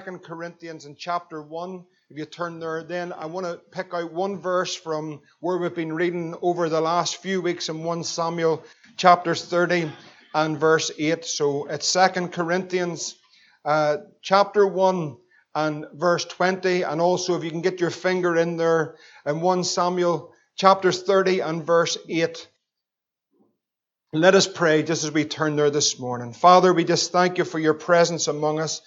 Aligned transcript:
Second 0.00 0.22
Corinthians 0.22 0.86
in 0.86 0.96
chapter 0.96 1.42
1. 1.42 1.84
If 2.08 2.16
you 2.16 2.24
turn 2.24 2.58
there, 2.58 2.82
then 2.82 3.12
I 3.12 3.26
want 3.26 3.44
to 3.44 3.60
pick 3.70 3.92
out 3.92 4.10
one 4.10 4.40
verse 4.40 4.74
from 4.74 5.20
where 5.40 5.58
we've 5.58 5.74
been 5.74 5.92
reading 5.92 6.34
over 6.40 6.70
the 6.70 6.80
last 6.80 7.16
few 7.18 7.42
weeks 7.42 7.68
in 7.68 7.84
1 7.84 8.04
Samuel 8.04 8.64
chapter 8.96 9.34
30 9.34 9.92
and 10.34 10.58
verse 10.58 10.90
8. 10.98 11.22
So 11.26 11.66
it's 11.66 11.86
Second 11.86 12.32
Corinthians 12.32 13.16
uh, 13.66 13.98
chapter 14.22 14.66
1 14.66 15.18
and 15.54 15.84
verse 15.92 16.24
20. 16.24 16.80
And 16.80 16.98
also, 16.98 17.36
if 17.36 17.44
you 17.44 17.50
can 17.50 17.60
get 17.60 17.78
your 17.78 17.90
finger 17.90 18.38
in 18.38 18.56
there, 18.56 18.96
in 19.26 19.42
1 19.42 19.64
Samuel 19.64 20.32
chapter 20.56 20.92
30 20.92 21.40
and 21.40 21.66
verse 21.66 21.98
8. 22.08 22.48
Let 24.14 24.34
us 24.34 24.46
pray 24.46 24.82
just 24.82 25.04
as 25.04 25.12
we 25.12 25.26
turn 25.26 25.56
there 25.56 25.68
this 25.68 25.98
morning. 25.98 26.32
Father, 26.32 26.72
we 26.72 26.84
just 26.84 27.12
thank 27.12 27.36
you 27.36 27.44
for 27.44 27.58
your 27.58 27.74
presence 27.74 28.28
among 28.28 28.60
us. 28.60 28.80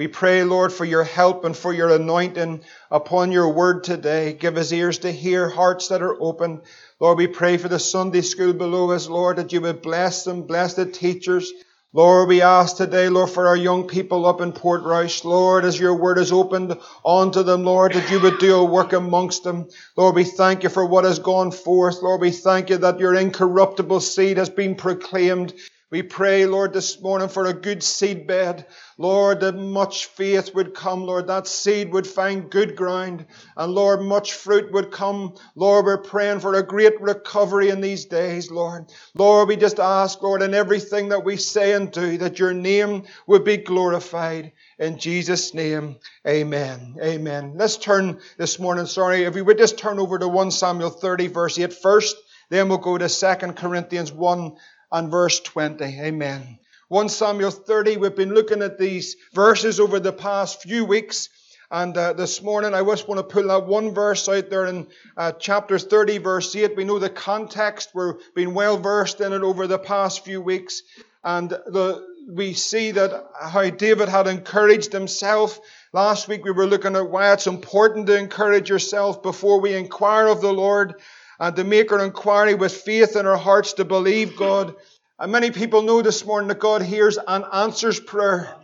We 0.00 0.08
pray, 0.08 0.44
Lord, 0.44 0.72
for 0.72 0.86
your 0.86 1.04
help 1.04 1.44
and 1.44 1.54
for 1.54 1.74
your 1.74 1.90
anointing 1.90 2.62
upon 2.90 3.32
your 3.32 3.52
word 3.52 3.84
today. 3.84 4.32
Give 4.32 4.56
us 4.56 4.72
ears 4.72 5.00
to 5.00 5.12
hear, 5.12 5.50
hearts 5.50 5.88
that 5.88 6.00
are 6.00 6.18
open. 6.18 6.62
Lord, 6.98 7.18
we 7.18 7.26
pray 7.26 7.58
for 7.58 7.68
the 7.68 7.78
Sunday 7.78 8.22
school 8.22 8.54
below 8.54 8.92
us, 8.92 9.10
Lord, 9.10 9.36
that 9.36 9.52
you 9.52 9.60
would 9.60 9.82
bless 9.82 10.24
them, 10.24 10.44
bless 10.44 10.72
the 10.72 10.86
teachers, 10.86 11.52
Lord, 11.92 12.28
we 12.28 12.40
ask 12.40 12.76
today, 12.76 13.08
Lord, 13.08 13.30
for 13.30 13.48
our 13.48 13.56
young 13.56 13.88
people 13.88 14.24
up 14.24 14.40
in 14.40 14.52
Port 14.52 14.84
Portrush, 14.84 15.24
Lord, 15.24 15.64
as 15.64 15.78
your 15.78 15.96
word 15.96 16.18
is 16.18 16.30
opened 16.30 16.78
onto 17.02 17.42
them, 17.42 17.64
Lord, 17.64 17.94
that 17.94 18.08
you 18.12 18.20
would 18.20 18.38
do 18.38 18.54
a 18.54 18.64
work 18.64 18.92
amongst 18.92 19.42
them. 19.42 19.66
Lord, 19.96 20.14
we 20.14 20.22
thank 20.22 20.62
you 20.62 20.68
for 20.68 20.86
what 20.86 21.02
has 21.02 21.18
gone 21.18 21.50
forth. 21.50 22.00
Lord, 22.00 22.20
we 22.20 22.30
thank 22.30 22.70
you 22.70 22.76
that 22.76 23.00
your 23.00 23.16
incorruptible 23.16 23.98
seed 23.98 24.36
has 24.36 24.48
been 24.48 24.76
proclaimed. 24.76 25.52
We 25.90 26.02
pray, 26.02 26.46
Lord, 26.46 26.72
this 26.72 27.00
morning 27.00 27.28
for 27.28 27.46
a 27.46 27.52
good 27.52 27.82
seed 27.82 28.28
bed. 28.28 28.64
Lord, 28.96 29.40
that 29.40 29.56
much 29.56 30.06
faith 30.06 30.54
would 30.54 30.72
come, 30.72 31.02
Lord, 31.02 31.26
that 31.26 31.48
seed 31.48 31.92
would 31.92 32.06
find 32.06 32.48
good 32.48 32.76
ground. 32.76 33.26
And 33.56 33.72
Lord, 33.72 34.00
much 34.00 34.34
fruit 34.34 34.72
would 34.72 34.92
come. 34.92 35.34
Lord, 35.56 35.86
we're 35.86 35.98
praying 35.98 36.40
for 36.40 36.54
a 36.54 36.62
great 36.62 37.00
recovery 37.00 37.70
in 37.70 37.80
these 37.80 38.04
days, 38.04 38.52
Lord. 38.52 38.92
Lord, 39.14 39.48
we 39.48 39.56
just 39.56 39.80
ask, 39.80 40.22
Lord, 40.22 40.42
in 40.42 40.54
everything 40.54 41.08
that 41.08 41.24
we 41.24 41.36
say 41.36 41.72
and 41.72 41.90
do, 41.90 42.18
that 42.18 42.38
your 42.38 42.54
name 42.54 43.02
would 43.26 43.42
be 43.42 43.56
glorified. 43.56 44.52
In 44.78 44.96
Jesus' 44.96 45.54
name, 45.54 45.96
amen. 46.24 46.98
Amen. 47.02 47.54
Let's 47.56 47.76
turn 47.76 48.20
this 48.38 48.60
morning, 48.60 48.86
sorry, 48.86 49.24
if 49.24 49.34
we 49.34 49.42
would 49.42 49.58
just 49.58 49.76
turn 49.76 49.98
over 49.98 50.20
to 50.20 50.28
1 50.28 50.52
Samuel 50.52 50.90
30, 50.90 51.26
verse 51.26 51.58
8 51.58 51.72
first, 51.72 52.14
then 52.48 52.68
we'll 52.68 52.78
go 52.78 52.96
to 52.96 53.08
2 53.08 53.52
Corinthians 53.54 54.12
1 54.12 54.56
and 54.92 55.10
verse 55.10 55.40
20. 55.40 55.84
Amen. 55.84 56.58
1 56.88 57.08
Samuel 57.08 57.52
30, 57.52 57.98
we've 57.98 58.16
been 58.16 58.34
looking 58.34 58.62
at 58.62 58.78
these 58.78 59.16
verses 59.32 59.78
over 59.78 60.00
the 60.00 60.12
past 60.12 60.62
few 60.62 60.84
weeks. 60.84 61.28
And 61.70 61.96
uh, 61.96 62.14
this 62.14 62.42
morning, 62.42 62.74
I 62.74 62.82
just 62.82 63.06
want 63.06 63.20
to 63.20 63.32
pull 63.32 63.46
that 63.46 63.66
one 63.66 63.94
verse 63.94 64.28
out 64.28 64.50
there 64.50 64.66
in 64.66 64.88
uh, 65.16 65.30
chapter 65.38 65.78
30, 65.78 66.18
verse 66.18 66.56
8. 66.56 66.76
We 66.76 66.82
know 66.82 66.98
the 66.98 67.08
context. 67.08 67.90
We've 67.94 68.14
been 68.34 68.54
well 68.54 68.76
versed 68.76 69.20
in 69.20 69.32
it 69.32 69.42
over 69.42 69.68
the 69.68 69.78
past 69.78 70.24
few 70.24 70.40
weeks. 70.40 70.82
And 71.22 71.50
the, 71.50 72.04
we 72.28 72.54
see 72.54 72.90
that 72.90 73.24
how 73.40 73.70
David 73.70 74.08
had 74.08 74.26
encouraged 74.26 74.92
himself. 74.92 75.60
Last 75.92 76.26
week, 76.26 76.44
we 76.44 76.50
were 76.50 76.66
looking 76.66 76.96
at 76.96 77.08
why 77.08 77.32
it's 77.32 77.46
important 77.46 78.08
to 78.08 78.18
encourage 78.18 78.68
yourself 78.68 79.22
before 79.22 79.60
we 79.60 79.74
inquire 79.74 80.26
of 80.26 80.40
the 80.40 80.52
Lord 80.52 80.94
and 81.40 81.56
to 81.56 81.64
make 81.64 81.90
our 81.90 82.04
inquiry 82.04 82.54
with 82.54 82.72
faith 82.72 83.16
in 83.16 83.26
our 83.26 83.38
hearts 83.38 83.72
to 83.74 83.84
believe 83.84 84.36
God. 84.36 84.76
And 85.18 85.32
many 85.32 85.50
people 85.50 85.82
know 85.82 86.02
this 86.02 86.24
morning 86.24 86.48
that 86.48 86.60
God 86.60 86.82
hears 86.82 87.18
and 87.26 87.44
answers 87.52 87.98
prayer. 87.98 88.54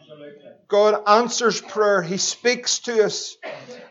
God 0.69 1.03
answers 1.07 1.61
prayer. 1.61 2.03
He 2.03 2.19
speaks 2.19 2.81
to 2.81 3.05
us. 3.05 3.37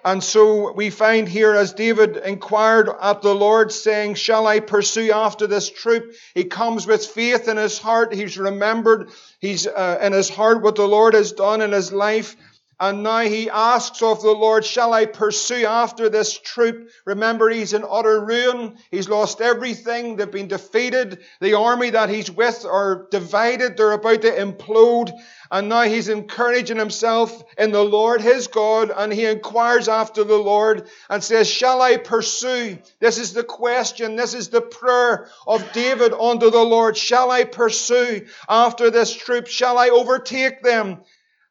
And 0.04 0.24
so 0.24 0.72
we 0.74 0.92
find 0.92 1.28
here 1.28 1.56
as 1.56 1.74
David 1.74 2.18
inquired 2.18 2.90
at 3.02 3.24
the 3.24 3.34
Lord 3.34 3.72
saying, 3.72 4.16
shall 4.16 4.46
I 4.46 4.60
pursue 4.60 5.12
after 5.12 5.48
this 5.48 5.70
troop? 5.70 6.14
He 6.36 6.44
comes 6.44 6.86
with 6.86 7.06
faith 7.06 7.48
in 7.48 7.58
his 7.58 7.80
heart. 7.80 8.14
He's 8.14 8.38
remembered. 8.38 9.10
He's 9.40 9.66
uh, 9.66 9.98
in 10.02 10.14
his 10.14 10.30
heart 10.30 10.62
what 10.62 10.76
the 10.76 10.88
Lord 10.88 11.16
has 11.16 11.32
done 11.32 11.62
in 11.62 11.72
his 11.72 11.92
life. 11.92 12.36
And 12.78 13.04
now 13.04 13.22
he 13.22 13.50
asks 13.50 14.02
of 14.02 14.22
the 14.22 14.32
Lord, 14.32 14.66
Shall 14.66 14.94
I 14.94 15.06
pursue 15.06 15.66
after 15.66 16.10
this 16.10 16.38
troop? 16.38 16.90
Remember, 17.06 17.50
he's 17.50 17.72
in 17.72 17.86
utter 17.90 18.20
ruin. 18.20 18.78
He's 18.92 19.08
lost 19.08 19.40
everything. 19.40 20.18
They've 20.18 20.30
been 20.30 20.50
defeated. 20.50 21.20
The 21.40 21.54
army 21.54 21.92
that 21.92 22.10
he's 22.10 22.30
with 22.30 22.66
are 22.66 23.08
divided. 23.12 23.78
They're 23.78 23.94
about 23.94 24.24
to 24.24 24.32
implode. 24.32 25.12
And 25.52 25.70
now 25.70 25.84
he's 25.84 26.10
encouraging 26.10 26.78
himself 26.78 27.44
in 27.58 27.72
the 27.72 27.84
Lord, 27.84 28.20
his 28.20 28.48
God, 28.48 28.92
and 28.94 29.14
he 29.14 29.26
inquires 29.26 29.88
after 29.88 30.26
the 30.26 30.38
Lord 30.38 30.90
and 31.10 31.24
says, 31.24 31.48
Shall 31.48 31.82
I 31.82 31.96
pursue? 31.96 32.78
This 33.00 33.18
is 33.18 33.32
the 33.32 33.44
question. 33.44 34.18
This 34.18 34.34
is 34.34 34.50
the 34.50 34.62
prayer 34.62 35.30
of 35.48 35.72
David 35.72 36.12
unto 36.12 36.50
the 36.52 36.64
Lord. 36.64 36.98
Shall 36.98 37.32
I 37.32 37.46
pursue 37.46 38.26
after 38.50 38.92
this 38.92 39.16
troop? 39.16 39.48
Shall 39.48 39.78
I 39.78 39.90
overtake 39.90 40.62
them? 40.62 41.04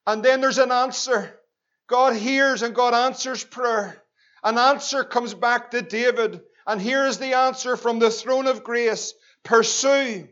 And 0.06 0.22
then 0.22 0.40
there's 0.40 0.58
an 0.58 0.72
answer. 0.72 1.38
God 1.86 2.16
hears 2.16 2.62
and 2.62 2.74
God 2.74 2.94
answers 2.94 3.44
prayer. 3.44 4.02
An 4.42 4.58
answer 4.58 5.04
comes 5.04 5.34
back 5.34 5.70
to 5.70 5.82
David. 5.82 6.42
And 6.66 6.80
here 6.80 7.06
is 7.06 7.18
the 7.18 7.34
answer 7.34 7.76
from 7.76 7.98
the 7.98 8.10
throne 8.10 8.46
of 8.46 8.64
grace 8.64 9.14
Pursue, 9.44 10.26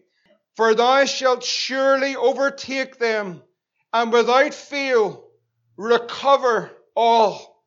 for 0.57 0.75
thou 0.75 1.05
shalt 1.05 1.45
surely 1.45 2.17
overtake 2.17 2.99
them, 2.99 3.43
and 3.93 4.11
without 4.11 4.55
fail 4.55 5.25
recover 5.77 6.71
all. 6.97 7.63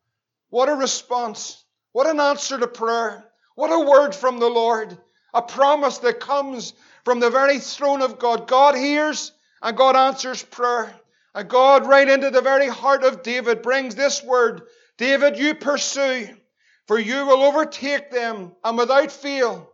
What 0.50 0.68
a 0.68 0.74
response. 0.74 1.64
What 1.92 2.08
an 2.08 2.18
answer 2.18 2.58
to 2.58 2.66
prayer. 2.66 3.24
What 3.54 3.72
a 3.72 3.88
word 3.88 4.14
from 4.14 4.40
the 4.40 4.48
Lord. 4.48 4.98
A 5.32 5.42
promise 5.42 5.98
that 5.98 6.20
comes 6.20 6.72
from 7.04 7.20
the 7.20 7.30
very 7.30 7.60
throne 7.60 8.02
of 8.02 8.18
God. 8.18 8.48
God 8.48 8.74
hears 8.74 9.32
and 9.62 9.76
God 9.76 9.94
answers 9.94 10.42
prayer. 10.42 10.94
And 11.36 11.50
God, 11.50 11.86
right 11.86 12.08
into 12.08 12.30
the 12.30 12.40
very 12.40 12.66
heart 12.66 13.04
of 13.04 13.22
David, 13.22 13.60
brings 13.60 13.94
this 13.94 14.22
word 14.24 14.62
David, 14.96 15.38
you 15.38 15.54
pursue, 15.54 16.28
for 16.86 16.98
you 16.98 17.26
will 17.26 17.42
overtake 17.42 18.10
them, 18.10 18.52
and 18.64 18.78
without 18.78 19.12
fail, 19.12 19.70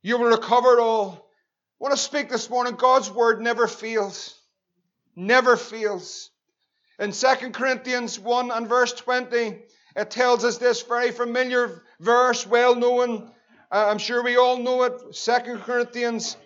you 0.00 0.16
will 0.16 0.30
recover 0.30 0.80
all. 0.80 1.30
I 1.78 1.84
want 1.84 1.94
to 1.94 2.00
speak 2.00 2.30
this 2.30 2.48
morning. 2.48 2.76
God's 2.76 3.10
word 3.10 3.42
never 3.42 3.66
fails. 3.66 4.34
Never 5.14 5.58
fails. 5.58 6.30
In 6.98 7.12
2 7.12 7.50
Corinthians 7.50 8.18
1 8.18 8.50
and 8.50 8.66
verse 8.66 8.94
20, 8.94 9.58
it 9.94 10.10
tells 10.10 10.42
us 10.42 10.56
this 10.56 10.80
very 10.80 11.10
familiar 11.10 11.82
verse, 12.00 12.46
well 12.46 12.74
known. 12.74 13.30
Uh, 13.70 13.88
I'm 13.90 13.98
sure 13.98 14.22
we 14.22 14.38
all 14.38 14.56
know 14.56 14.84
it. 14.84 15.14
2 15.14 15.58
Corinthians 15.58 16.38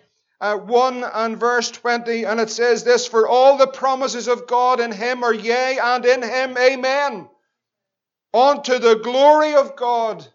uh, 0.43 0.57
1 0.57 1.05
and 1.05 1.39
verse 1.39 1.71
20, 1.71 2.25
and 2.25 2.37
it 2.37 2.49
says 2.49 2.83
this 2.83 3.07
For 3.07 3.29
all 3.29 3.55
the 3.55 3.65
promises 3.65 4.27
of 4.27 4.45
God 4.45 4.81
in 4.81 4.91
Him 4.91 5.23
are 5.23 5.33
yea, 5.33 5.79
and 5.81 6.05
in 6.05 6.21
Him 6.21 6.57
amen. 6.57 7.29
Unto 8.33 8.77
the 8.77 8.95
glory 8.95 9.55
of 9.55 9.77
God 9.77 10.27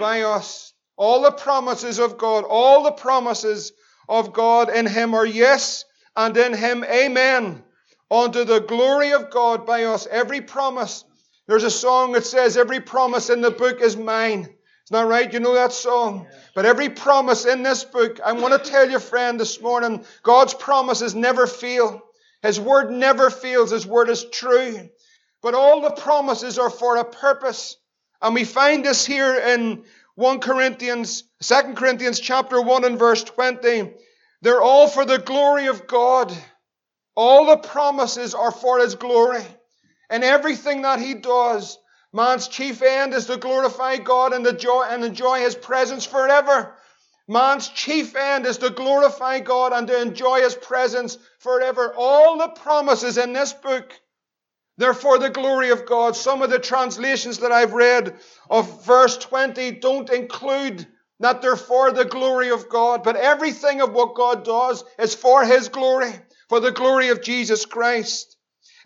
by 0.00 0.22
us. 0.22 0.72
All 0.96 1.22
the 1.22 1.30
promises 1.30 2.00
of 2.00 2.18
God, 2.18 2.42
all 2.42 2.82
the 2.82 2.90
promises 2.90 3.72
of 4.08 4.32
God 4.32 4.68
in 4.68 4.84
Him 4.84 5.14
are 5.14 5.26
yes, 5.26 5.84
and 6.16 6.36
in 6.36 6.52
Him 6.52 6.82
amen. 6.82 7.62
Unto 8.10 8.42
the 8.42 8.60
glory 8.60 9.12
of 9.12 9.30
God 9.30 9.64
by 9.64 9.84
us. 9.84 10.08
Every 10.10 10.40
promise. 10.40 11.04
There's 11.46 11.62
a 11.62 11.70
song 11.70 12.12
that 12.12 12.26
says, 12.26 12.56
Every 12.56 12.80
promise 12.80 13.30
in 13.30 13.42
the 13.42 13.52
book 13.52 13.80
is 13.80 13.96
mine. 13.96 14.48
Isn't 14.90 15.06
right? 15.06 15.30
You 15.30 15.40
know 15.40 15.52
that 15.52 15.72
song? 15.72 16.26
But 16.54 16.64
every 16.64 16.88
promise 16.88 17.44
in 17.44 17.62
this 17.62 17.84
book, 17.84 18.20
I 18.24 18.32
want 18.32 18.54
to 18.54 18.70
tell 18.70 18.88
you, 18.88 18.98
friend, 18.98 19.38
this 19.38 19.60
morning, 19.60 20.02
God's 20.22 20.54
promises 20.54 21.14
never 21.14 21.46
fail. 21.46 22.02
His 22.40 22.58
word 22.58 22.90
never 22.90 23.28
fails. 23.28 23.70
His 23.70 23.86
word 23.86 24.08
is 24.08 24.24
true. 24.32 24.88
But 25.42 25.52
all 25.52 25.82
the 25.82 25.90
promises 25.90 26.58
are 26.58 26.70
for 26.70 26.96
a 26.96 27.04
purpose. 27.04 27.76
And 28.22 28.34
we 28.34 28.44
find 28.44 28.82
this 28.82 29.04
here 29.04 29.38
in 29.38 29.84
1 30.14 30.40
Corinthians, 30.40 31.22
2 31.42 31.74
Corinthians 31.74 32.18
chapter 32.18 32.58
1 32.58 32.84
and 32.84 32.98
verse 32.98 33.22
20. 33.22 33.92
They're 34.40 34.62
all 34.62 34.88
for 34.88 35.04
the 35.04 35.18
glory 35.18 35.66
of 35.66 35.86
God. 35.86 36.34
All 37.14 37.44
the 37.44 37.58
promises 37.58 38.34
are 38.34 38.52
for 38.52 38.78
His 38.78 38.94
glory. 38.94 39.44
And 40.08 40.24
everything 40.24 40.80
that 40.82 40.98
He 40.98 41.12
does, 41.12 41.76
Man's 42.12 42.48
chief 42.48 42.80
end 42.82 43.12
is 43.12 43.26
to 43.26 43.36
glorify 43.36 43.98
God 43.98 44.32
and 44.32 44.46
enjoy, 44.46 44.84
and 44.84 45.04
enjoy 45.04 45.40
His 45.40 45.54
presence 45.54 46.06
forever. 46.06 46.74
Man's 47.28 47.68
chief 47.68 48.16
end 48.16 48.46
is 48.46 48.58
to 48.58 48.70
glorify 48.70 49.40
God 49.40 49.72
and 49.74 49.86
to 49.88 50.00
enjoy 50.00 50.40
His 50.40 50.54
presence 50.54 51.18
forever. 51.38 51.92
All 51.94 52.38
the 52.38 52.48
promises 52.48 53.18
in 53.18 53.34
this 53.34 53.52
book, 53.52 53.92
they're 54.78 54.94
for 54.94 55.18
the 55.18 55.28
glory 55.28 55.68
of 55.68 55.84
God. 55.84 56.16
Some 56.16 56.40
of 56.40 56.48
the 56.48 56.58
translations 56.58 57.38
that 57.40 57.52
I've 57.52 57.74
read 57.74 58.16
of 58.48 58.86
verse 58.86 59.18
20 59.18 59.72
don't 59.72 60.08
include 60.08 60.86
that 61.20 61.42
they're 61.42 61.56
for 61.56 61.92
the 61.92 62.06
glory 62.06 62.50
of 62.50 62.70
God, 62.70 63.02
but 63.02 63.16
everything 63.16 63.82
of 63.82 63.92
what 63.92 64.14
God 64.14 64.44
does 64.44 64.82
is 64.98 65.14
for 65.14 65.44
His 65.44 65.68
glory, 65.68 66.12
for 66.48 66.60
the 66.60 66.70
glory 66.72 67.08
of 67.08 67.22
Jesus 67.22 67.66
Christ. 67.66 68.36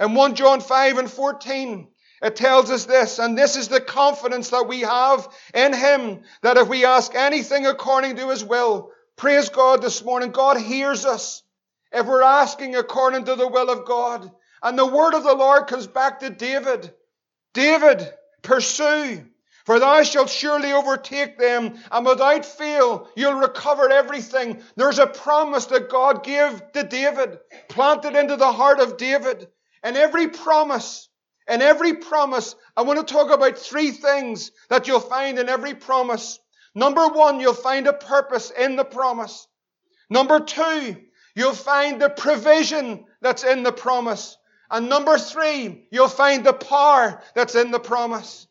In 0.01 0.15
1 0.15 0.35
John 0.35 0.61
5 0.61 0.99
and 0.99 1.11
14, 1.11 1.89
it 2.23 2.37
tells 2.37 2.71
us 2.71 2.85
this, 2.85 3.19
and 3.19 3.37
this 3.37 3.57
is 3.57 3.69
the 3.69 3.81
confidence 3.81 4.51
that 4.51 4.69
we 4.69 4.81
have 4.81 5.29
in 5.55 5.73
Him, 5.73 6.23
that 6.43 6.57
if 6.57 6.69
we 6.69 6.85
ask 6.85 7.15
anything 7.15 7.67
according 7.67 8.17
to 8.17 8.29
His 8.29 8.45
will, 8.45 8.91
praise 9.17 9.49
God 9.49 9.83
this 9.83 10.05
morning, 10.05 10.31
God 10.31 10.57
hears 10.57 11.05
us. 11.05 11.43
If 11.93 12.07
we're 12.07 12.23
asking 12.23 12.77
according 12.77 13.27
to 13.27 13.35
the 13.35 13.49
will 13.49 13.69
of 13.69 13.85
God. 13.85 14.31
And 14.63 14.79
the 14.79 14.87
word 14.87 15.15
of 15.15 15.25
the 15.25 15.35
Lord 15.35 15.67
comes 15.67 15.87
back 15.87 16.21
to 16.21 16.31
David. 16.31 16.95
David, 17.53 18.09
pursue, 18.43 19.27
for 19.67 19.79
thou 19.79 20.03
shalt 20.03 20.31
surely 20.31 20.73
overtake 20.73 21.39
them, 21.39 21.75
and 21.91 22.07
without 22.07 22.47
fail 22.47 23.09
you'll 23.15 23.35
recover 23.35 23.91
everything. 23.91 24.63
There's 24.77 24.99
a 24.99 25.07
promise 25.07 25.67
that 25.67 25.91
God 25.91 26.25
gave 26.25 26.63
to 26.73 26.83
David, 26.83 27.39
planted 27.69 28.17
into 28.17 28.37
the 28.37 28.53
heart 28.53 28.81
of 28.81 28.97
David. 28.97 29.49
And 29.83 29.97
every 29.97 30.29
promise, 30.29 31.09
and 31.47 31.63
every 31.63 31.95
promise, 31.95 32.55
I 32.77 32.83
want 32.83 33.07
to 33.07 33.13
talk 33.13 33.31
about 33.31 33.59
three 33.59 33.91
things 33.91 34.53
that 34.69 34.87
you'll 34.87 35.01
find 35.01 35.39
in 35.39 35.49
every 35.49 35.75
promise. 35.75 36.39
Number 36.75 37.09
one, 37.09 37.41
you'll 37.41 37.55
find 37.55 37.87
a 37.87 37.93
purpose 37.93 38.51
in 38.51 38.77
the 38.77 38.85
promise. 38.85 39.47
Number 40.09 40.41
two, 40.41 40.97
you'll 41.35 41.55
find 41.55 42.01
the 42.01 42.11
provision 42.11 43.05
that's 43.21 43.45
in 43.45 43.63
the 43.63 43.73
promise. 43.73 44.37
And 44.71 44.89
number 44.89 45.19
three, 45.19 45.87
you'll 45.91 46.09
find 46.09 46.45
the 46.45 46.53
power 46.53 47.23
that's 47.35 47.55
in 47.55 47.71
the 47.71 47.81
promise. 47.81 48.47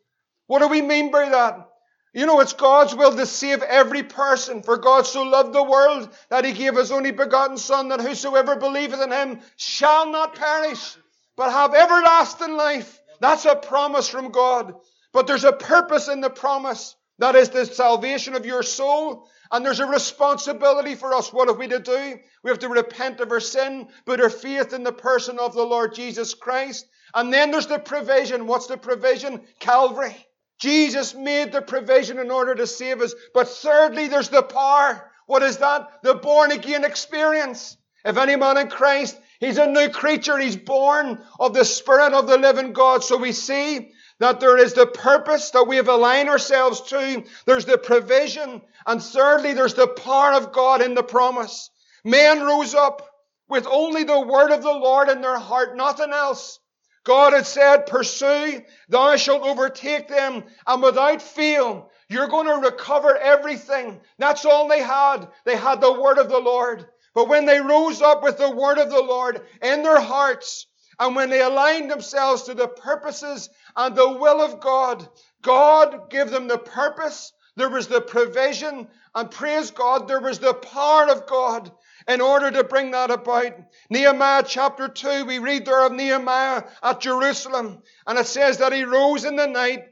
What 0.47 0.59
do 0.59 0.67
we 0.67 0.81
mean 0.81 1.11
by 1.11 1.29
that? 1.29 1.67
You 2.13 2.25
know, 2.25 2.41
it's 2.41 2.53
God's 2.53 2.93
will 2.93 3.15
to 3.15 3.25
save 3.25 3.63
every 3.63 4.03
person. 4.03 4.63
For 4.63 4.77
God 4.77 5.07
so 5.07 5.23
loved 5.23 5.53
the 5.53 5.63
world 5.63 6.09
that 6.29 6.43
he 6.43 6.51
gave 6.51 6.75
his 6.75 6.91
only 6.91 7.11
begotten 7.11 7.57
Son, 7.57 7.87
that 7.87 8.01
whosoever 8.01 8.57
believeth 8.57 9.01
in 9.01 9.11
him 9.11 9.39
shall 9.55 10.11
not 10.11 10.35
perish, 10.35 10.97
but 11.35 11.51
have 11.51 11.73
everlasting 11.73 12.55
life. 12.55 12.99
That's 13.19 13.45
a 13.45 13.55
promise 13.55 14.07
from 14.07 14.31
God. 14.31 14.73
But 15.13 15.27
there's 15.27 15.43
a 15.43 15.53
purpose 15.53 16.07
in 16.07 16.21
the 16.21 16.29
promise. 16.29 16.95
That 17.19 17.35
is 17.35 17.49
the 17.49 17.65
salvation 17.65 18.33
of 18.35 18.45
your 18.45 18.63
soul. 18.63 19.27
And 19.51 19.65
there's 19.65 19.81
a 19.81 19.85
responsibility 19.85 20.95
for 20.95 21.13
us. 21.13 21.31
What 21.31 21.49
have 21.49 21.57
we 21.57 21.67
to 21.67 21.79
do? 21.79 22.17
We 22.43 22.49
have 22.49 22.59
to 22.59 22.69
repent 22.69 23.19
of 23.19 23.31
our 23.31 23.41
sin, 23.41 23.89
put 24.05 24.21
our 24.21 24.29
faith 24.29 24.73
in 24.73 24.83
the 24.83 24.93
person 24.93 25.37
of 25.37 25.53
the 25.53 25.63
Lord 25.63 25.93
Jesus 25.93 26.33
Christ. 26.33 26.87
And 27.13 27.33
then 27.33 27.51
there's 27.51 27.67
the 27.67 27.79
provision. 27.79 28.47
What's 28.47 28.67
the 28.67 28.77
provision? 28.77 29.41
Calvary. 29.59 30.15
Jesus 30.59 31.13
made 31.13 31.51
the 31.51 31.61
provision 31.61 32.19
in 32.19 32.31
order 32.31 32.55
to 32.55 32.65
save 32.65 33.01
us. 33.01 33.13
But 33.33 33.49
thirdly, 33.49 34.07
there's 34.07 34.29
the 34.29 34.43
power. 34.43 35.11
What 35.25 35.43
is 35.43 35.57
that? 35.57 36.01
The 36.03 36.15
born 36.15 36.51
again 36.51 36.85
experience. 36.85 37.77
If 38.05 38.17
any 38.17 38.35
man 38.35 38.57
in 38.57 38.69
Christ, 38.69 39.19
he's 39.41 39.57
a 39.57 39.67
new 39.67 39.89
creature. 39.89 40.37
He's 40.37 40.55
born 40.55 41.21
of 41.37 41.53
the 41.53 41.65
Spirit 41.65 42.13
of 42.13 42.27
the 42.27 42.37
living 42.37 42.71
God. 42.71 43.03
So 43.03 43.17
we 43.17 43.33
see 43.33 43.91
that 44.19 44.39
there 44.39 44.57
is 44.57 44.73
the 44.73 44.87
purpose 44.87 45.49
that 45.51 45.67
we 45.67 45.75
have 45.75 45.89
aligned 45.89 46.29
ourselves 46.29 46.79
to. 46.81 47.23
There's 47.45 47.65
the 47.65 47.77
provision. 47.77 48.61
And 48.87 49.03
thirdly, 49.03 49.51
there's 49.51 49.73
the 49.73 49.87
power 49.87 50.31
of 50.33 50.53
God 50.53 50.81
in 50.81 50.93
the 50.93 51.03
promise. 51.03 51.69
Men 52.05 52.41
rose 52.41 52.73
up 52.73 53.05
with 53.49 53.67
only 53.69 54.05
the 54.05 54.21
word 54.21 54.51
of 54.51 54.63
the 54.63 54.71
Lord 54.71 55.09
in 55.09 55.19
their 55.21 55.37
heart, 55.37 55.75
nothing 55.75 56.13
else. 56.13 56.59
God 57.03 57.33
had 57.33 57.45
said, 57.45 57.87
pursue, 57.87 58.61
thou 58.87 59.17
shalt 59.17 59.41
overtake 59.41 60.07
them, 60.07 60.43
and 60.67 60.83
without 60.83 61.21
fail, 61.21 61.89
you're 62.09 62.27
going 62.27 62.47
to 62.47 62.69
recover 62.69 63.17
everything. 63.17 63.99
That's 64.19 64.45
all 64.45 64.67
they 64.67 64.81
had. 64.81 65.27
They 65.45 65.55
had 65.55 65.81
the 65.81 65.99
word 65.99 66.17
of 66.17 66.29
the 66.29 66.39
Lord. 66.39 66.85
But 67.13 67.27
when 67.27 67.45
they 67.45 67.59
rose 67.59 68.01
up 68.01 68.23
with 68.23 68.37
the 68.37 68.51
word 68.51 68.77
of 68.77 68.89
the 68.89 69.01
Lord 69.01 69.41
in 69.61 69.83
their 69.83 69.99
hearts, 69.99 70.67
and 70.99 71.15
when 71.15 71.29
they 71.29 71.41
aligned 71.41 71.91
themselves 71.91 72.43
to 72.43 72.53
the 72.53 72.67
purposes 72.67 73.49
and 73.75 73.95
the 73.95 74.09
will 74.09 74.41
of 74.41 74.59
God, 74.59 75.09
God 75.41 76.09
gave 76.09 76.29
them 76.29 76.47
the 76.47 76.57
purpose, 76.57 77.33
there 77.57 77.69
was 77.69 77.87
the 77.87 78.01
provision, 78.01 78.87
and 79.13 79.29
praise 79.29 79.71
God, 79.71 80.07
there 80.07 80.21
was 80.21 80.39
the 80.39 80.53
power 80.53 81.09
of 81.09 81.27
God 81.27 81.71
in 82.07 82.21
order 82.21 82.49
to 82.51 82.63
bring 82.63 82.91
that 82.91 83.11
about. 83.11 83.53
Nehemiah 83.89 84.43
chapter 84.47 84.87
2, 84.87 85.25
we 85.25 85.39
read 85.39 85.65
there 85.65 85.85
of 85.85 85.91
Nehemiah 85.91 86.63
at 86.81 87.01
Jerusalem, 87.01 87.83
and 88.07 88.17
it 88.17 88.27
says 88.27 88.59
that 88.59 88.73
he 88.73 88.83
rose 88.83 89.25
in 89.25 89.35
the 89.35 89.47
night. 89.47 89.83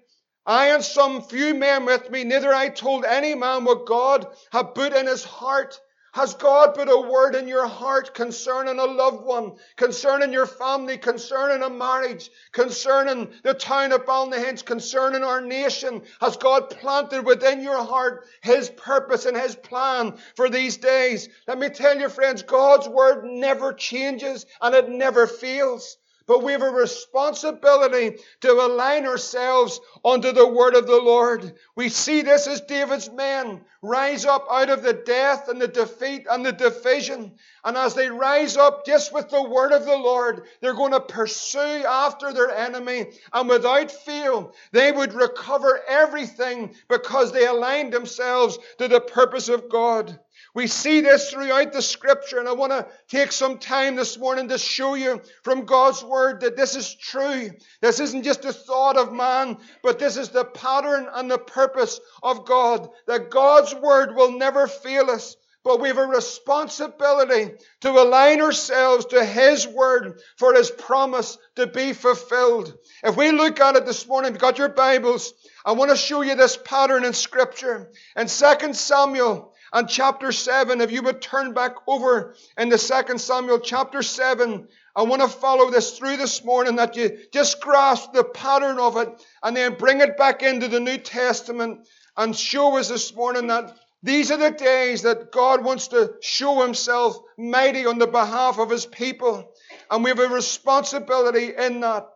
I 0.46 0.68
and 0.68 0.84
some 0.84 1.22
few 1.22 1.54
men 1.54 1.86
with 1.86 2.10
me, 2.10 2.24
neither 2.24 2.54
I 2.54 2.70
told 2.70 3.04
any 3.04 3.36
man 3.36 3.66
what 3.66 3.86
God 3.86 4.28
had 4.52 4.74
put 4.74 4.94
in 4.94 5.06
his 5.06 5.24
heart 5.24 5.80
has 6.12 6.34
God 6.34 6.74
put 6.74 6.90
a 6.90 6.98
word 6.98 7.36
in 7.36 7.48
your 7.48 7.68
heart 7.68 8.16
concerning 8.16 8.80
a 8.80 8.86
loved 8.86 9.24
one, 9.24 9.58
concerning 9.76 10.34
your 10.34 10.48
family, 10.48 10.98
concerning 10.98 11.62
a 11.62 11.70
marriage, 11.70 12.32
concerning 12.52 13.32
the 13.44 13.54
town 13.54 13.92
of 13.92 14.06
Ballynahinch, 14.06 14.66
concerning 14.66 15.24
our 15.24 15.40
nation? 15.40 16.02
Has 16.20 16.36
God 16.38 16.72
planted 16.72 17.26
within 17.26 17.62
your 17.62 17.84
heart 17.84 18.26
His 18.42 18.70
purpose 18.72 19.28
and 19.28 19.38
His 19.38 19.56
plan 19.56 20.18
for 20.36 20.50
these 20.50 20.78
days? 20.78 21.30
Let 21.48 21.60
me 21.60 21.70
tell 21.70 22.00
you, 22.00 22.10
friends, 22.10 22.42
God's 22.42 22.90
word 22.90 23.24
never 23.26 23.72
changes 23.72 24.48
and 24.60 24.74
it 24.74 24.90
never 24.90 25.28
fails. 25.28 25.99
But 26.30 26.44
we 26.44 26.52
have 26.52 26.62
a 26.62 26.70
responsibility 26.70 28.20
to 28.42 28.52
align 28.52 29.08
ourselves 29.08 29.82
unto 30.06 30.32
the 30.32 30.48
word 30.48 30.76
of 30.76 30.86
the 30.86 31.02
Lord. 31.02 31.56
We 31.76 31.90
see 31.90 32.22
this 32.22 32.46
as 32.46 32.62
David's 32.62 33.12
men 33.12 33.62
rise 33.82 34.26
up 34.26 34.46
out 34.48 34.70
of 34.70 34.84
the 34.84 34.94
death 34.94 35.48
and 35.48 35.60
the 35.60 35.68
defeat 35.68 36.28
and 36.30 36.46
the 36.46 36.52
division. 36.52 37.34
And 37.66 37.76
as 37.76 37.96
they 37.96 38.12
rise 38.12 38.58
up 38.58 38.86
just 38.86 39.12
with 39.12 39.30
the 39.30 39.42
word 39.42 39.72
of 39.72 39.86
the 39.86 39.98
Lord, 39.98 40.44
they're 40.62 40.76
going 40.76 40.92
to 40.92 41.00
pursue 41.00 41.84
after 41.88 42.32
their 42.32 42.56
enemy. 42.56 43.08
And 43.34 43.50
without 43.50 43.90
fail, 43.90 44.54
they 44.72 44.92
would 44.92 45.14
recover 45.14 45.82
everything 45.88 46.76
because 46.90 47.32
they 47.32 47.48
aligned 47.48 47.92
themselves 47.92 48.60
to 48.78 48.88
the 48.88 49.02
purpose 49.02 49.50
of 49.50 49.68
God. 49.68 50.20
We 50.56 50.68
see 50.68 51.02
this 51.02 51.30
throughout 51.30 51.74
the 51.74 51.82
scripture, 51.82 52.40
and 52.40 52.48
I 52.48 52.54
want 52.54 52.72
to 52.72 52.88
take 53.08 53.32
some 53.32 53.60
time 53.60 53.96
this 53.96 54.18
morning 54.18 54.50
to 54.50 54.58
show 54.58 54.96
you 54.96 55.22
from 55.44 55.66
God's 55.66 56.04
word 56.04 56.42
that 56.42 56.58
this 56.58 56.76
is 56.76 56.96
true. 56.96 57.52
This 57.82 58.00
isn't 58.00 58.24
just 58.24 58.46
a 58.46 58.54
thought 58.54 58.98
of 58.98 59.14
man, 59.14 59.58
but 59.84 60.00
this 60.00 60.18
is 60.18 60.30
the 60.30 60.46
pattern 60.46 61.08
and 61.14 61.30
the 61.30 61.38
purpose 61.38 62.00
of 62.24 62.46
God. 62.46 62.90
That 63.06 63.30
God's 63.30 63.76
word 63.76 64.16
will 64.16 64.38
never 64.38 64.66
fail 64.68 65.12
us. 65.12 65.36
But 65.64 65.82
we 65.82 65.90
have 65.90 65.98
a 65.98 66.08
responsibility 66.08 67.52
to 67.82 67.92
align 67.92 68.42
ourselves 68.42 69.06
to 69.08 69.24
His 69.24 69.68
word 69.68 70.22
for 70.38 70.54
His 70.54 70.72
promise 70.72 71.38
to 71.58 71.68
be 71.68 71.94
fulfilled. 71.94 72.74
If 73.04 73.18
we 73.18 73.32
look 73.32 73.60
at 73.60 73.76
it 73.76 73.86
this 73.86 74.08
morning, 74.08 74.32
you've 74.32 74.42
got 74.42 74.58
your 74.58 74.70
Bibles, 74.70 75.34
I 75.66 75.74
want 75.74 75.92
to 75.92 75.98
show 75.98 76.22
you 76.22 76.36
this 76.36 76.58
pattern 76.58 77.04
in 77.04 77.14
Scripture. 77.14 77.92
In 78.16 78.28
2 78.28 78.74
Samuel 78.74 79.54
and 79.72 79.88
chapter 79.88 80.32
7, 80.32 80.82
if 80.82 80.92
you 80.92 81.04
would 81.04 81.22
turn 81.22 81.54
back 81.54 81.76
over 81.88 82.36
in 82.58 82.70
the 82.70 82.78
second 82.78 83.20
Samuel 83.20 83.60
chapter 83.60 84.02
7, 84.02 84.68
I 84.96 85.04
want 85.04 85.22
to 85.22 85.28
follow 85.28 85.70
this 85.70 85.98
through 85.98 86.18
this 86.18 86.44
morning 86.44 86.78
that 86.78 86.96
you 86.96 87.18
just 87.32 87.62
grasp 87.62 88.14
the 88.14 88.24
pattern 88.24 88.80
of 88.80 88.98
it 88.98 89.10
and 89.44 89.56
then 89.56 89.76
bring 89.76 90.02
it 90.02 90.18
back 90.18 90.42
into 90.44 90.68
the 90.68 90.80
New 90.80 90.98
Testament 90.98 91.88
and 92.18 92.36
show 92.36 92.78
us 92.78 92.90
this 92.90 93.16
morning 93.16 93.48
that 93.48 93.78
these 94.02 94.32
are 94.32 94.38
the 94.38 94.52
days 94.52 95.02
that 95.02 95.32
God 95.32 95.64
wants 95.64 95.90
to 95.90 96.14
show 96.22 96.62
himself 96.62 97.20
mighty 97.38 97.86
on 97.86 98.00
the 98.00 98.08
behalf 98.08 98.58
of 98.58 98.70
his 98.70 98.86
people. 98.86 99.52
And 99.92 100.04
we 100.04 100.10
have 100.10 100.20
a 100.20 100.28
responsibility 100.28 101.54
in 101.56 101.82
that. 101.82 102.08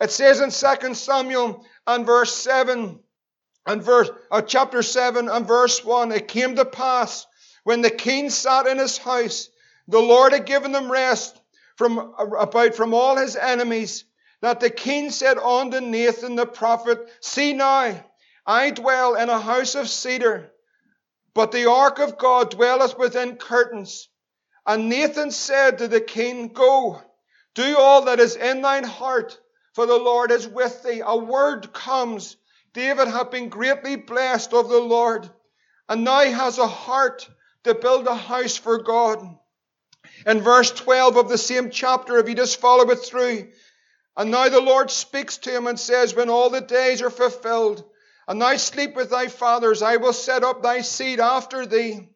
It 0.00 0.10
says 0.10 0.40
in 0.40 0.50
2 0.50 0.94
Samuel 0.94 1.64
and 1.86 2.06
verse 2.06 2.34
7, 2.34 2.98
and 3.66 3.82
verse, 3.82 4.10
uh, 4.30 4.42
chapter 4.42 4.82
7 4.82 5.28
and 5.28 5.46
verse 5.46 5.84
1, 5.84 6.12
it 6.12 6.28
came 6.28 6.56
to 6.56 6.64
pass 6.64 7.26
when 7.64 7.80
the 7.80 7.90
king 7.90 8.30
sat 8.30 8.66
in 8.66 8.78
his 8.78 8.98
house, 8.98 9.48
the 9.86 10.00
Lord 10.00 10.32
had 10.32 10.46
given 10.46 10.72
them 10.72 10.90
rest 10.90 11.40
from 11.76 12.14
about 12.18 12.74
from 12.74 12.92
all 12.92 13.16
his 13.16 13.36
enemies, 13.36 14.04
that 14.40 14.60
the 14.60 14.70
king 14.70 15.10
said 15.10 15.38
unto 15.38 15.80
Nathan 15.80 16.34
the 16.34 16.46
prophet, 16.46 17.08
See 17.20 17.52
now, 17.52 18.04
I 18.44 18.70
dwell 18.70 19.14
in 19.14 19.28
a 19.28 19.40
house 19.40 19.76
of 19.76 19.88
cedar, 19.88 20.50
but 21.34 21.52
the 21.52 21.70
ark 21.70 22.00
of 22.00 22.18
God 22.18 22.50
dwelleth 22.50 22.98
within 22.98 23.36
curtains. 23.36 24.08
And 24.66 24.88
Nathan 24.88 25.30
said 25.30 25.78
to 25.78 25.88
the 25.88 26.00
king, 26.00 26.48
Go, 26.48 27.00
do 27.54 27.76
all 27.78 28.02
that 28.06 28.20
is 28.20 28.36
in 28.36 28.62
thine 28.62 28.84
heart, 28.84 29.38
for 29.74 29.86
the 29.86 29.96
Lord 29.96 30.30
is 30.30 30.46
with 30.48 30.82
thee. 30.82 31.02
A 31.04 31.16
word 31.16 31.72
comes 31.72 32.36
David 32.74 33.08
had 33.08 33.30
been 33.30 33.48
greatly 33.48 33.96
blessed 33.96 34.52
of 34.54 34.68
the 34.68 34.80
Lord, 34.80 35.28
and 35.88 36.04
now 36.04 36.24
he 36.24 36.32
has 36.32 36.58
a 36.58 36.66
heart 36.66 37.28
to 37.64 37.74
build 37.74 38.06
a 38.06 38.14
house 38.14 38.56
for 38.56 38.78
God. 38.78 39.38
In 40.26 40.40
verse 40.40 40.70
12 40.70 41.16
of 41.16 41.28
the 41.28 41.38
same 41.38 41.70
chapter, 41.70 42.18
if 42.18 42.28
you 42.28 42.34
just 42.34 42.60
follow 42.60 42.88
it 42.90 42.96
through, 42.96 43.50
and 44.16 44.30
now 44.30 44.48
the 44.48 44.60
Lord 44.60 44.90
speaks 44.90 45.38
to 45.38 45.54
him 45.54 45.66
and 45.66 45.78
says, 45.78 46.14
When 46.14 46.28
all 46.28 46.50
the 46.50 46.60
days 46.60 47.02
are 47.02 47.10
fulfilled, 47.10 47.84
and 48.28 48.40
thou 48.40 48.56
sleep 48.56 48.94
with 48.94 49.10
thy 49.10 49.28
fathers, 49.28 49.82
I 49.82 49.96
will 49.96 50.12
set 50.12 50.44
up 50.44 50.62
thy 50.62 50.82
seed 50.82 51.20
after 51.20 51.66
thee, 51.66 52.08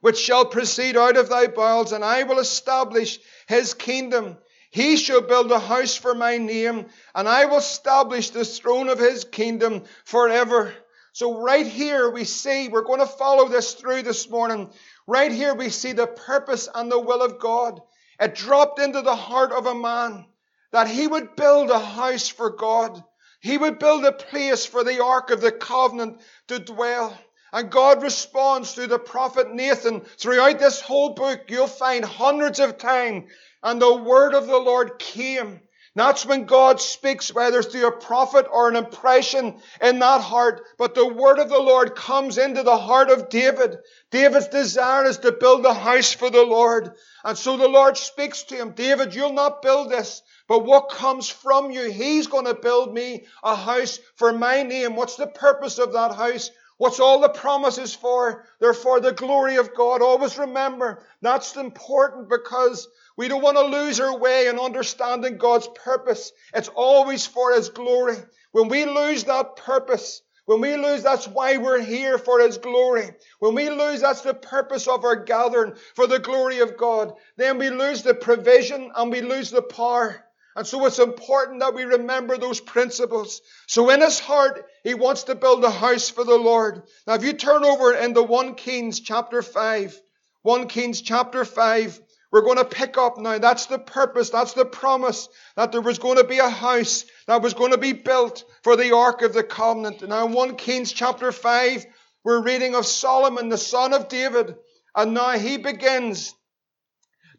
which 0.00 0.18
shall 0.18 0.44
proceed 0.44 0.96
out 0.96 1.16
of 1.16 1.28
thy 1.28 1.46
bowels, 1.46 1.92
and 1.92 2.04
I 2.04 2.24
will 2.24 2.38
establish 2.38 3.20
his 3.46 3.74
kingdom. 3.74 4.38
He 4.72 4.96
shall 4.96 5.20
build 5.20 5.52
a 5.52 5.58
house 5.58 5.96
for 5.96 6.14
my 6.14 6.38
name, 6.38 6.86
and 7.14 7.28
I 7.28 7.44
will 7.44 7.58
establish 7.58 8.30
the 8.30 8.42
throne 8.42 8.88
of 8.88 8.98
his 8.98 9.24
kingdom 9.24 9.84
forever. 10.06 10.72
So 11.12 11.42
right 11.42 11.66
here 11.66 12.08
we 12.08 12.24
see, 12.24 12.68
we're 12.68 12.80
going 12.80 13.00
to 13.00 13.06
follow 13.06 13.48
this 13.48 13.74
through 13.74 14.00
this 14.00 14.30
morning. 14.30 14.70
Right 15.06 15.30
here 15.30 15.54
we 15.54 15.68
see 15.68 15.92
the 15.92 16.06
purpose 16.06 16.70
and 16.74 16.90
the 16.90 16.98
will 16.98 17.20
of 17.20 17.38
God. 17.38 17.82
It 18.18 18.34
dropped 18.34 18.80
into 18.80 19.02
the 19.02 19.14
heart 19.14 19.52
of 19.52 19.66
a 19.66 19.74
man 19.74 20.24
that 20.70 20.88
he 20.88 21.06
would 21.06 21.36
build 21.36 21.68
a 21.68 21.78
house 21.78 22.28
for 22.28 22.48
God. 22.48 23.04
He 23.40 23.58
would 23.58 23.78
build 23.78 24.06
a 24.06 24.12
place 24.12 24.64
for 24.64 24.84
the 24.84 25.04
Ark 25.04 25.30
of 25.30 25.42
the 25.42 25.52
Covenant 25.52 26.18
to 26.48 26.58
dwell. 26.58 27.14
And 27.52 27.70
God 27.70 28.02
responds 28.02 28.72
through 28.72 28.86
the 28.86 28.98
prophet 28.98 29.52
Nathan. 29.52 30.00
Throughout 30.00 30.58
this 30.58 30.80
whole 30.80 31.12
book, 31.12 31.42
you'll 31.48 31.66
find 31.66 32.02
hundreds 32.02 32.58
of 32.58 32.78
times, 32.78 33.30
and 33.62 33.80
the 33.80 33.94
word 33.94 34.34
of 34.34 34.46
the 34.46 34.58
Lord 34.58 34.98
came. 34.98 35.60
That's 35.94 36.24
when 36.24 36.46
God 36.46 36.80
speaks, 36.80 37.34
whether 37.34 37.62
through 37.62 37.86
a 37.86 37.92
prophet 37.92 38.46
or 38.50 38.68
an 38.68 38.76
impression 38.76 39.60
in 39.82 39.98
that 39.98 40.22
heart. 40.22 40.64
But 40.78 40.94
the 40.94 41.06
word 41.06 41.38
of 41.38 41.50
the 41.50 41.60
Lord 41.60 41.94
comes 41.94 42.38
into 42.38 42.62
the 42.62 42.78
heart 42.78 43.10
of 43.10 43.28
David. 43.28 43.76
David's 44.10 44.48
desire 44.48 45.04
is 45.04 45.18
to 45.18 45.32
build 45.32 45.66
a 45.66 45.74
house 45.74 46.12
for 46.12 46.30
the 46.30 46.44
Lord. 46.44 46.92
And 47.24 47.36
so 47.36 47.58
the 47.58 47.68
Lord 47.68 47.98
speaks 47.98 48.44
to 48.44 48.56
him, 48.56 48.72
David, 48.72 49.14
you'll 49.14 49.34
not 49.34 49.60
build 49.60 49.90
this, 49.90 50.22
but 50.48 50.64
what 50.64 50.88
comes 50.88 51.28
from 51.28 51.70
you, 51.70 51.90
he's 51.90 52.26
going 52.26 52.46
to 52.46 52.54
build 52.54 52.94
me 52.94 53.26
a 53.42 53.54
house 53.54 54.00
for 54.16 54.32
my 54.32 54.62
name. 54.62 54.96
What's 54.96 55.16
the 55.16 55.26
purpose 55.26 55.78
of 55.78 55.92
that 55.92 56.14
house? 56.14 56.50
What's 56.78 57.00
all 57.00 57.20
the 57.20 57.28
promises 57.28 57.94
for? 57.94 58.44
They're 58.60 58.74
for 58.74 58.98
the 58.98 59.12
glory 59.12 59.56
of 59.56 59.74
God. 59.74 60.02
Always 60.02 60.38
remember, 60.38 61.04
that's 61.20 61.54
important 61.54 62.28
because 62.28 62.88
we 63.16 63.28
don't 63.28 63.42
want 63.42 63.56
to 63.56 63.64
lose 63.64 64.00
our 64.00 64.18
way 64.18 64.48
in 64.48 64.58
understanding 64.58 65.38
God's 65.38 65.68
purpose. 65.74 66.32
It's 66.54 66.68
always 66.68 67.26
for 67.26 67.54
His 67.54 67.68
glory. 67.68 68.16
When 68.52 68.68
we 68.68 68.84
lose 68.84 69.24
that 69.24 69.56
purpose, 69.56 70.22
when 70.44 70.60
we 70.60 70.76
lose, 70.76 71.02
that's 71.02 71.28
why 71.28 71.58
we're 71.58 71.80
here 71.80 72.18
for 72.18 72.40
His 72.40 72.58
glory. 72.58 73.10
When 73.38 73.54
we 73.54 73.70
lose, 73.70 74.00
that's 74.00 74.22
the 74.22 74.34
purpose 74.34 74.88
of 74.88 75.04
our 75.04 75.16
gathering 75.16 75.74
for 75.94 76.06
the 76.06 76.18
glory 76.18 76.60
of 76.60 76.76
God. 76.76 77.14
Then 77.36 77.58
we 77.58 77.70
lose 77.70 78.02
the 78.02 78.14
provision 78.14 78.90
and 78.94 79.10
we 79.10 79.20
lose 79.20 79.50
the 79.50 79.62
power. 79.62 80.24
And 80.54 80.66
so 80.66 80.84
it's 80.84 80.98
important 80.98 81.60
that 81.60 81.74
we 81.74 81.84
remember 81.84 82.36
those 82.36 82.60
principles. 82.60 83.40
So 83.66 83.88
in 83.88 84.02
his 84.02 84.18
heart, 84.20 84.66
he 84.84 84.94
wants 84.94 85.24
to 85.24 85.34
build 85.34 85.64
a 85.64 85.70
house 85.70 86.10
for 86.10 86.24
the 86.24 86.36
Lord. 86.36 86.82
Now, 87.06 87.14
if 87.14 87.24
you 87.24 87.32
turn 87.32 87.64
over 87.64 87.94
into 87.94 88.22
1 88.22 88.56
Kings 88.56 89.00
chapter 89.00 89.40
5, 89.40 89.98
1 90.42 90.68
Kings 90.68 91.00
chapter 91.00 91.44
5, 91.44 92.00
we're 92.32 92.40
going 92.40 92.56
to 92.56 92.64
pick 92.64 92.96
up 92.96 93.18
now. 93.18 93.36
That's 93.36 93.66
the 93.66 93.78
purpose. 93.78 94.30
That's 94.30 94.54
the 94.54 94.64
promise 94.64 95.28
that 95.54 95.70
there 95.70 95.82
was 95.82 95.98
going 95.98 96.16
to 96.16 96.24
be 96.24 96.38
a 96.38 96.48
house 96.48 97.04
that 97.26 97.42
was 97.42 97.52
going 97.52 97.72
to 97.72 97.78
be 97.78 97.92
built 97.92 98.44
for 98.62 98.74
the 98.74 98.96
Ark 98.96 99.20
of 99.20 99.34
the 99.34 99.42
Covenant. 99.42 100.08
Now 100.08 100.26
1 100.26 100.56
Kings 100.56 100.92
chapter 100.92 101.30
5, 101.30 101.84
we're 102.24 102.42
reading 102.42 102.74
of 102.74 102.86
Solomon, 102.86 103.50
the 103.50 103.58
son 103.58 103.92
of 103.92 104.08
David. 104.08 104.56
And 104.96 105.12
now 105.12 105.32
he 105.32 105.58
begins 105.58 106.34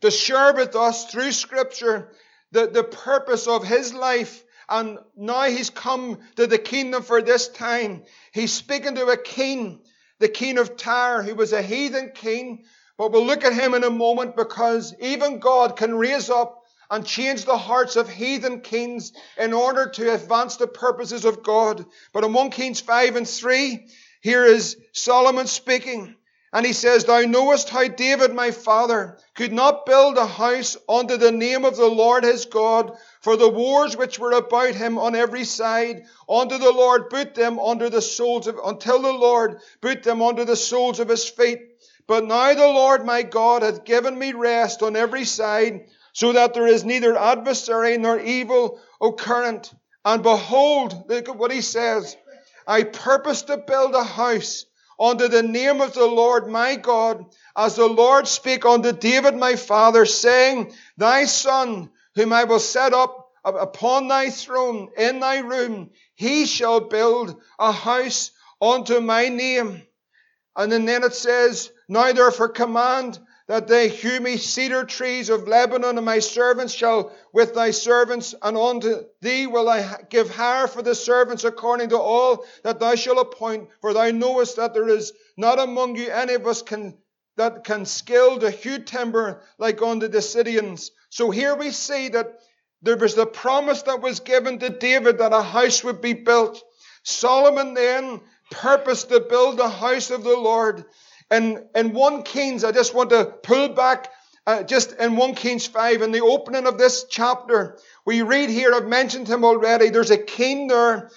to 0.01 0.12
share 0.12 0.53
with 0.53 0.75
us 0.75 1.12
through 1.12 1.31
scripture 1.31 2.12
the, 2.51 2.67
the 2.67 2.83
purpose 2.83 3.47
of 3.47 3.65
his 3.65 3.95
life. 3.95 4.43
And 4.69 5.00
now 5.17 5.45
he's 5.45 5.71
come 5.71 6.19
to 6.35 6.45
the 6.45 6.59
kingdom 6.59 7.01
for 7.01 7.23
this 7.23 7.47
time. 7.47 8.03
He's 8.31 8.53
speaking 8.53 8.93
to 8.95 9.07
a 9.07 9.17
king, 9.17 9.81
the 10.19 10.29
king 10.29 10.59
of 10.59 10.77
Tyre, 10.77 11.23
who 11.23 11.33
was 11.33 11.51
a 11.51 11.63
heathen 11.63 12.12
king 12.13 12.65
but 12.97 13.12
we'll 13.12 13.25
look 13.25 13.43
at 13.43 13.53
him 13.53 13.73
in 13.73 13.83
a 13.83 13.89
moment 13.89 14.35
because 14.35 14.95
even 15.00 15.39
God 15.39 15.75
can 15.75 15.95
raise 15.95 16.29
up 16.29 16.63
and 16.91 17.05
change 17.05 17.45
the 17.45 17.57
hearts 17.57 17.95
of 17.95 18.09
heathen 18.09 18.62
kings 18.62 19.13
in 19.38 19.51
order 19.53 19.89
to 19.89 20.13
advance 20.13 20.57
the 20.57 20.67
purposes 20.67 21.25
of 21.25 21.41
God. 21.41 21.85
But 22.13 22.23
in 22.23 22.33
1 22.33 22.51
Kings 22.51 22.81
5 22.81 23.15
and 23.15 23.27
3, 23.27 23.88
here 24.21 24.45
is 24.45 24.77
Solomon 24.91 25.47
speaking. 25.47 26.15
And 26.53 26.67
he 26.67 26.73
says, 26.73 27.05
Thou 27.05 27.21
knowest 27.21 27.69
how 27.69 27.88
David 27.88 28.31
my 28.35 28.51
father 28.51 29.17
could 29.33 29.51
not 29.51 29.88
build 29.88 30.19
a 30.19 30.27
house 30.27 30.77
unto 30.88 31.17
the 31.17 31.31
name 31.31 31.65
of 31.65 31.75
the 31.75 31.88
Lord 31.88 32.23
his 32.23 32.45
God, 32.45 32.95
for 33.21 33.35
the 33.35 33.50
wars 33.50 33.97
which 33.97 34.19
were 34.19 34.33
about 34.33 34.75
him 34.75 35.00
on 35.00 35.15
every 35.15 35.45
side, 35.45 36.03
unto 36.29 36.59
the 36.59 36.71
Lord 36.71 37.09
put 37.09 37.33
them 37.33 37.57
under 37.57 37.89
the 37.89 38.03
soles 38.03 38.45
of, 38.45 38.59
until 38.63 39.01
the 39.01 39.13
Lord 39.13 39.62
put 39.81 40.03
them 40.03 40.21
under 40.21 40.45
the 40.45 40.55
soles 40.55 41.00
of 41.00 41.09
his 41.09 41.27
feet. 41.27 41.72
But 42.07 42.25
now 42.25 42.53
the 42.53 42.67
Lord 42.67 43.05
my 43.05 43.24
God 43.24 43.62
hath 43.62 43.86
given 43.86 44.17
me 44.17 44.33
rest 44.33 44.83
on 44.83 44.95
every 44.95 45.25
side, 45.25 45.88
so 46.12 46.33
that 46.33 46.53
there 46.53 46.67
is 46.67 46.83
neither 46.83 47.17
adversary 47.17 47.98
nor 47.98 48.19
evil 48.19 48.79
occurrent. 49.01 49.74
And 50.05 50.22
behold, 50.22 51.05
look 51.10 51.29
at 51.29 51.38
what 51.38 51.51
he 51.51 51.62
says. 51.62 52.15
I 52.67 52.83
purpose 52.83 53.43
to 53.43 53.57
build 53.57 53.95
a 53.95 54.03
house 54.03 54.65
unto 55.00 55.27
the 55.27 55.43
name 55.43 55.81
of 55.81 55.93
the 55.93 56.05
Lord 56.05 56.48
my 56.48 56.75
God, 56.75 57.25
as 57.55 57.75
the 57.75 57.88
Lord 57.88 58.27
spake 58.27 58.65
unto 58.65 58.91
David 58.91 59.36
my 59.36 59.55
father, 59.55 60.05
saying, 60.05 60.74
Thy 60.98 61.25
son, 61.25 61.89
whom 62.15 62.33
I 62.33 62.43
will 62.43 62.60
set 62.60 62.93
up 62.93 63.31
upon 63.43 64.07
thy 64.07 64.29
throne 64.29 64.89
in 64.98 65.19
thy 65.19 65.39
room, 65.39 65.89
he 66.15 66.45
shall 66.45 66.79
build 66.79 67.41
a 67.60 67.72
house 67.72 68.31
unto 68.62 69.00
my 69.00 69.29
name. 69.29 69.81
And 70.55 70.72
then 70.72 71.03
it 71.03 71.13
says, 71.13 71.72
now 71.93 72.12
therefore 72.12 72.50
command 72.50 73.19
that 73.47 73.67
they 73.67 73.89
hew 73.89 74.19
me 74.19 74.38
cedar 74.38 74.85
trees 74.85 75.29
of 75.29 75.47
Lebanon, 75.47 75.97
and 75.97 76.05
my 76.05 76.19
servants 76.19 76.73
shall 76.73 77.12
with 77.33 77.53
thy 77.53 77.71
servants, 77.71 78.33
and 78.41 78.57
unto 78.57 79.03
thee 79.21 79.47
will 79.47 79.67
I 79.67 80.01
give 80.09 80.29
hire 80.29 80.67
for 80.67 80.81
the 80.81 80.95
servants 80.95 81.43
according 81.43 81.89
to 81.89 82.00
all 82.00 82.45
that 82.63 82.79
thou 82.79 82.95
shalt 82.95 83.19
appoint. 83.19 83.69
For 83.81 83.93
thou 83.93 84.12
knowest 84.12 84.55
that 84.55 84.73
there 84.73 84.88
is 84.88 85.12
not 85.38 85.59
among 85.59 85.95
you 85.97 86.09
any 86.09 86.35
of 86.35 86.47
us 86.47 86.62
can 86.62 86.97
that 87.35 87.63
can 87.63 87.85
skill 87.85 88.39
to 88.39 88.51
hew 88.51 88.79
timber 88.79 89.41
like 89.57 89.81
unto 89.81 90.07
the 90.07 90.21
Sidonians. 90.21 90.91
So 91.09 91.31
here 91.31 91.55
we 91.55 91.71
see 91.71 92.09
that 92.09 92.39
there 92.81 92.97
was 92.97 93.15
the 93.15 93.25
promise 93.25 93.81
that 93.83 94.01
was 94.01 94.19
given 94.19 94.59
to 94.59 94.69
David 94.69 95.17
that 95.17 95.33
a 95.33 95.41
house 95.41 95.83
would 95.83 96.00
be 96.00 96.13
built. 96.13 96.63
Solomon 97.03 97.73
then 97.73 98.21
purposed 98.51 99.09
to 99.09 99.19
build 99.19 99.57
the 99.57 99.69
house 99.69 100.12
of 100.12 100.23
the 100.23 100.38
Lord. 100.38 100.85
In, 101.33 101.65
in 101.73 101.93
1 101.93 102.23
Kings, 102.23 102.63
I 102.63 102.71
just 102.71 102.93
want 102.93 103.09
to 103.09 103.25
pull 103.25 103.69
back 103.69 104.11
uh, 104.45 104.61
just 104.61 104.93
in 104.93 105.15
1 105.15 105.35
Kings 105.35 105.65
5, 105.65 106.01
in 106.03 106.11
the 106.11 106.21
opening 106.21 106.67
of 106.67 106.77
this 106.77 107.05
chapter, 107.09 107.79
we 108.05 108.21
read 108.21 108.49
here, 108.49 108.73
I've 108.73 108.87
mentioned 108.87 109.27
him 109.27 109.43
already, 109.43 109.89
there's 109.89 110.11
a 110.11 110.17
king 110.17 110.67
there. 110.67 111.09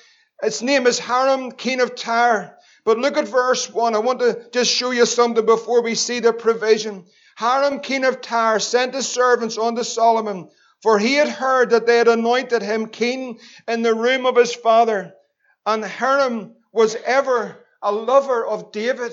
His 0.43 0.63
name 0.63 0.87
is 0.87 0.99
Hiram, 0.99 1.53
king 1.53 1.81
of 1.81 1.97
Tyre. 1.97 2.57
But 2.85 2.99
look 2.99 3.17
at 3.17 3.27
verse 3.27 3.69
1. 3.69 3.95
I 3.95 3.99
want 3.99 4.21
to 4.21 4.47
just 4.53 4.71
show 4.71 4.93
you 4.93 5.07
something 5.07 5.45
before 5.45 5.83
we 5.83 5.97
see 5.97 6.21
the 6.21 6.33
provision. 6.33 7.05
Hiram, 7.37 7.81
king 7.81 8.05
of 8.05 8.21
Tyre, 8.21 8.61
sent 8.61 8.95
his 8.95 9.09
servants 9.09 9.59
unto 9.59 9.83
Solomon, 9.83 10.49
for 10.83 10.99
he 10.99 11.15
had 11.15 11.29
heard 11.29 11.71
that 11.71 11.87
they 11.87 11.99
had 11.99 12.09
anointed 12.09 12.63
him 12.63 12.87
king 12.87 13.41
in 13.67 13.83
the 13.83 13.95
room 13.95 14.25
of 14.25 14.37
his 14.37 14.55
father. 14.55 15.15
And 15.67 15.85
Hiram 15.85 16.55
was 16.73 16.95
ever 17.05 17.57
a 17.83 17.91
lover 17.91 18.47
of 18.47 18.71
David. 18.71 19.13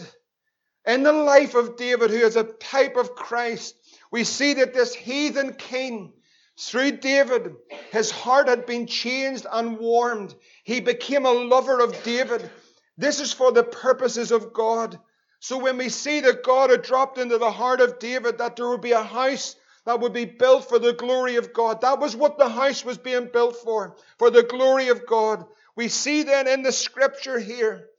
In 0.86 1.04
the 1.04 1.13
life 1.13 1.56
of 1.56 1.78
David, 1.78 2.12
who 2.12 2.18
is 2.18 2.36
a 2.36 2.44
type 2.44 2.98
of 2.98 3.16
Christ, 3.16 3.75
we 4.12 4.24
see 4.24 4.56
that 4.56 4.74
this 4.74 4.94
heathen 4.94 5.54
king, 5.54 6.13
through 6.58 6.98
David, 6.98 7.56
his 7.92 8.12
heart 8.12 8.48
had 8.48 8.66
been 8.66 8.86
changed 8.86 9.48
and 9.52 9.80
warmed. 9.80 10.36
He 10.63 10.82
became 10.82 11.25
a 11.25 11.32
lover 11.32 11.80
of 11.80 12.04
David. 12.04 12.50
This 12.98 13.20
is 13.20 13.34
for 13.34 13.52
the 13.52 13.63
purposes 13.63 14.32
of 14.32 14.54
God. 14.54 15.00
So 15.40 15.58
when 15.58 15.78
we 15.78 15.90
see 15.90 16.22
that 16.22 16.44
God 16.44 16.70
had 16.70 16.84
dropped 16.84 17.18
into 17.18 17.38
the 17.38 17.52
heart 17.52 17.82
of 17.82 18.00
David 18.00 18.38
that 18.38 18.56
there 18.56 18.70
would 18.70 18.82
be 18.82 18.92
a 18.92 19.04
house 19.04 19.56
that 19.86 20.00
would 20.00 20.13
be 20.13 20.25
built 20.25 20.70
for 20.70 20.80
the 20.80 20.94
glory 20.94 21.38
of 21.38 21.54
God, 21.54 21.82
that 21.82 22.00
was 22.00 22.16
what 22.16 22.38
the 22.38 22.48
house 22.48 22.86
was 22.86 22.98
being 22.98 23.30
built 23.34 23.56
for, 23.58 23.98
for 24.20 24.30
the 24.30 24.44
glory 24.44 24.90
of 24.90 25.06
God. 25.06 25.46
We 25.75 25.88
see 25.88 26.24
then 26.24 26.48
in 26.48 26.62
the 26.62 26.72
scripture 26.72 27.40
here 27.40 27.90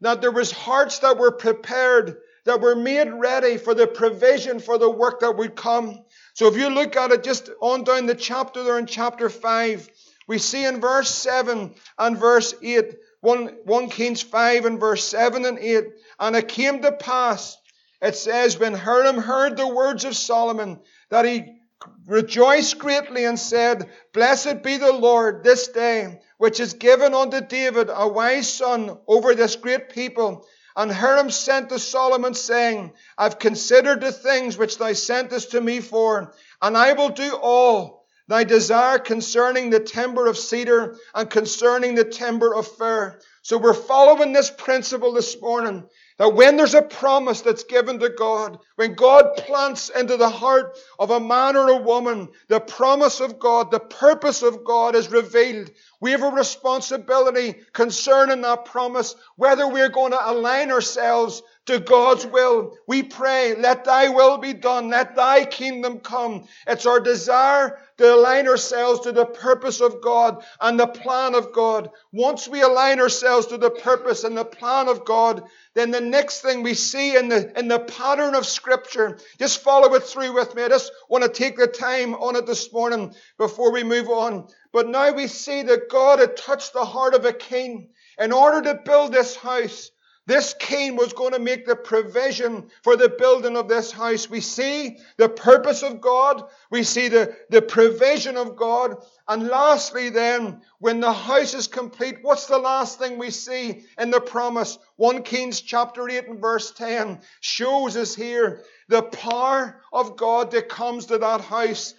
that 0.00 0.20
there 0.20 0.30
was 0.30 0.52
hearts 0.52 1.00
that 1.00 1.18
were 1.18 1.32
prepared 1.32 2.16
that 2.44 2.60
were 2.60 2.76
made 2.76 3.10
ready 3.10 3.56
for 3.56 3.74
the 3.74 3.86
provision 3.86 4.60
for 4.60 4.78
the 4.78 4.90
work 4.90 5.20
that 5.20 5.36
would 5.36 5.56
come. 5.56 6.04
So 6.34 6.48
if 6.48 6.56
you 6.56 6.68
look 6.68 6.96
at 6.96 7.10
it 7.10 7.24
just 7.24 7.50
on 7.60 7.84
down 7.84 8.06
the 8.06 8.14
chapter 8.14 8.62
there 8.62 8.78
in 8.78 8.86
chapter 8.86 9.28
5, 9.28 9.88
we 10.26 10.38
see 10.38 10.64
in 10.64 10.80
verse 10.80 11.10
7 11.10 11.74
and 11.98 12.18
verse 12.18 12.54
8, 12.62 12.96
1, 13.20 13.56
1 13.64 13.88
Kings 13.90 14.22
5 14.22 14.64
and 14.64 14.80
verse 14.80 15.04
7 15.04 15.44
and 15.44 15.58
8, 15.58 15.84
and 16.20 16.36
it 16.36 16.48
came 16.48 16.82
to 16.82 16.92
pass, 16.92 17.56
it 18.00 18.16
says, 18.16 18.58
when 18.58 18.74
Hiram 18.74 19.18
heard 19.18 19.56
the 19.56 19.68
words 19.68 20.04
of 20.04 20.16
Solomon, 20.16 20.80
that 21.10 21.24
he 21.24 21.60
rejoiced 22.06 22.78
greatly 22.78 23.24
and 23.24 23.38
said, 23.38 23.88
Blessed 24.12 24.62
be 24.62 24.76
the 24.76 24.92
Lord 24.92 25.44
this 25.44 25.68
day, 25.68 26.20
which 26.38 26.58
has 26.58 26.74
given 26.74 27.14
unto 27.14 27.40
David 27.40 27.90
a 27.92 28.08
wise 28.08 28.52
son 28.52 28.98
over 29.06 29.34
this 29.34 29.56
great 29.56 29.90
people, 29.90 30.46
and 30.76 30.90
Hiram 30.90 31.30
sent 31.30 31.68
to 31.68 31.78
Solomon, 31.78 32.34
saying, 32.34 32.92
I've 33.16 33.38
considered 33.38 34.00
the 34.00 34.12
things 34.12 34.58
which 34.58 34.78
thou 34.78 34.92
sentest 34.92 35.50
to 35.50 35.60
me 35.60 35.80
for, 35.80 36.34
and 36.60 36.76
I 36.76 36.94
will 36.94 37.10
do 37.10 37.34
all 37.34 38.06
thy 38.26 38.44
desire 38.44 38.98
concerning 38.98 39.70
the 39.70 39.80
timber 39.80 40.26
of 40.26 40.38
cedar 40.38 40.96
and 41.14 41.30
concerning 41.30 41.94
the 41.94 42.04
timber 42.04 42.54
of 42.54 42.66
fir. 42.66 43.20
So 43.42 43.58
we're 43.58 43.74
following 43.74 44.32
this 44.32 44.50
principle 44.50 45.12
this 45.12 45.40
morning 45.40 45.86
that 46.18 46.34
when 46.34 46.56
there's 46.56 46.74
a 46.74 46.82
promise 46.82 47.40
that's 47.40 47.64
given 47.64 47.98
to 47.98 48.08
God, 48.08 48.58
when 48.76 48.94
God 48.94 49.36
plants 49.36 49.88
into 49.88 50.16
the 50.16 50.28
heart 50.28 50.78
of 50.98 51.10
a 51.10 51.20
man 51.20 51.56
or 51.56 51.68
a 51.68 51.82
woman 51.82 52.28
the 52.48 52.60
promise 52.60 53.20
of 53.20 53.38
God, 53.38 53.70
the 53.70 53.80
purpose 53.80 54.42
of 54.42 54.64
God 54.64 54.94
is 54.94 55.10
revealed. 55.10 55.70
We 56.00 56.12
have 56.12 56.22
a 56.22 56.28
responsibility 56.28 57.56
concerning 57.72 58.42
that 58.42 58.64
promise, 58.66 59.16
whether 59.36 59.66
we're 59.68 59.88
going 59.88 60.12
to 60.12 60.30
align 60.30 60.70
ourselves 60.70 61.42
to 61.66 61.78
God's 61.80 62.26
will. 62.26 62.76
We 62.86 63.02
pray, 63.02 63.54
let 63.54 63.84
thy 63.84 64.08
will 64.08 64.38
be 64.38 64.52
done, 64.52 64.90
let 64.90 65.16
thy 65.16 65.44
kingdom 65.46 66.00
come. 66.00 66.46
It's 66.66 66.84
our 66.86 67.00
desire 67.00 67.78
to 67.96 68.14
align 68.14 68.48
ourselves 68.48 69.00
to 69.00 69.12
the 69.12 69.24
purpose 69.24 69.80
of 69.80 70.02
God 70.02 70.44
and 70.60 70.78
the 70.78 70.86
plan 70.86 71.34
of 71.34 71.52
God. 71.52 71.90
Once 72.12 72.46
we 72.46 72.60
align 72.60 73.00
ourselves 73.00 73.46
to 73.46 73.56
the 73.56 73.70
purpose 73.70 74.24
and 74.24 74.36
the 74.36 74.44
plan 74.44 74.88
of 74.88 75.04
God, 75.04 75.44
then 75.74 75.90
the 75.90 76.00
next 76.00 76.42
thing 76.42 76.62
we 76.62 76.74
see 76.74 77.16
in 77.16 77.28
the, 77.28 77.58
in 77.58 77.68
the 77.68 77.78
pattern 77.78 78.34
of 78.34 78.46
scripture, 78.46 79.18
just 79.38 79.62
follow 79.62 79.94
it 79.94 80.02
through 80.02 80.34
with 80.34 80.54
me. 80.54 80.64
I 80.64 80.68
just 80.68 80.92
want 81.08 81.24
to 81.24 81.30
take 81.30 81.56
the 81.56 81.66
time 81.66 82.14
on 82.14 82.36
it 82.36 82.46
this 82.46 82.72
morning 82.72 83.14
before 83.38 83.72
we 83.72 83.84
move 83.84 84.08
on. 84.08 84.48
But 84.72 84.88
now 84.88 85.12
we 85.12 85.28
see 85.28 85.62
that 85.62 85.88
God 85.88 86.18
had 86.18 86.36
touched 86.36 86.72
the 86.72 86.84
heart 86.84 87.14
of 87.14 87.24
a 87.24 87.32
king 87.32 87.90
in 88.18 88.32
order 88.32 88.60
to 88.62 88.80
build 88.84 89.12
this 89.12 89.36
house. 89.36 89.90
This 90.26 90.54
king 90.58 90.96
was 90.96 91.12
going 91.12 91.34
to 91.34 91.38
make 91.38 91.66
the 91.66 91.76
provision 91.76 92.70
for 92.82 92.96
the 92.96 93.10
building 93.10 93.58
of 93.58 93.68
this 93.68 93.92
house. 93.92 94.30
We 94.30 94.40
see 94.40 94.96
the 95.18 95.28
purpose 95.28 95.82
of 95.82 96.00
God. 96.00 96.44
We 96.70 96.82
see 96.82 97.08
the, 97.08 97.36
the 97.50 97.60
provision 97.60 98.38
of 98.38 98.56
God. 98.56 98.96
And 99.28 99.48
lastly, 99.48 100.08
then, 100.08 100.62
when 100.78 101.00
the 101.00 101.12
house 101.12 101.52
is 101.52 101.66
complete, 101.66 102.20
what's 102.22 102.46
the 102.46 102.58
last 102.58 102.98
thing 102.98 103.18
we 103.18 103.30
see 103.30 103.84
in 103.98 104.10
the 104.10 104.20
promise? 104.20 104.78
1 104.96 105.24
Kings 105.24 105.60
chapter 105.60 106.08
8 106.08 106.28
and 106.28 106.40
verse 106.40 106.70
10 106.70 107.20
shows 107.40 107.94
us 107.94 108.14
here 108.14 108.62
the 108.88 109.02
power 109.02 109.82
of 109.92 110.16
God 110.16 110.52
that 110.52 110.70
comes 110.70 111.04
to 111.06 111.18
that 111.18 111.42
house. 111.42 111.92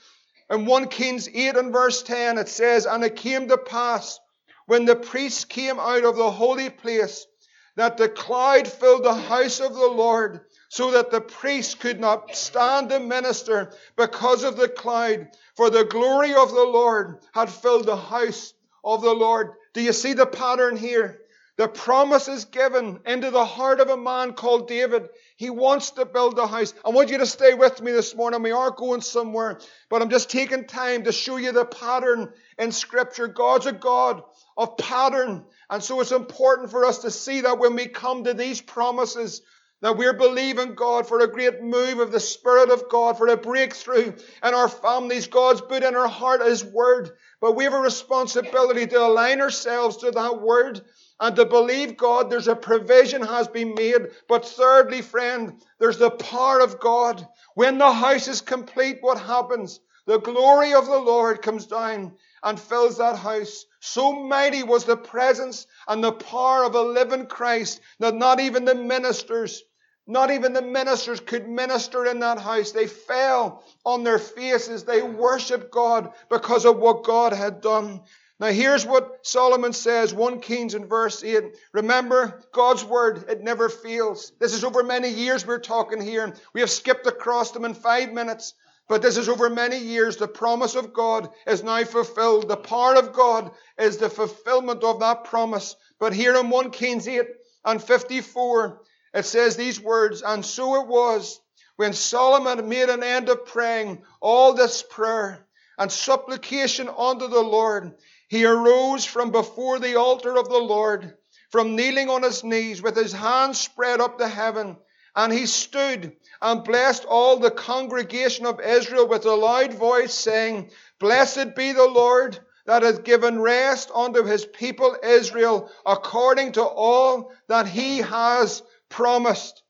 In 0.49 0.65
1 0.65 0.87
Kings 0.87 1.29
8 1.31 1.57
and 1.57 1.71
verse 1.71 2.01
10, 2.01 2.39
it 2.39 2.49
says, 2.49 2.87
And 2.87 3.03
it 3.03 3.17
came 3.17 3.49
to 3.49 3.57
pass 3.59 4.19
when 4.65 4.85
the 4.85 4.95
priests 4.95 5.45
came 5.45 5.79
out 5.79 6.05
of 6.05 6.15
the 6.15 6.31
holy 6.31 6.71
place 6.71 7.27
that 7.75 7.97
the 7.97 8.09
cloud 8.09 8.67
filled 8.67 9.03
the 9.03 9.13
house 9.13 9.59
of 9.59 9.73
the 9.73 9.87
Lord, 9.87 10.41
so 10.69 10.91
that 10.91 11.11
the 11.11 11.21
priest 11.21 11.79
could 11.79 11.99
not 11.99 12.35
stand 12.35 12.89
to 12.89 12.99
minister 12.99 13.73
because 13.95 14.43
of 14.43 14.57
the 14.57 14.69
cloud, 14.69 15.29
for 15.55 15.69
the 15.69 15.85
glory 15.85 16.33
of 16.33 16.49
the 16.49 16.63
Lord 16.63 17.19
had 17.33 17.49
filled 17.49 17.85
the 17.85 17.95
house 17.95 18.53
of 18.83 19.01
the 19.01 19.13
Lord. 19.13 19.51
Do 19.73 19.81
you 19.81 19.93
see 19.93 20.13
the 20.13 20.25
pattern 20.25 20.77
here? 20.77 21.19
The 21.57 21.69
promise 21.69 22.27
is 22.27 22.45
given 22.45 22.99
into 23.05 23.31
the 23.31 23.45
heart 23.45 23.79
of 23.79 23.89
a 23.89 23.95
man 23.95 24.33
called 24.33 24.67
David. 24.67 25.07
He 25.37 25.49
wants 25.49 25.91
to 25.91 26.05
build 26.05 26.37
a 26.37 26.47
house. 26.47 26.73
I 26.83 26.89
want 26.89 27.09
you 27.09 27.19
to 27.19 27.25
stay 27.25 27.53
with 27.53 27.81
me 27.81 27.93
this 27.93 28.13
morning. 28.13 28.43
We 28.43 28.51
are 28.51 28.71
going 28.71 28.99
somewhere, 28.99 29.59
but 29.89 30.01
I'm 30.01 30.09
just 30.09 30.29
taking 30.29 30.65
time 30.65 31.05
to 31.05 31.13
show 31.13 31.37
you 31.37 31.53
the 31.53 31.63
pattern 31.63 32.33
in 32.59 32.73
Scripture. 32.73 33.29
God's 33.29 33.67
a 33.67 33.71
God 33.71 34.23
of 34.57 34.75
pattern. 34.77 35.45
And 35.69 35.81
so 35.81 36.01
it's 36.01 36.11
important 36.11 36.71
for 36.71 36.83
us 36.83 36.99
to 36.99 37.11
see 37.11 37.41
that 37.41 37.57
when 37.57 37.75
we 37.75 37.87
come 37.87 38.25
to 38.25 38.33
these 38.33 38.59
promises, 38.59 39.41
that 39.79 39.97
we're 39.97 40.13
believing 40.13 40.75
God 40.75 41.07
for 41.07 41.21
a 41.21 41.31
great 41.31 41.61
move 41.61 41.99
of 41.99 42.11
the 42.11 42.19
Spirit 42.19 42.69
of 42.69 42.89
God, 42.89 43.17
for 43.17 43.27
a 43.27 43.37
breakthrough 43.37 44.11
in 44.43 44.53
our 44.53 44.67
families. 44.67 45.27
God's 45.27 45.61
put 45.61 45.83
in 45.83 45.95
our 45.95 46.07
heart 46.07 46.41
His 46.41 46.65
Word. 46.65 47.11
But 47.39 47.55
we 47.55 47.63
have 47.65 47.73
a 47.73 47.79
responsibility 47.79 48.87
to 48.87 48.99
align 48.99 49.39
ourselves 49.39 49.97
to 49.97 50.11
that 50.11 50.41
Word 50.41 50.81
and 51.19 51.35
to 51.35 51.45
believe 51.45 51.97
God 51.97 52.29
there's 52.29 52.47
a 52.47 52.55
provision 52.55 53.21
has 53.21 53.47
been 53.47 53.73
made. 53.73 54.07
But 54.27 54.45
thirdly, 54.45 55.01
friend, 55.01 55.61
there's 55.79 55.97
the 55.97 56.11
power 56.11 56.59
of 56.59 56.79
God. 56.79 57.27
When 57.55 57.77
the 57.77 57.91
house 57.91 58.27
is 58.27 58.41
complete, 58.41 58.97
what 59.01 59.19
happens? 59.19 59.79
The 60.07 60.19
glory 60.19 60.73
of 60.73 60.85
the 60.85 60.99
Lord 60.99 61.41
comes 61.41 61.65
down 61.65 62.13
and 62.43 62.59
fills 62.59 62.97
that 62.97 63.17
house. 63.17 63.65
So 63.79 64.13
mighty 64.13 64.61
was 64.61 64.85
the 64.85 64.97
presence 64.97 65.65
and 65.87 66.03
the 66.03 66.11
power 66.11 66.63
of 66.63 66.75
a 66.75 66.81
living 66.81 67.25
Christ 67.25 67.81
that 67.99 68.13
not 68.13 68.39
even 68.39 68.65
the 68.65 68.75
ministers, 68.75 69.63
not 70.05 70.29
even 70.29 70.53
the 70.53 70.61
ministers 70.61 71.19
could 71.19 71.49
minister 71.49 72.05
in 72.05 72.19
that 72.19 72.39
house. 72.39 72.71
They 72.71 72.85
fell 72.85 73.63
on 73.83 74.03
their 74.03 74.19
faces. 74.19 74.83
They 74.83 75.01
worshiped 75.01 75.71
God 75.71 76.13
because 76.29 76.65
of 76.65 76.77
what 76.77 77.03
God 77.03 77.33
had 77.33 77.61
done. 77.61 78.01
Now 78.39 78.47
here's 78.47 78.85
what 78.85 79.25
Solomon 79.25 79.71
says, 79.71 80.13
1 80.13 80.41
Kings 80.41 80.75
in 80.75 80.87
verse 80.87 81.23
8. 81.23 81.55
Remember, 81.73 82.41
God's 82.51 82.83
word, 82.83 83.25
it 83.29 83.41
never 83.41 83.69
fails. 83.69 84.33
This 84.39 84.53
is 84.53 84.63
over 84.65 84.83
many 84.83 85.09
years 85.09 85.47
we're 85.47 85.59
talking 85.59 86.01
here. 86.01 86.33
We 86.53 86.59
have 86.59 86.69
skipped 86.69 87.07
across 87.07 87.51
them 87.51 87.63
in 87.63 87.73
five 87.73 88.11
minutes. 88.11 88.53
But 88.87 89.01
this 89.01 89.17
is 89.17 89.29
over 89.29 89.49
many 89.49 89.79
years. 89.79 90.17
The 90.17 90.27
promise 90.27 90.75
of 90.75 90.93
God 90.93 91.29
is 91.47 91.63
now 91.63 91.83
fulfilled. 91.85 92.47
The 92.47 92.57
power 92.57 92.95
of 92.95 93.13
God 93.13 93.51
is 93.79 93.97
the 93.97 94.09
fulfillment 94.09 94.83
of 94.83 94.99
that 94.99 95.23
promise. 95.23 95.75
But 95.99 96.13
here 96.13 96.35
in 96.35 96.49
1 96.49 96.71
Kings 96.71 97.07
8 97.07 97.25
and 97.63 97.81
54, 97.81 98.81
it 99.15 99.25
says 99.25 99.55
these 99.55 99.81
words, 99.81 100.21
And 100.21 100.45
so 100.45 100.81
it 100.81 100.87
was 100.87 101.39
when 101.77 101.93
Solomon 101.93 102.69
made 102.69 102.89
an 102.89 103.01
end 103.01 103.29
of 103.29 103.45
praying 103.45 104.03
all 104.21 104.53
this 104.53 104.83
prayer 104.83 105.47
and 105.77 105.91
supplication 105.91 106.87
unto 106.87 107.27
the 107.27 107.41
Lord, 107.41 107.95
he 108.27 108.45
arose 108.45 109.05
from 109.05 109.31
before 109.31 109.79
the 109.79 109.95
altar 109.95 110.37
of 110.37 110.49
the 110.49 110.57
Lord, 110.57 111.17
from 111.49 111.75
kneeling 111.75 112.09
on 112.09 112.23
his 112.23 112.43
knees 112.43 112.81
with 112.81 112.95
his 112.95 113.13
hands 113.13 113.59
spread 113.59 114.01
up 114.01 114.17
to 114.17 114.27
heaven, 114.27 114.77
and 115.15 115.31
he 115.31 115.45
stood 115.45 116.15
and 116.41 116.63
blessed 116.63 117.05
all 117.05 117.37
the 117.37 117.51
congregation 117.51 118.45
of 118.45 118.59
Israel 118.59 119.07
with 119.07 119.25
a 119.25 119.35
loud 119.35 119.73
voice, 119.73 120.13
saying, 120.13 120.71
Blessed 120.99 121.55
be 121.55 121.71
the 121.71 121.87
Lord 121.87 122.39
that 122.65 122.83
hath 122.83 123.03
given 123.03 123.39
rest 123.39 123.91
unto 123.93 124.23
his 124.23 124.45
people 124.45 124.97
Israel 125.03 125.71
according 125.85 126.53
to 126.53 126.63
all 126.63 127.31
that 127.47 127.67
he 127.67 127.99
has 127.99 128.63
promised. 128.89 129.61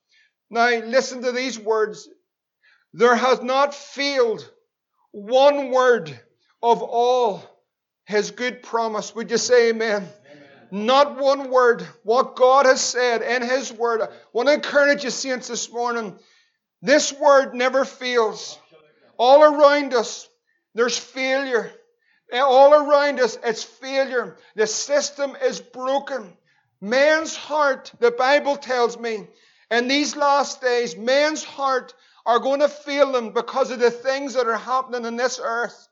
Now 0.49 0.69
listen 0.69 1.21
to 1.23 1.31
these 1.31 1.59
words. 1.59 2.07
There 2.93 3.15
has 3.15 3.41
not 3.41 3.75
failed 3.75 4.49
one 5.11 5.71
word 5.71 6.17
of 6.63 6.81
all 6.81 7.43
his 8.05 8.31
good 8.31 8.63
promise. 8.63 9.15
Would 9.15 9.31
you 9.31 9.37
say 9.37 9.69
amen? 9.69 10.07
Not 10.71 11.19
one 11.19 11.51
word. 11.51 11.87
What 12.03 12.35
God 12.35 12.65
has 12.65 12.81
said 12.81 13.21
in 13.21 13.47
His 13.47 13.71
Word. 13.71 14.01
I 14.01 14.07
want 14.33 14.47
to 14.47 14.53
encourage 14.55 15.03
you, 15.03 15.09
saints, 15.09 15.47
this 15.47 15.71
morning. 15.71 16.17
This 16.81 17.13
Word 17.13 17.53
never 17.53 17.85
fails. 17.85 18.59
All 19.17 19.43
around 19.43 19.93
us, 19.93 20.27
there's 20.73 20.97
failure. 20.97 21.71
All 22.33 22.73
around 22.73 23.19
us, 23.19 23.37
it's 23.43 23.63
failure. 23.63 24.37
The 24.55 24.67
system 24.67 25.35
is 25.43 25.61
broken. 25.61 26.33
Man's 26.81 27.35
heart, 27.35 27.91
the 27.99 28.11
Bible 28.11 28.57
tells 28.57 28.99
me, 28.99 29.27
in 29.71 29.87
these 29.87 30.15
last 30.15 30.61
days, 30.61 30.97
man's 30.97 31.43
heart 31.43 31.93
are 32.25 32.39
going 32.39 32.59
to 32.59 32.67
fail 32.67 33.11
them 33.11 33.31
because 33.31 33.71
of 33.71 33.79
the 33.79 33.91
things 33.91 34.33
that 34.33 34.47
are 34.47 34.57
happening 34.57 35.05
in 35.05 35.15
this 35.15 35.39
earth. 35.41 35.87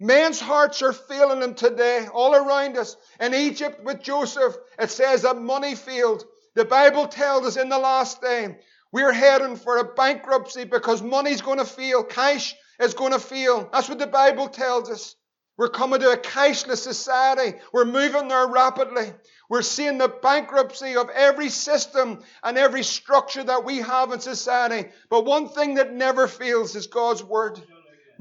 Men's 0.00 0.40
hearts 0.40 0.80
are 0.80 0.94
failing 0.94 1.40
them 1.40 1.54
today, 1.54 2.08
all 2.12 2.34
around 2.34 2.78
us. 2.78 2.96
In 3.20 3.34
Egypt 3.34 3.84
with 3.84 4.02
Joseph, 4.02 4.56
it 4.78 4.90
says 4.90 5.22
that 5.22 5.36
money 5.36 5.74
failed. 5.74 6.24
The 6.54 6.64
Bible 6.64 7.06
tells 7.06 7.46
us 7.46 7.56
in 7.58 7.68
the 7.68 7.78
last 7.78 8.22
day, 8.22 8.56
we're 8.92 9.12
heading 9.12 9.56
for 9.56 9.76
a 9.76 9.84
bankruptcy 9.84 10.64
because 10.64 11.02
money's 11.02 11.42
going 11.42 11.58
to 11.58 11.66
fail. 11.66 12.02
Cash 12.02 12.56
is 12.80 12.94
going 12.94 13.12
to 13.12 13.18
fail. 13.18 13.68
That's 13.72 13.90
what 13.90 13.98
the 13.98 14.06
Bible 14.06 14.48
tells 14.48 14.90
us. 14.90 15.16
We're 15.58 15.68
coming 15.68 16.00
to 16.00 16.12
a 16.12 16.16
cashless 16.16 16.78
society. 16.78 17.58
We're 17.70 17.84
moving 17.84 18.28
there 18.28 18.48
rapidly. 18.48 19.12
We're 19.50 19.60
seeing 19.60 19.98
the 19.98 20.08
bankruptcy 20.08 20.96
of 20.96 21.10
every 21.10 21.50
system 21.50 22.22
and 22.42 22.56
every 22.56 22.84
structure 22.84 23.44
that 23.44 23.66
we 23.66 23.78
have 23.78 24.10
in 24.12 24.20
society. 24.20 24.88
But 25.10 25.26
one 25.26 25.50
thing 25.50 25.74
that 25.74 25.92
never 25.92 26.26
fails 26.26 26.74
is 26.74 26.86
God's 26.86 27.22
Word. 27.22 27.60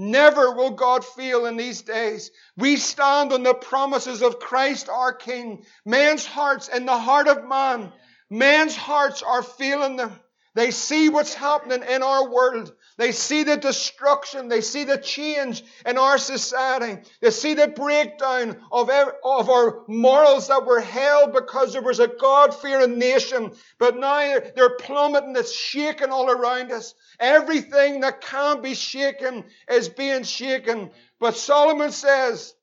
Never 0.01 0.53
will 0.53 0.71
God 0.71 1.03
fail 1.03 1.45
in 1.45 1.57
these 1.57 1.81
days. 1.81 2.31
We 2.55 2.77
stand 2.77 3.33
on 3.33 3.43
the 3.43 3.53
promises 3.53 4.21
of 4.21 4.39
Christ 4.39 4.88
our 4.88 5.12
King. 5.13 5.65
Man's 5.85 6.25
hearts 6.25 6.69
and 6.69 6.88
the 6.88 6.97
heart 6.97 7.27
of 7.27 7.45
man. 7.45 7.91
Man's 8.29 8.77
hearts 8.77 9.21
are 9.23 9.43
feeling 9.43 9.97
them. 9.97 10.17
They 10.55 10.71
see 10.71 11.09
what's 11.09 11.33
happening 11.33 11.83
in 11.83 12.01
our 12.01 12.31
world. 12.31 12.71
They 12.99 13.13
see 13.13 13.43
the 13.43 13.55
destruction. 13.55 14.49
They 14.49 14.59
see 14.59 14.83
the 14.83 14.97
change 14.97 15.63
in 15.85 15.97
our 15.97 16.17
society. 16.17 17.01
They 17.21 17.31
see 17.31 17.53
the 17.53 17.69
breakdown 17.69 18.57
of, 18.73 18.89
of 18.89 19.49
our 19.49 19.85
morals 19.88 20.49
that 20.49 20.65
were 20.65 20.81
held 20.81 21.31
because 21.31 21.71
there 21.71 21.81
was 21.81 22.01
a 22.01 22.09
God-fearing 22.09 22.99
nation. 22.99 23.53
But 23.77 23.95
now 23.95 24.39
they're 24.53 24.75
plummeting. 24.75 25.33
It's 25.38 25.55
shaking 25.55 26.09
all 26.09 26.29
around 26.29 26.73
us. 26.73 26.93
Everything 27.21 28.01
that 28.01 28.19
can 28.19 28.62
be 28.62 28.73
shaken 28.73 29.45
is 29.71 29.88
being 29.88 30.23
shaken. 30.23 30.91
But 31.21 31.38
Solomon 31.38 31.91
says, 31.91 32.53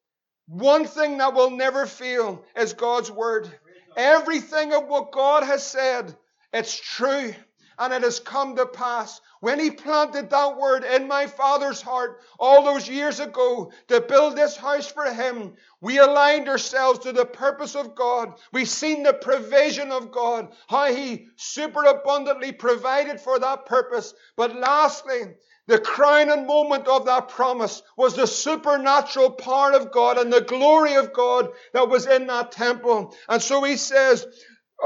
one 0.48 0.84
thing 0.84 1.16
that 1.16 1.32
will 1.32 1.50
never 1.50 1.86
fail 1.86 2.44
is 2.54 2.74
God's 2.74 3.10
word. 3.10 3.48
Everything 3.96 4.74
of 4.74 4.86
what 4.86 5.12
God 5.12 5.44
has 5.44 5.66
said, 5.66 6.14
it's 6.52 6.78
true 6.78 7.34
and 7.78 7.92
it 7.92 8.02
has 8.02 8.20
come 8.20 8.56
to 8.56 8.66
pass. 8.66 9.20
When 9.40 9.60
he 9.60 9.70
planted 9.70 10.30
that 10.30 10.56
word 10.56 10.84
in 10.84 11.08
my 11.08 11.26
father's 11.26 11.82
heart 11.82 12.20
all 12.38 12.62
those 12.64 12.88
years 12.88 13.20
ago 13.20 13.72
to 13.88 14.00
build 14.00 14.36
this 14.36 14.56
house 14.56 14.90
for 14.90 15.04
him, 15.04 15.54
we 15.80 15.98
aligned 15.98 16.48
ourselves 16.48 17.00
to 17.00 17.12
the 17.12 17.26
purpose 17.26 17.74
of 17.74 17.94
God. 17.94 18.34
We've 18.52 18.68
seen 18.68 19.02
the 19.02 19.12
provision 19.12 19.92
of 19.92 20.10
God, 20.10 20.52
how 20.68 20.92
he 20.92 21.28
superabundantly 21.36 22.52
provided 22.52 23.20
for 23.20 23.38
that 23.38 23.66
purpose. 23.66 24.14
But 24.36 24.56
lastly, 24.56 25.34
the 25.66 25.78
crowning 25.80 26.46
moment 26.46 26.86
of 26.86 27.06
that 27.06 27.28
promise 27.28 27.82
was 27.96 28.14
the 28.14 28.26
supernatural 28.26 29.32
power 29.32 29.72
of 29.72 29.90
God 29.90 30.16
and 30.16 30.32
the 30.32 30.40
glory 30.40 30.94
of 30.94 31.12
God 31.12 31.50
that 31.72 31.88
was 31.88 32.06
in 32.06 32.28
that 32.28 32.52
temple. 32.52 33.14
And 33.28 33.42
so 33.42 33.64
he 33.64 33.76
says, 33.76 34.26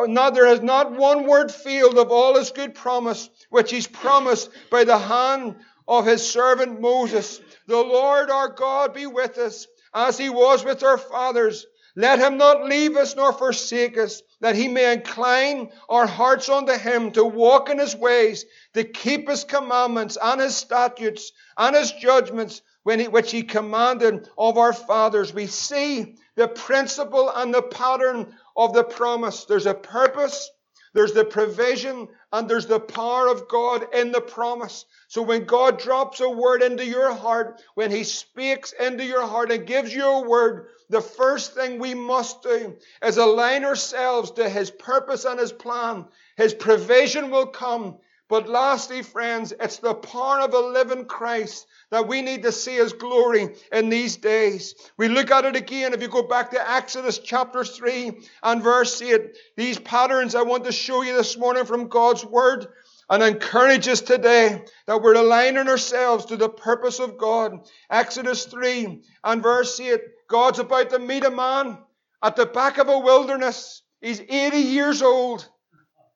Now 0.06 0.30
there 0.30 0.46
has 0.46 0.62
not 0.62 0.92
one 0.92 1.26
word 1.26 1.52
failed 1.52 1.98
of 1.98 2.10
all 2.10 2.36
his 2.36 2.50
good 2.50 2.74
promise, 2.74 3.28
which 3.50 3.70
he's 3.70 3.86
promised 3.86 4.50
by 4.70 4.84
the 4.84 4.98
hand 4.98 5.56
of 5.86 6.06
his 6.06 6.28
servant 6.28 6.80
Moses. 6.80 7.40
The 7.66 7.76
Lord 7.76 8.30
our 8.30 8.48
God 8.48 8.94
be 8.94 9.06
with 9.06 9.36
us, 9.38 9.66
as 9.92 10.16
he 10.16 10.30
was 10.30 10.64
with 10.64 10.82
our 10.82 10.98
fathers. 10.98 11.66
Let 11.96 12.20
him 12.20 12.36
not 12.36 12.64
leave 12.64 12.96
us 12.96 13.16
nor 13.16 13.32
forsake 13.32 13.98
us, 13.98 14.22
that 14.40 14.54
he 14.54 14.68
may 14.68 14.92
incline 14.92 15.72
our 15.88 16.06
hearts 16.06 16.48
unto 16.48 16.72
him 16.72 17.10
to 17.12 17.24
walk 17.24 17.68
in 17.68 17.78
his 17.78 17.96
ways, 17.96 18.44
to 18.74 18.84
keep 18.84 19.28
his 19.28 19.44
commandments 19.44 20.16
and 20.22 20.40
his 20.40 20.56
statutes 20.56 21.32
and 21.56 21.74
his 21.74 21.90
judgments, 21.92 22.62
he, 22.88 23.08
which 23.08 23.32
he 23.32 23.42
commanded 23.42 24.28
of 24.38 24.56
our 24.56 24.72
fathers. 24.72 25.34
We 25.34 25.46
see 25.48 26.16
the 26.36 26.48
principle 26.48 27.28
and 27.28 27.52
the 27.52 27.62
pattern 27.62 28.34
of 28.56 28.72
the 28.72 28.84
promise. 28.84 29.44
There's 29.44 29.66
a 29.66 29.74
purpose, 29.74 30.50
there's 30.92 31.12
the 31.12 31.24
provision, 31.24 32.08
and 32.32 32.48
there's 32.48 32.66
the 32.66 32.80
power 32.80 33.28
of 33.28 33.48
God 33.48 33.94
in 33.94 34.12
the 34.12 34.20
promise. 34.20 34.84
So 35.08 35.22
when 35.22 35.44
God 35.44 35.78
drops 35.78 36.20
a 36.20 36.28
word 36.28 36.62
into 36.62 36.84
your 36.84 37.12
heart, 37.12 37.60
when 37.74 37.90
He 37.90 38.04
speaks 38.04 38.72
into 38.72 39.04
your 39.04 39.26
heart 39.26 39.50
and 39.52 39.66
gives 39.66 39.94
you 39.94 40.04
a 40.04 40.28
word, 40.28 40.68
the 40.88 41.00
first 41.00 41.54
thing 41.54 41.78
we 41.78 41.94
must 41.94 42.42
do 42.42 42.76
is 43.04 43.16
align 43.16 43.64
ourselves 43.64 44.32
to 44.32 44.48
His 44.48 44.70
purpose 44.70 45.24
and 45.24 45.38
His 45.38 45.52
plan. 45.52 46.06
His 46.36 46.54
provision 46.54 47.30
will 47.30 47.46
come. 47.46 47.98
But 48.30 48.48
lastly, 48.48 49.02
friends, 49.02 49.52
it's 49.58 49.78
the 49.78 49.92
power 49.92 50.38
of 50.38 50.54
a 50.54 50.60
living 50.60 51.06
Christ 51.06 51.66
that 51.90 52.06
we 52.06 52.22
need 52.22 52.44
to 52.44 52.52
see 52.52 52.76
His 52.76 52.92
glory 52.92 53.56
in 53.72 53.88
these 53.88 54.16
days. 54.18 54.76
We 54.96 55.08
look 55.08 55.32
at 55.32 55.44
it 55.44 55.56
again. 55.56 55.92
If 55.92 56.00
you 56.00 56.06
go 56.06 56.22
back 56.22 56.52
to 56.52 56.70
Exodus 56.70 57.18
chapter 57.18 57.64
3 57.64 58.12
and 58.44 58.62
verse 58.62 59.02
8, 59.02 59.36
these 59.56 59.80
patterns 59.80 60.36
I 60.36 60.42
want 60.42 60.62
to 60.66 60.72
show 60.72 61.02
you 61.02 61.16
this 61.16 61.36
morning 61.36 61.64
from 61.64 61.88
God's 61.88 62.24
Word 62.24 62.68
and 63.08 63.20
encourage 63.20 63.88
us 63.88 64.00
today 64.00 64.62
that 64.86 65.02
we're 65.02 65.14
aligning 65.14 65.66
ourselves 65.66 66.26
to 66.26 66.36
the 66.36 66.48
purpose 66.48 67.00
of 67.00 67.18
God. 67.18 67.68
Exodus 67.90 68.44
3 68.44 69.02
and 69.24 69.42
verse 69.42 69.80
8, 69.80 70.00
God's 70.28 70.60
about 70.60 70.90
to 70.90 71.00
meet 71.00 71.24
a 71.24 71.32
man 71.32 71.78
at 72.22 72.36
the 72.36 72.46
back 72.46 72.78
of 72.78 72.88
a 72.88 73.00
wilderness. 73.00 73.82
He's 74.00 74.20
80 74.20 74.56
years 74.56 75.02
old. 75.02 75.48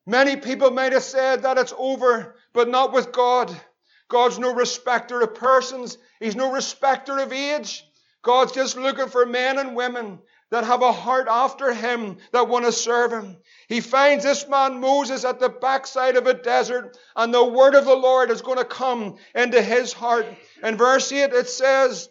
Many 0.06 0.36
people 0.36 0.70
might 0.70 0.92
have 0.92 1.02
said 1.02 1.42
that 1.42 1.58
it's 1.58 1.72
over, 1.76 2.36
but 2.52 2.68
not 2.68 2.92
with 2.92 3.12
God. 3.12 3.54
God's 4.08 4.38
no 4.38 4.54
respecter 4.54 5.20
of 5.20 5.34
persons. 5.34 5.96
He's 6.20 6.36
no 6.36 6.52
respecter 6.52 7.18
of 7.18 7.32
age. 7.32 7.84
God's 8.22 8.52
just 8.52 8.76
looking 8.76 9.08
for 9.08 9.26
men 9.26 9.58
and 9.58 9.76
women 9.76 10.18
that 10.50 10.64
have 10.64 10.82
a 10.82 10.92
heart 10.92 11.26
after 11.28 11.72
Him 11.72 12.18
that 12.32 12.48
want 12.48 12.64
to 12.64 12.72
serve 12.72 13.12
Him. 13.12 13.36
He 13.68 13.80
finds 13.80 14.24
this 14.24 14.46
man 14.46 14.80
Moses 14.80 15.24
at 15.24 15.40
the 15.40 15.48
backside 15.48 16.16
of 16.16 16.26
a 16.26 16.34
desert, 16.34 16.96
and 17.16 17.32
the 17.32 17.44
word 17.44 17.74
of 17.74 17.84
the 17.84 17.96
Lord 17.96 18.30
is 18.30 18.42
going 18.42 18.58
to 18.58 18.64
come 18.64 19.16
into 19.34 19.60
his 19.60 19.92
heart. 19.92 20.26
In 20.62 20.76
verse 20.76 21.10
8 21.10 21.32
it 21.32 21.48
says, 21.48 22.08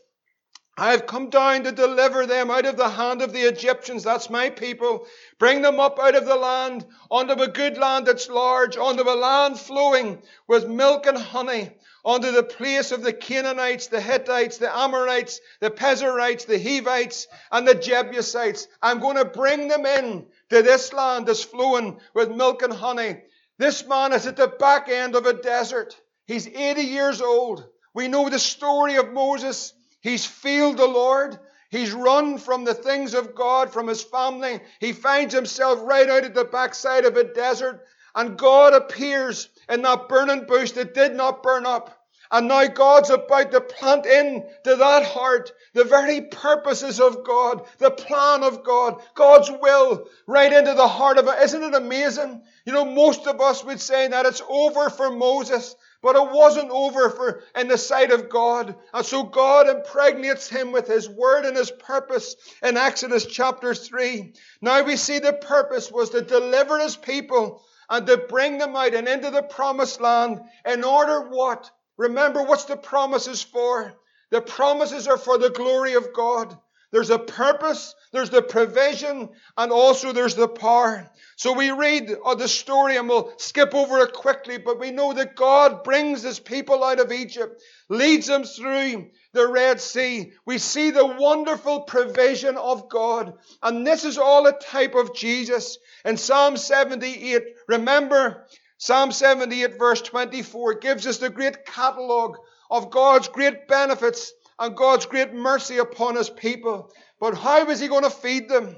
I 0.76 0.90
have 0.90 1.06
come 1.06 1.30
down 1.30 1.66
to 1.66 1.72
deliver 1.72 2.26
them 2.26 2.50
out 2.50 2.66
of 2.66 2.78
the 2.78 2.90
hand 2.90 3.22
of 3.22 3.32
the 3.32 3.42
Egyptians. 3.42 4.04
That's 4.04 4.32
my 4.32 4.50
people. 4.50 5.06
Bring 5.38 5.62
them 5.62 5.80
up 5.80 6.00
out 6.00 6.16
of 6.16 6.26
the 6.26 6.36
land, 6.36 6.84
onto 7.12 7.34
a 7.34 7.48
good 7.48 7.78
land 7.78 8.08
that's 8.08 8.28
large, 8.28 8.76
onto 8.76 9.08
a 9.08 9.14
land 9.14 9.60
flowing 9.60 10.24
with 10.48 10.68
milk 10.68 11.06
and 11.06 11.18
honey, 11.18 11.78
onto 12.04 12.32
the 12.32 12.42
place 12.42 12.92
of 12.92 13.04
the 13.04 13.14
Canaanites, 13.14 13.86
the 13.88 14.02
Hittites, 14.02 14.58
the 14.58 14.76
Amorites, 14.76 15.42
the 15.60 15.70
Perizzites, 15.70 16.46
the 16.46 16.58
Hivites, 16.58 17.28
and 17.52 17.68
the 17.68 17.76
Jebusites. 17.76 18.68
I'm 18.82 19.00
going 19.00 19.18
to 19.18 19.26
bring 19.26 19.68
them 19.68 19.86
in 19.86 20.26
to 20.50 20.64
this 20.64 20.92
land 20.92 21.28
that's 21.28 21.44
flowing 21.44 22.00
with 22.16 22.32
milk 22.32 22.64
and 22.64 22.74
honey. 22.74 23.22
This 23.60 23.86
man 23.86 24.12
is 24.12 24.26
at 24.26 24.38
the 24.38 24.48
back 24.48 24.90
end 24.90 25.16
of 25.16 25.28
a 25.28 25.34
desert. 25.34 25.96
He's 26.26 26.48
80 26.48 26.82
years 26.82 27.22
old. 27.22 27.64
We 27.94 28.08
know 28.08 28.28
the 28.28 28.40
story 28.40 28.96
of 28.96 29.14
Moses. 29.14 29.74
He's 30.04 30.26
failed 30.26 30.78
the 30.78 30.86
Lord. 30.86 31.40
He's 31.70 31.94
run 31.94 32.38
from 32.38 32.66
the 32.66 32.74
things 32.76 33.16
of 33.16 33.34
God, 33.34 33.74
from 33.74 33.88
his 33.88 34.04
family. 34.04 34.60
He 34.80 34.94
finds 34.94 35.34
himself 35.34 35.80
right 35.82 36.08
out 36.08 36.26
at 36.26 36.36
the 36.36 36.44
backside 36.44 37.06
of 37.06 37.18
a 37.18 37.24
desert. 37.24 37.84
And 38.14 38.38
God 38.38 38.74
appears 38.74 39.50
in 39.70 39.82
that 39.82 40.10
burning 40.10 40.46
bush 40.46 40.72
that 40.74 40.94
did 40.94 41.16
not 41.16 41.42
burn 41.42 41.66
up. 41.66 42.04
And 42.32 42.48
now 42.48 42.68
God's 42.68 43.12
about 43.12 43.52
to 43.52 43.62
plant 43.62 44.06
into 44.06 44.76
that 44.76 45.06
heart 45.06 45.52
the 45.74 45.84
very 45.84 46.22
purposes 46.22 47.00
of 47.00 47.24
God, 47.24 47.66
the 47.78 47.92
plan 47.92 48.44
of 48.44 48.64
God, 48.64 49.02
God's 49.14 49.52
will 49.52 50.08
right 50.28 50.52
into 50.52 50.74
the 50.74 50.88
heart 50.88 51.18
of 51.18 51.28
it. 51.28 51.42
Isn't 51.44 51.64
it 51.64 51.76
amazing? 51.76 52.44
You 52.66 52.74
know, 52.74 52.86
most 52.86 53.28
of 53.28 53.40
us 53.40 53.64
would 53.64 53.80
say 53.80 54.08
that 54.08 54.26
it's 54.26 54.42
over 54.50 54.90
for 54.90 55.12
Moses. 55.12 55.76
But 56.04 56.18
it 56.18 56.32
wasn't 56.32 56.70
over 56.70 57.10
for 57.10 57.42
in 57.56 57.70
the 57.70 57.78
sight 57.78 58.12
of 58.12 58.30
God. 58.30 58.76
And 58.94 59.06
so 59.06 59.24
God 59.24 59.70
impregnates 59.70 60.50
him 60.50 60.74
with 60.74 60.86
his 60.86 61.10
word 61.10 61.46
and 61.46 61.56
his 61.56 61.72
purpose 61.72 62.36
in 62.62 62.76
Exodus 62.76 63.26
chapter 63.26 63.74
3. 63.74 64.34
Now 64.62 64.84
we 64.84 64.98
see 64.98 65.20
the 65.20 65.32
purpose 65.32 65.90
was 65.90 66.10
to 66.10 66.22
deliver 66.22 66.78
his 66.78 66.98
people 66.98 67.64
and 67.90 68.06
to 68.06 68.18
bring 68.18 68.58
them 68.58 68.76
out 68.76 68.94
and 68.94 69.08
into 69.08 69.32
the 69.32 69.44
promised 69.44 70.02
land 70.02 70.42
in 70.66 70.84
order 70.84 71.30
what? 71.30 71.72
Remember 71.96 72.44
what's 72.44 72.66
the 72.66 72.76
promises 72.76 73.42
for? 73.42 73.94
The 74.30 74.42
promises 74.42 75.08
are 75.08 75.18
for 75.18 75.38
the 75.38 75.52
glory 75.52 75.94
of 75.94 76.12
God. 76.14 76.58
There's 76.94 77.10
a 77.10 77.18
purpose, 77.18 77.96
there's 78.12 78.30
the 78.30 78.44
provision, 78.44 79.30
and 79.58 79.72
also 79.72 80.12
there's 80.12 80.36
the 80.36 80.48
power. 80.48 81.10
So 81.38 81.54
we 81.54 81.72
read 81.72 82.16
of 82.24 82.38
the 82.38 82.48
story 82.48 82.98
and 82.98 83.10
we'll 83.10 83.34
skip 83.38 83.74
over 83.74 83.98
it 84.02 84.14
quickly, 84.14 84.60
but 84.60 84.80
we 84.80 84.92
know 84.92 85.12
that 85.12 85.36
God 85.36 85.84
brings 85.84 86.22
his 86.22 86.40
people 86.40 86.84
out 86.84 87.00
of 87.00 87.12
Egypt, 87.12 87.60
leads 87.90 88.28
them 88.28 88.44
through 88.44 89.08
the 89.32 89.48
Red 89.48 89.82
Sea. 89.82 90.34
We 90.46 90.60
see 90.60 90.92
the 90.92 91.18
wonderful 91.18 91.82
provision 91.82 92.58
of 92.58 92.90
God. 92.90 93.34
And 93.64 93.88
this 93.88 94.06
is 94.06 94.20
all 94.20 94.46
a 94.46 94.56
type 94.60 94.94
of 94.94 95.16
Jesus. 95.16 95.80
In 96.06 96.16
Psalm 96.16 96.58
78, 96.58 97.42
remember, 97.68 98.46
Psalm 98.78 99.12
78 99.12 99.80
verse 99.80 100.02
24 100.04 100.76
gives 100.76 101.08
us 101.08 101.18
the 101.18 101.32
great 101.32 101.66
catalogue 101.66 102.38
of 102.70 102.92
God's 102.92 103.30
great 103.30 103.68
benefits 103.68 104.32
and 104.60 104.76
God's 104.76 105.06
great 105.06 105.34
mercy 105.34 105.78
upon 105.78 106.16
his 106.16 106.30
people. 106.30 106.92
But 107.20 107.38
how 107.38 107.66
was 107.66 107.80
he 107.80 107.88
going 107.88 108.04
to 108.04 108.10
feed 108.10 108.50
them? 108.50 108.76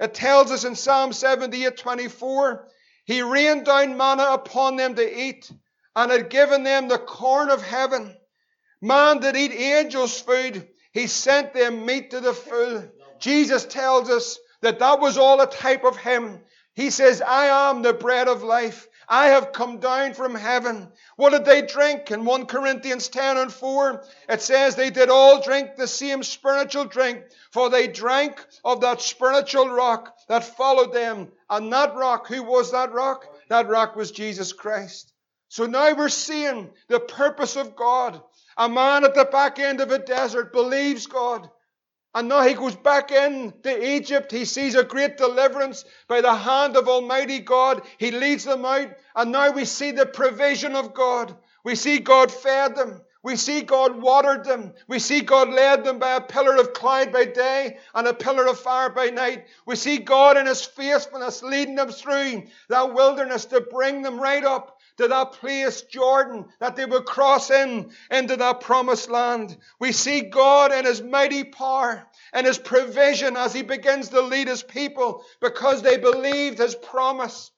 It 0.00 0.14
tells 0.14 0.50
us 0.50 0.64
in 0.64 0.74
Psalm 0.74 1.12
78 1.12 1.76
24, 1.76 2.68
he 3.04 3.22
rained 3.22 3.64
down 3.64 3.96
manna 3.96 4.28
upon 4.32 4.76
them 4.76 4.94
to 4.94 5.20
eat 5.20 5.50
and 5.96 6.12
had 6.12 6.30
given 6.30 6.62
them 6.62 6.88
the 6.88 6.98
corn 6.98 7.50
of 7.50 7.62
heaven. 7.62 8.16
Man 8.80 9.18
did 9.18 9.36
eat 9.36 9.52
angels' 9.52 10.20
food. 10.20 10.68
He 10.92 11.06
sent 11.06 11.52
them 11.52 11.84
meat 11.84 12.10
to 12.12 12.20
the 12.20 12.32
full. 12.32 12.84
Jesus 13.18 13.64
tells 13.64 14.08
us 14.10 14.38
that 14.60 14.78
that 14.78 15.00
was 15.00 15.18
all 15.18 15.40
a 15.40 15.50
type 15.50 15.84
of 15.84 15.96
him. 15.96 16.40
He 16.74 16.90
says, 16.90 17.20
I 17.20 17.70
am 17.70 17.82
the 17.82 17.92
bread 17.92 18.28
of 18.28 18.44
life. 18.44 18.86
I 19.08 19.28
have 19.28 19.52
come 19.52 19.78
down 19.78 20.12
from 20.12 20.34
heaven. 20.34 20.92
What 21.16 21.30
did 21.30 21.46
they 21.46 21.62
drink? 21.62 22.10
In 22.10 22.26
1 22.26 22.46
Corinthians 22.46 23.08
10 23.08 23.38
and 23.38 23.52
4, 23.52 24.04
it 24.28 24.42
says 24.42 24.76
they 24.76 24.90
did 24.90 25.08
all 25.08 25.40
drink 25.40 25.76
the 25.76 25.86
same 25.86 26.22
spiritual 26.22 26.84
drink, 26.84 27.22
for 27.50 27.70
they 27.70 27.88
drank 27.88 28.44
of 28.64 28.82
that 28.82 29.00
spiritual 29.00 29.70
rock 29.70 30.14
that 30.28 30.56
followed 30.56 30.92
them. 30.92 31.28
And 31.48 31.72
that 31.72 31.94
rock, 31.94 32.28
who 32.28 32.42
was 32.42 32.72
that 32.72 32.92
rock? 32.92 33.24
That 33.48 33.68
rock 33.68 33.96
was 33.96 34.10
Jesus 34.10 34.52
Christ. 34.52 35.12
So 35.48 35.64
now 35.64 35.94
we're 35.94 36.10
seeing 36.10 36.70
the 36.88 37.00
purpose 37.00 37.56
of 37.56 37.76
God. 37.76 38.20
A 38.58 38.68
man 38.68 39.04
at 39.04 39.14
the 39.14 39.24
back 39.24 39.58
end 39.58 39.80
of 39.80 39.90
a 39.90 39.98
desert 39.98 40.52
believes 40.52 41.06
God. 41.06 41.48
And 42.18 42.28
now 42.28 42.42
he 42.42 42.54
goes 42.54 42.74
back 42.74 43.12
into 43.12 43.94
Egypt. 43.94 44.32
He 44.32 44.44
sees 44.44 44.74
a 44.74 44.82
great 44.82 45.18
deliverance 45.18 45.84
by 46.08 46.20
the 46.20 46.34
hand 46.34 46.76
of 46.76 46.88
Almighty 46.88 47.38
God. 47.38 47.82
He 47.96 48.10
leads 48.10 48.42
them 48.42 48.64
out. 48.64 48.88
And 49.14 49.30
now 49.30 49.52
we 49.52 49.64
see 49.64 49.92
the 49.92 50.04
provision 50.04 50.74
of 50.74 50.94
God. 50.94 51.36
We 51.62 51.76
see 51.76 52.00
God 52.00 52.32
fed 52.32 52.74
them. 52.74 53.02
We 53.22 53.36
see 53.36 53.62
God 53.62 54.02
watered 54.02 54.44
them. 54.44 54.74
We 54.88 54.98
see 54.98 55.20
God 55.20 55.50
led 55.50 55.84
them 55.84 56.00
by 56.00 56.16
a 56.16 56.20
pillar 56.20 56.56
of 56.56 56.72
cloud 56.72 57.12
by 57.12 57.24
day 57.24 57.78
and 57.94 58.08
a 58.08 58.14
pillar 58.14 58.48
of 58.48 58.58
fire 58.58 58.90
by 58.90 59.10
night. 59.10 59.46
We 59.64 59.76
see 59.76 59.98
God 59.98 60.36
in 60.36 60.46
His 60.46 60.64
faithfulness 60.64 61.44
leading 61.44 61.76
them 61.76 61.90
through 61.90 62.48
that 62.68 62.94
wilderness 62.94 63.44
to 63.46 63.60
bring 63.60 64.02
them 64.02 64.18
right 64.18 64.44
up 64.44 64.77
to 64.98 65.08
that 65.08 65.32
place, 65.32 65.82
Jordan, 65.82 66.46
that 66.60 66.76
they 66.76 66.84
would 66.84 67.06
cross 67.06 67.50
in 67.50 67.90
into 68.10 68.36
that 68.36 68.60
promised 68.60 69.10
land. 69.10 69.56
We 69.78 69.92
see 69.92 70.22
God 70.22 70.72
in 70.72 70.84
His 70.84 71.00
mighty 71.02 71.44
power 71.44 72.06
and 72.32 72.46
His 72.46 72.58
provision 72.58 73.36
as 73.36 73.54
He 73.54 73.62
begins 73.62 74.10
to 74.10 74.20
lead 74.20 74.48
His 74.48 74.62
people 74.62 75.24
because 75.40 75.82
they 75.82 75.98
believed 75.98 76.58
His 76.58 76.74
promise. 76.74 77.50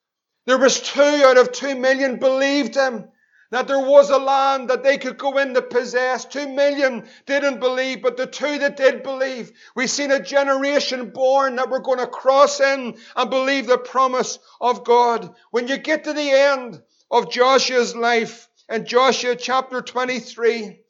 There 0.46 0.58
was 0.58 0.80
two 0.80 1.00
out 1.02 1.38
of 1.38 1.52
two 1.52 1.74
million 1.74 2.18
believed 2.18 2.74
Him 2.74 3.08
that 3.50 3.66
there 3.66 3.80
was 3.80 4.10
a 4.10 4.18
land 4.18 4.70
that 4.70 4.82
they 4.82 4.96
could 4.96 5.18
go 5.18 5.38
in 5.38 5.54
to 5.54 5.62
possess. 5.62 6.24
Two 6.24 6.48
million 6.48 7.08
didn't 7.26 7.58
believe, 7.58 8.02
but 8.02 8.16
the 8.16 8.26
two 8.26 8.58
that 8.58 8.76
did 8.76 9.02
believe, 9.02 9.52
we've 9.74 9.90
seen 9.90 10.12
a 10.12 10.22
generation 10.22 11.10
born 11.10 11.56
that 11.56 11.68
were 11.68 11.80
going 11.80 11.98
to 11.98 12.06
cross 12.06 12.60
in 12.60 12.96
and 13.16 13.30
believe 13.30 13.66
the 13.66 13.78
promise 13.78 14.38
of 14.60 14.84
God. 14.84 15.34
When 15.50 15.66
you 15.66 15.78
get 15.78 16.04
to 16.04 16.12
the 16.12 16.30
end 16.30 16.80
of 17.10 17.30
Joshua's 17.30 17.94
life 17.96 18.48
in 18.68 18.86
Joshua 18.86 19.36
chapter 19.36 19.80
23, 19.80 20.80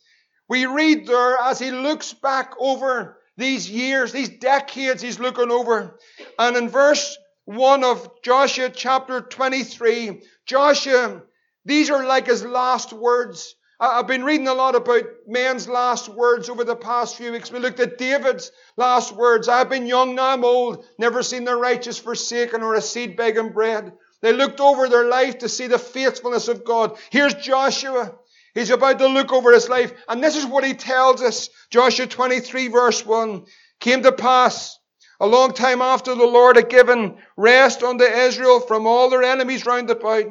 we 0.48 0.66
read 0.66 1.06
there 1.06 1.38
as 1.38 1.59
he 1.59 1.70
looks 1.70 2.12
back 2.12 2.54
over 2.59 3.18
these 3.37 3.70
years, 3.70 4.12
these 4.12 4.28
decades 4.28 5.00
he's 5.00 5.20
looking 5.20 5.50
over. 5.50 5.98
And 6.38 6.56
in 6.56 6.68
verse 6.68 7.16
1 7.44 7.85
of 7.85 8.11
Joshua 8.22 8.70
chapter 8.70 9.20
23, 9.20 10.22
Joshua 10.46 11.22
these 11.64 11.90
are 11.90 12.04
like 12.06 12.26
his 12.26 12.44
last 12.44 12.92
words. 12.92 13.54
I've 13.78 14.06
been 14.06 14.24
reading 14.24 14.48
a 14.48 14.54
lot 14.54 14.74
about 14.74 15.04
men's 15.26 15.68
last 15.68 16.09
words 16.09 16.48
over 16.48 16.64
the 16.64 16.76
past 16.76 17.16
few 17.16 17.33
weeks. 17.33 17.50
We 17.50 17.59
looked 17.59 17.80
at 17.80 17.98
David's 17.98 18.50
last 18.76 19.12
words. 19.12 19.48
I've 19.48 19.70
been 19.70 19.87
young, 19.87 20.14
now 20.14 20.28
I'm 20.28 20.44
old, 20.44 20.85
never 20.98 21.22
seen 21.22 21.44
the 21.44 21.56
righteous 21.56 21.98
forsaken 21.98 22.62
or 22.62 22.74
a 22.74 22.83
seed 22.83 23.16
begging 23.16 23.52
bread. 23.52 23.92
They 24.22 24.33
looked 24.33 24.61
over 24.61 24.88
their 24.88 25.06
life 25.06 25.38
to 25.38 25.48
see 25.48 25.66
the 25.66 25.78
faithfulness 25.78 26.48
of 26.48 26.64
God. 26.64 26.98
Here's 27.11 27.35
Joshua. 27.35 28.14
He's 28.54 28.70
about 28.70 28.98
to 28.98 29.06
look 29.06 29.33
over 29.33 29.52
his 29.52 29.68
life. 29.68 29.92
And 30.09 30.22
this 30.22 30.37
is 30.37 30.44
what 30.44 30.64
he 30.64 30.74
tells 30.74 31.22
us. 31.22 31.48
Joshua 31.70 32.06
23 32.06 32.68
verse 32.68 33.06
1. 33.06 33.44
Came 33.78 34.02
to 34.02 34.12
pass 34.12 34.78
a 35.20 35.26
long 35.26 35.52
time 35.52 35.80
after 35.83 36.14
the 36.14 36.26
Lord 36.26 36.56
had 36.56 36.68
given 36.68 37.16
rest 37.37 37.83
unto 37.83 38.04
Israel 38.04 38.61
from 38.61 38.87
all 38.87 39.11
their 39.11 39.22
enemies 39.22 39.66
round 39.66 39.90
about 39.90 40.26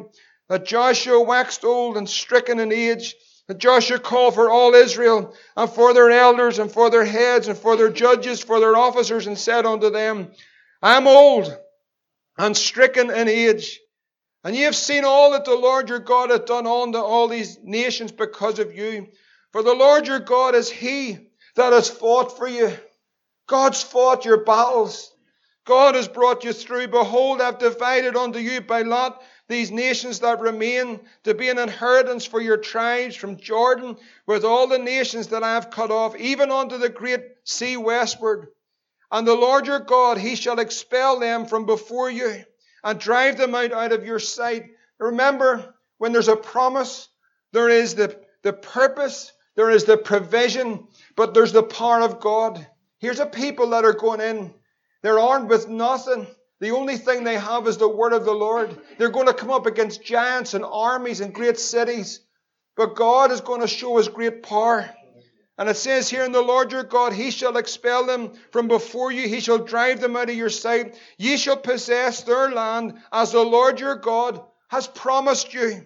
that 0.49 0.65
Joshua 0.65 1.21
waxed 1.21 1.63
old 1.63 1.95
and 1.95 2.09
stricken 2.09 2.59
in 2.59 2.71
age, 2.71 3.15
that 3.47 3.59
Joshua 3.59 3.99
called 3.99 4.33
for 4.33 4.49
all 4.49 4.73
Israel 4.73 5.35
and 5.55 5.69
for 5.69 5.93
their 5.93 6.09
elders 6.09 6.59
and 6.59 6.71
for 6.71 6.89
their 6.89 7.05
heads 7.05 7.47
and 7.47 7.57
for 7.57 7.77
their 7.77 7.89
judges, 7.89 8.41
for 8.41 8.59
their 8.59 8.75
officers, 8.75 9.27
and 9.27 9.37
said 9.37 9.65
unto 9.65 9.91
them, 9.91 10.31
I 10.81 10.97
am 10.97 11.07
old 11.07 11.55
and 12.39 12.55
stricken 12.55 13.11
in 13.11 13.27
age. 13.27 13.79
And 14.43 14.55
ye 14.55 14.61
have 14.61 14.75
seen 14.75 15.03
all 15.03 15.31
that 15.31 15.43
the 15.43 15.55
Lord 15.55 15.89
your 15.89 15.99
God 15.99 16.29
hath 16.29 16.45
done 16.45 16.65
unto 16.65 16.97
all 16.97 17.27
these 17.27 17.59
nations 17.61 18.13
because 18.13 18.59
of 18.59 18.73
you. 18.73 19.09
For 19.51 19.61
the 19.61 19.73
Lord 19.73 20.07
your 20.07 20.21
God 20.21 20.55
is 20.55 20.69
he 20.69 21.17
that 21.55 21.73
has 21.73 21.89
fought 21.89 22.37
for 22.37 22.47
you. 22.47 22.71
God's 23.47 23.83
fought 23.83 24.23
your 24.23 24.45
battles. 24.45 25.13
God 25.65 25.95
has 25.95 26.07
brought 26.07 26.45
you 26.45 26.53
through. 26.53 26.87
Behold, 26.87 27.41
I've 27.41 27.59
divided 27.59 28.15
unto 28.15 28.39
you 28.39 28.61
by 28.61 28.83
lot 28.83 29.21
these 29.49 29.69
nations 29.69 30.21
that 30.21 30.39
remain 30.39 31.01
to 31.25 31.33
be 31.33 31.49
an 31.49 31.59
inheritance 31.59 32.25
for 32.25 32.39
your 32.39 32.57
tribes 32.57 33.17
from 33.17 33.37
Jordan 33.37 33.97
with 34.25 34.45
all 34.45 34.67
the 34.67 34.79
nations 34.79 35.27
that 35.27 35.43
I 35.43 35.55
have 35.55 35.71
cut 35.71 35.91
off, 35.91 36.15
even 36.15 36.51
unto 36.51 36.77
the 36.77 36.89
great 36.89 37.21
sea 37.43 37.75
westward. 37.75 38.47
And 39.11 39.27
the 39.27 39.35
Lord 39.35 39.65
your 39.65 39.79
God, 39.79 40.17
he 40.17 40.35
shall 40.35 40.59
expel 40.59 41.19
them 41.19 41.45
from 41.45 41.65
before 41.65 42.09
you 42.11 42.43
and 42.83 42.99
drive 42.99 43.37
them 43.37 43.55
out 43.55 43.71
out 43.71 43.91
of 43.91 44.05
your 44.05 44.19
sight. 44.19 44.71
Remember, 44.99 45.73
when 45.97 46.11
there's 46.13 46.27
a 46.27 46.35
promise, 46.35 47.09
there 47.51 47.69
is 47.69 47.95
the, 47.95 48.19
the 48.43 48.53
purpose, 48.53 49.31
there 49.55 49.71
is 49.71 49.85
the 49.85 49.97
provision, 49.97 50.87
but 51.15 51.33
there's 51.33 51.51
the 51.51 51.63
power 51.63 52.01
of 52.01 52.19
God. 52.19 52.65
Here's 52.99 53.19
a 53.19 53.25
people 53.25 53.71
that 53.71 53.85
are 53.85 53.93
going 53.93 54.21
in. 54.21 54.53
They're 55.01 55.19
armed 55.19 55.49
with 55.49 55.67
nothing. 55.67 56.27
The 56.59 56.71
only 56.71 56.97
thing 56.97 57.23
they 57.23 57.37
have 57.37 57.67
is 57.67 57.77
the 57.77 57.87
word 57.87 58.13
of 58.13 58.25
the 58.25 58.33
Lord. 58.33 58.77
They're 58.97 59.09
going 59.09 59.27
to 59.27 59.33
come 59.33 59.49
up 59.49 59.65
against 59.65 60.03
giants 60.03 60.53
and 60.53 60.65
armies 60.65 61.21
and 61.21 61.33
great 61.33 61.57
cities. 61.57 62.19
But 62.75 62.95
God 62.95 63.31
is 63.31 63.41
going 63.41 63.61
to 63.61 63.67
show 63.67 63.97
his 63.97 64.09
great 64.09 64.43
power. 64.43 64.89
And 65.59 65.67
it 65.67 65.75
says 65.75 66.09
here 66.09 66.23
in 66.23 66.31
the 66.31 66.41
Lord 66.41 66.71
your 66.71 66.85
God, 66.85 67.11
He 67.11 67.31
shall 67.31 67.57
expel 67.57 68.05
them 68.05 68.31
from 68.53 68.69
before 68.69 69.11
you. 69.11 69.27
He 69.27 69.41
shall 69.41 69.57
drive 69.57 69.99
them 69.99 70.15
out 70.15 70.29
of 70.29 70.35
your 70.35 70.49
sight. 70.49 70.97
Ye 71.17 71.35
shall 71.35 71.57
possess 71.57 72.23
their 72.23 72.49
land 72.49 72.97
as 73.11 73.33
the 73.33 73.43
Lord 73.43 73.81
your 73.81 73.97
God 73.97 74.41
has 74.69 74.87
promised 74.87 75.53
you. 75.53 75.85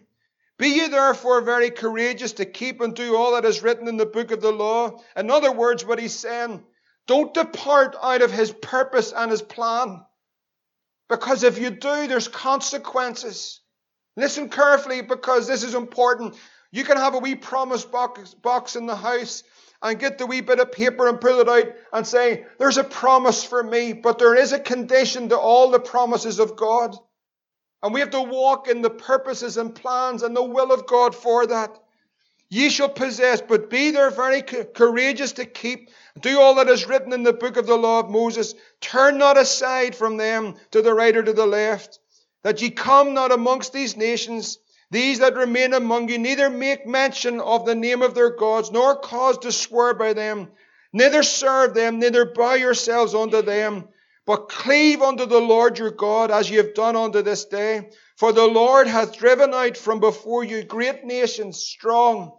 Be 0.59 0.67
ye 0.67 0.89
therefore 0.89 1.41
very 1.41 1.71
courageous 1.71 2.33
to 2.33 2.45
keep 2.45 2.81
and 2.81 2.95
do 2.95 3.15
all 3.15 3.33
that 3.33 3.45
is 3.45 3.63
written 3.63 3.87
in 3.87 3.97
the 3.97 4.05
book 4.05 4.29
of 4.29 4.41
the 4.41 4.51
law. 4.51 5.01
In 5.17 5.31
other 5.31 5.51
words, 5.51 5.83
what 5.83 5.97
he's 5.97 6.13
saying, 6.13 6.63
don't 7.07 7.33
depart 7.33 7.95
out 7.99 8.21
of 8.21 8.31
his 8.31 8.51
purpose 8.51 9.11
and 9.11 9.31
his 9.31 9.41
plan. 9.41 10.05
Because 11.09 11.41
if 11.41 11.57
you 11.57 11.71
do, 11.71 12.07
there's 12.07 12.27
consequences. 12.27 13.59
Listen 14.15 14.49
carefully 14.49 15.01
because 15.01 15.47
this 15.47 15.63
is 15.63 15.73
important. 15.73 16.35
You 16.71 16.83
can 16.83 16.97
have 16.97 17.15
a 17.15 17.19
wee 17.19 17.33
promise 17.33 17.85
box, 17.85 18.35
box 18.35 18.75
in 18.75 18.85
the 18.85 18.95
house 18.95 19.43
and 19.83 19.99
get 19.99 20.17
the 20.17 20.25
wee 20.25 20.41
bit 20.41 20.59
of 20.59 20.71
paper 20.71 21.07
and 21.09 21.19
pull 21.19 21.41
it 21.41 21.49
out 21.49 21.73
and 21.91 22.07
say, 22.07 22.45
There's 22.57 22.77
a 22.77 22.83
promise 22.83 23.43
for 23.43 23.61
me, 23.61 23.93
but 23.93 24.17
there 24.17 24.33
is 24.33 24.53
a 24.53 24.59
condition 24.59 25.29
to 25.29 25.37
all 25.37 25.69
the 25.69 25.79
promises 25.79 26.39
of 26.39 26.55
God. 26.55 26.95
And 27.83 27.93
we 27.93 27.99
have 27.99 28.11
to 28.11 28.21
walk 28.21 28.69
in 28.69 28.81
the 28.81 28.89
purposes 28.89 29.57
and 29.57 29.75
plans 29.75 30.23
and 30.23 30.35
the 30.35 30.41
will 30.41 30.71
of 30.71 30.87
God 30.87 31.13
for 31.13 31.45
that. 31.47 31.77
Ye 32.49 32.69
shall 32.69 32.89
possess, 32.89 33.41
but 33.41 33.69
be 33.69 33.91
there 33.91 34.09
very 34.09 34.41
courageous 34.41 35.33
to 35.33 35.45
keep 35.45 35.89
do 36.19 36.39
all 36.39 36.55
that 36.55 36.69
is 36.69 36.87
written 36.87 37.11
in 37.11 37.23
the 37.23 37.33
book 37.33 37.57
of 37.57 37.65
the 37.65 37.75
law 37.75 37.99
of 37.99 38.09
Moses. 38.09 38.53
Turn 38.79 39.17
not 39.17 39.37
aside 39.37 39.95
from 39.95 40.17
them 40.17 40.55
to 40.71 40.81
the 40.81 40.93
right 40.93 41.17
or 41.17 41.23
to 41.23 41.33
the 41.33 41.47
left, 41.47 41.99
that 42.43 42.61
ye 42.61 42.69
come 42.69 43.13
not 43.13 43.31
amongst 43.31 43.73
these 43.73 43.97
nations, 43.97 44.59
these 44.93 45.19
that 45.19 45.35
remain 45.35 45.73
among 45.73 46.09
you, 46.09 46.17
neither 46.17 46.49
make 46.49 46.85
mention 46.87 47.41
of 47.41 47.65
the 47.65 47.75
name 47.75 48.01
of 48.01 48.13
their 48.15 48.29
gods, 48.29 48.71
nor 48.71 48.95
cause 48.95 49.39
to 49.39 49.51
swear 49.51 49.93
by 49.93 50.13
them, 50.13 50.51
neither 50.93 51.23
serve 51.23 51.73
them, 51.73 51.99
neither 51.99 52.25
bow 52.25 52.53
yourselves 52.53 53.13
unto 53.15 53.41
them, 53.41 53.87
but 54.25 54.47
cleave 54.47 55.01
unto 55.01 55.25
the 55.25 55.39
Lord 55.39 55.79
your 55.79 55.91
God, 55.91 56.31
as 56.31 56.49
ye 56.49 56.57
have 56.57 56.73
done 56.73 56.95
unto 56.95 57.21
this 57.21 57.45
day. 57.45 57.89
For 58.17 58.31
the 58.31 58.45
Lord 58.47 58.87
hath 58.87 59.17
driven 59.17 59.53
out 59.53 59.75
from 59.75 59.99
before 59.99 60.43
you 60.43 60.63
great 60.63 61.03
nations, 61.03 61.57
strong, 61.57 62.31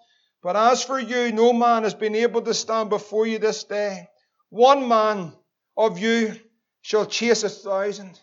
but 0.42 0.56
as 0.56 0.84
for 0.84 0.98
you, 0.98 1.32
no 1.32 1.52
man 1.52 1.82
has 1.82 1.94
been 1.94 2.14
able 2.14 2.42
to 2.42 2.54
stand 2.54 2.88
before 2.88 3.26
you 3.26 3.38
this 3.38 3.64
day. 3.64 4.08
One 4.50 4.88
man 4.88 5.32
of 5.76 5.98
you 5.98 6.34
shall 6.82 7.06
chase 7.06 7.42
a 7.42 7.48
thousand. 7.48 8.20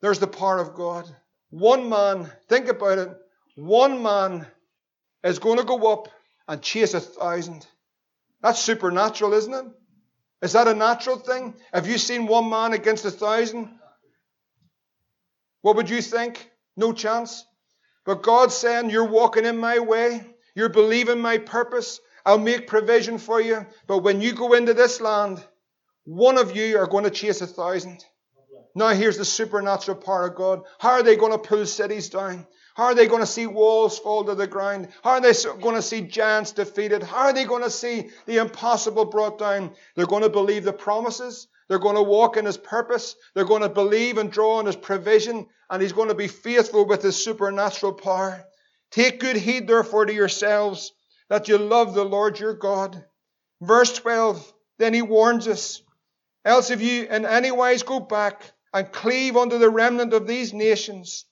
There's 0.00 0.20
the 0.20 0.26
power 0.26 0.58
of 0.60 0.74
God. 0.74 1.04
One 1.50 1.88
man, 1.88 2.30
think 2.48 2.68
about 2.68 2.98
it, 2.98 3.16
one 3.58 4.04
man 4.04 4.46
is 5.24 5.40
going 5.40 5.58
to 5.58 5.64
go 5.64 5.92
up 5.92 6.08
and 6.46 6.62
chase 6.62 6.94
a 6.94 7.00
thousand. 7.00 7.66
That's 8.40 8.60
supernatural, 8.60 9.32
isn't 9.32 9.52
it? 9.52 9.66
Is 10.42 10.52
that 10.52 10.68
a 10.68 10.74
natural 10.74 11.16
thing? 11.16 11.54
Have 11.72 11.88
you 11.88 11.98
seen 11.98 12.28
one 12.28 12.48
man 12.48 12.72
against 12.72 13.04
a 13.04 13.10
thousand? 13.10 13.68
What 15.62 15.74
would 15.74 15.90
you 15.90 16.00
think? 16.00 16.48
No 16.76 16.92
chance. 16.92 17.44
But 18.06 18.22
God's 18.22 18.54
saying, 18.54 18.90
You're 18.90 19.08
walking 19.08 19.44
in 19.44 19.58
my 19.58 19.80
way. 19.80 20.24
You're 20.54 20.68
believing 20.68 21.20
my 21.20 21.38
purpose. 21.38 21.98
I'll 22.24 22.38
make 22.38 22.68
provision 22.68 23.18
for 23.18 23.40
you. 23.40 23.66
But 23.88 24.04
when 24.04 24.20
you 24.20 24.34
go 24.34 24.52
into 24.52 24.72
this 24.72 25.00
land, 25.00 25.44
one 26.04 26.38
of 26.38 26.54
you 26.54 26.78
are 26.78 26.86
going 26.86 27.04
to 27.04 27.10
chase 27.10 27.40
a 27.40 27.46
thousand. 27.48 28.04
Now 28.76 28.90
here's 28.90 29.18
the 29.18 29.24
supernatural 29.24 29.96
power 29.96 30.28
of 30.28 30.36
God. 30.36 30.62
How 30.78 30.90
are 30.90 31.02
they 31.02 31.16
going 31.16 31.32
to 31.32 31.38
pull 31.38 31.66
cities 31.66 32.08
down? 32.08 32.46
How 32.78 32.84
are 32.84 32.94
they 32.94 33.08
going 33.08 33.22
to 33.22 33.26
see 33.26 33.48
walls 33.48 33.98
fall 33.98 34.24
to 34.24 34.36
the 34.36 34.46
ground? 34.46 34.90
How 35.02 35.10
are 35.10 35.20
they 35.20 35.32
going 35.60 35.74
to 35.74 35.82
see 35.82 36.00
giants 36.00 36.52
defeated? 36.52 37.02
How 37.02 37.26
are 37.26 37.32
they 37.32 37.44
going 37.44 37.64
to 37.64 37.70
see 37.70 38.10
the 38.24 38.36
impossible 38.36 39.04
brought 39.04 39.36
down? 39.36 39.72
They're 39.96 40.06
going 40.06 40.22
to 40.22 40.28
believe 40.28 40.62
the 40.62 40.72
promises. 40.72 41.48
They're 41.68 41.80
going 41.80 41.96
to 41.96 42.02
walk 42.04 42.36
in 42.36 42.44
His 42.44 42.56
purpose. 42.56 43.16
They're 43.34 43.44
going 43.44 43.62
to 43.62 43.68
believe 43.68 44.16
and 44.16 44.30
draw 44.30 44.58
on 44.58 44.66
His 44.66 44.76
provision. 44.76 45.48
And 45.68 45.82
He's 45.82 45.92
going 45.92 46.10
to 46.10 46.14
be 46.14 46.28
faithful 46.28 46.86
with 46.86 47.02
His 47.02 47.16
supernatural 47.16 47.94
power. 47.94 48.44
Take 48.92 49.18
good 49.18 49.34
heed, 49.34 49.66
therefore, 49.66 50.06
to 50.06 50.14
yourselves 50.14 50.92
that 51.28 51.48
you 51.48 51.58
love 51.58 51.94
the 51.94 52.04
Lord 52.04 52.38
your 52.38 52.54
God. 52.54 53.04
Verse 53.60 53.92
12, 53.92 54.52
then 54.78 54.94
he 54.94 55.02
warns 55.02 55.48
us, 55.48 55.82
else 56.44 56.70
if 56.70 56.80
you 56.80 57.06
in 57.06 57.26
any 57.26 57.50
wise 57.50 57.82
go 57.82 57.98
back 57.98 58.52
and 58.72 58.92
cleave 58.92 59.36
unto 59.36 59.58
the 59.58 59.68
remnant 59.68 60.14
of 60.14 60.28
these 60.28 60.54
nations, 60.54 61.24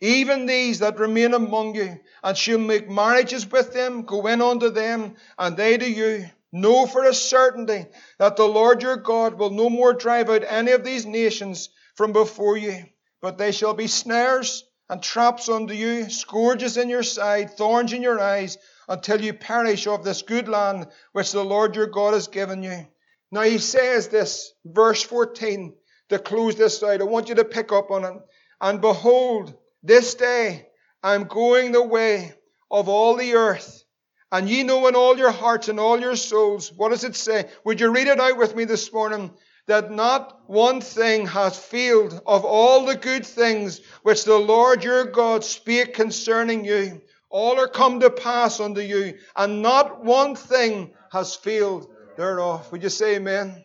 even 0.00 0.46
these 0.46 0.78
that 0.78 0.98
remain 0.98 1.34
among 1.34 1.74
you, 1.74 1.98
and 2.22 2.36
shall 2.36 2.58
make 2.58 2.88
marriages 2.88 3.50
with 3.50 3.72
them, 3.72 4.02
go 4.02 4.26
in 4.26 4.40
unto 4.40 4.70
them, 4.70 5.16
and 5.38 5.56
they 5.56 5.76
to 5.76 5.88
you. 5.88 6.28
Know 6.50 6.86
for 6.86 7.04
a 7.04 7.12
certainty 7.12 7.86
that 8.18 8.36
the 8.36 8.46
Lord 8.46 8.82
your 8.82 8.96
God 8.96 9.34
will 9.34 9.50
no 9.50 9.68
more 9.68 9.92
drive 9.92 10.30
out 10.30 10.44
any 10.46 10.72
of 10.72 10.82
these 10.82 11.04
nations 11.04 11.68
from 11.94 12.12
before 12.12 12.56
you, 12.56 12.86
but 13.20 13.36
they 13.36 13.52
shall 13.52 13.74
be 13.74 13.86
snares 13.86 14.64
and 14.88 15.02
traps 15.02 15.50
unto 15.50 15.74
you, 15.74 16.08
scourges 16.08 16.78
in 16.78 16.88
your 16.88 17.02
side, 17.02 17.50
thorns 17.50 17.92
in 17.92 18.00
your 18.00 18.18
eyes, 18.18 18.56
until 18.88 19.20
you 19.20 19.34
perish 19.34 19.86
of 19.86 20.04
this 20.04 20.22
good 20.22 20.48
land 20.48 20.86
which 21.12 21.32
the 21.32 21.44
Lord 21.44 21.76
your 21.76 21.88
God 21.88 22.14
has 22.14 22.28
given 22.28 22.62
you. 22.62 22.86
Now 23.30 23.42
he 23.42 23.58
says 23.58 24.08
this, 24.08 24.52
verse 24.64 25.02
14, 25.02 25.74
to 26.08 26.18
close 26.18 26.56
this 26.56 26.82
out. 26.82 27.02
I 27.02 27.04
want 27.04 27.28
you 27.28 27.34
to 27.34 27.44
pick 27.44 27.72
up 27.72 27.90
on 27.90 28.04
it. 28.04 28.14
And 28.62 28.80
behold, 28.80 29.54
this 29.82 30.14
day 30.14 30.66
I 31.02 31.14
am 31.14 31.24
going 31.24 31.72
the 31.72 31.82
way 31.82 32.32
of 32.70 32.88
all 32.88 33.16
the 33.16 33.34
earth. 33.34 33.84
And 34.30 34.48
ye 34.48 34.62
know 34.62 34.86
in 34.88 34.94
all 34.94 35.16
your 35.16 35.30
hearts 35.30 35.68
and 35.68 35.80
all 35.80 35.98
your 35.98 36.16
souls, 36.16 36.70
what 36.72 36.90
does 36.90 37.04
it 37.04 37.16
say? 37.16 37.48
Would 37.64 37.80
you 37.80 37.90
read 37.90 38.08
it 38.08 38.20
out 38.20 38.36
with 38.36 38.54
me 38.54 38.64
this 38.64 38.92
morning? 38.92 39.30
That 39.66 39.90
not 39.90 40.48
one 40.48 40.80
thing 40.80 41.26
has 41.26 41.58
failed 41.58 42.20
of 42.26 42.44
all 42.44 42.84
the 42.84 42.96
good 42.96 43.24
things 43.24 43.80
which 44.02 44.24
the 44.24 44.36
Lord 44.36 44.84
your 44.84 45.04
God 45.04 45.44
spake 45.44 45.94
concerning 45.94 46.64
you. 46.64 47.00
All 47.30 47.60
are 47.60 47.68
come 47.68 48.00
to 48.00 48.10
pass 48.10 48.60
unto 48.60 48.80
you, 48.80 49.18
and 49.36 49.60
not 49.60 50.02
one 50.02 50.34
thing 50.34 50.92
has 51.12 51.36
failed 51.36 51.86
thereof. 52.16 52.70
Would 52.72 52.82
you 52.82 52.88
say 52.88 53.16
amen? 53.16 53.64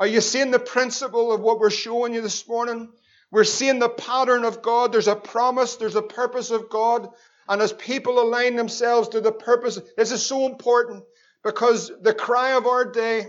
Are 0.00 0.06
you 0.06 0.20
seeing 0.20 0.50
the 0.50 0.58
principle 0.58 1.32
of 1.32 1.40
what 1.40 1.60
we're 1.60 1.70
showing 1.70 2.14
you 2.14 2.20
this 2.20 2.46
morning? 2.48 2.92
We're 3.32 3.44
seeing 3.44 3.78
the 3.78 3.88
pattern 3.88 4.44
of 4.44 4.60
God. 4.60 4.92
There's 4.92 5.08
a 5.08 5.16
promise, 5.16 5.76
there's 5.76 5.96
a 5.96 6.02
purpose 6.02 6.50
of 6.50 6.68
God. 6.68 7.08
And 7.48 7.62
as 7.62 7.72
people 7.72 8.20
align 8.20 8.56
themselves 8.56 9.08
to 9.08 9.20
the 9.20 9.32
purpose, 9.32 9.80
this 9.96 10.12
is 10.12 10.24
so 10.24 10.46
important 10.46 11.04
because 11.42 11.90
the 12.02 12.14
cry 12.14 12.52
of 12.52 12.66
our 12.66 12.84
day 12.84 13.26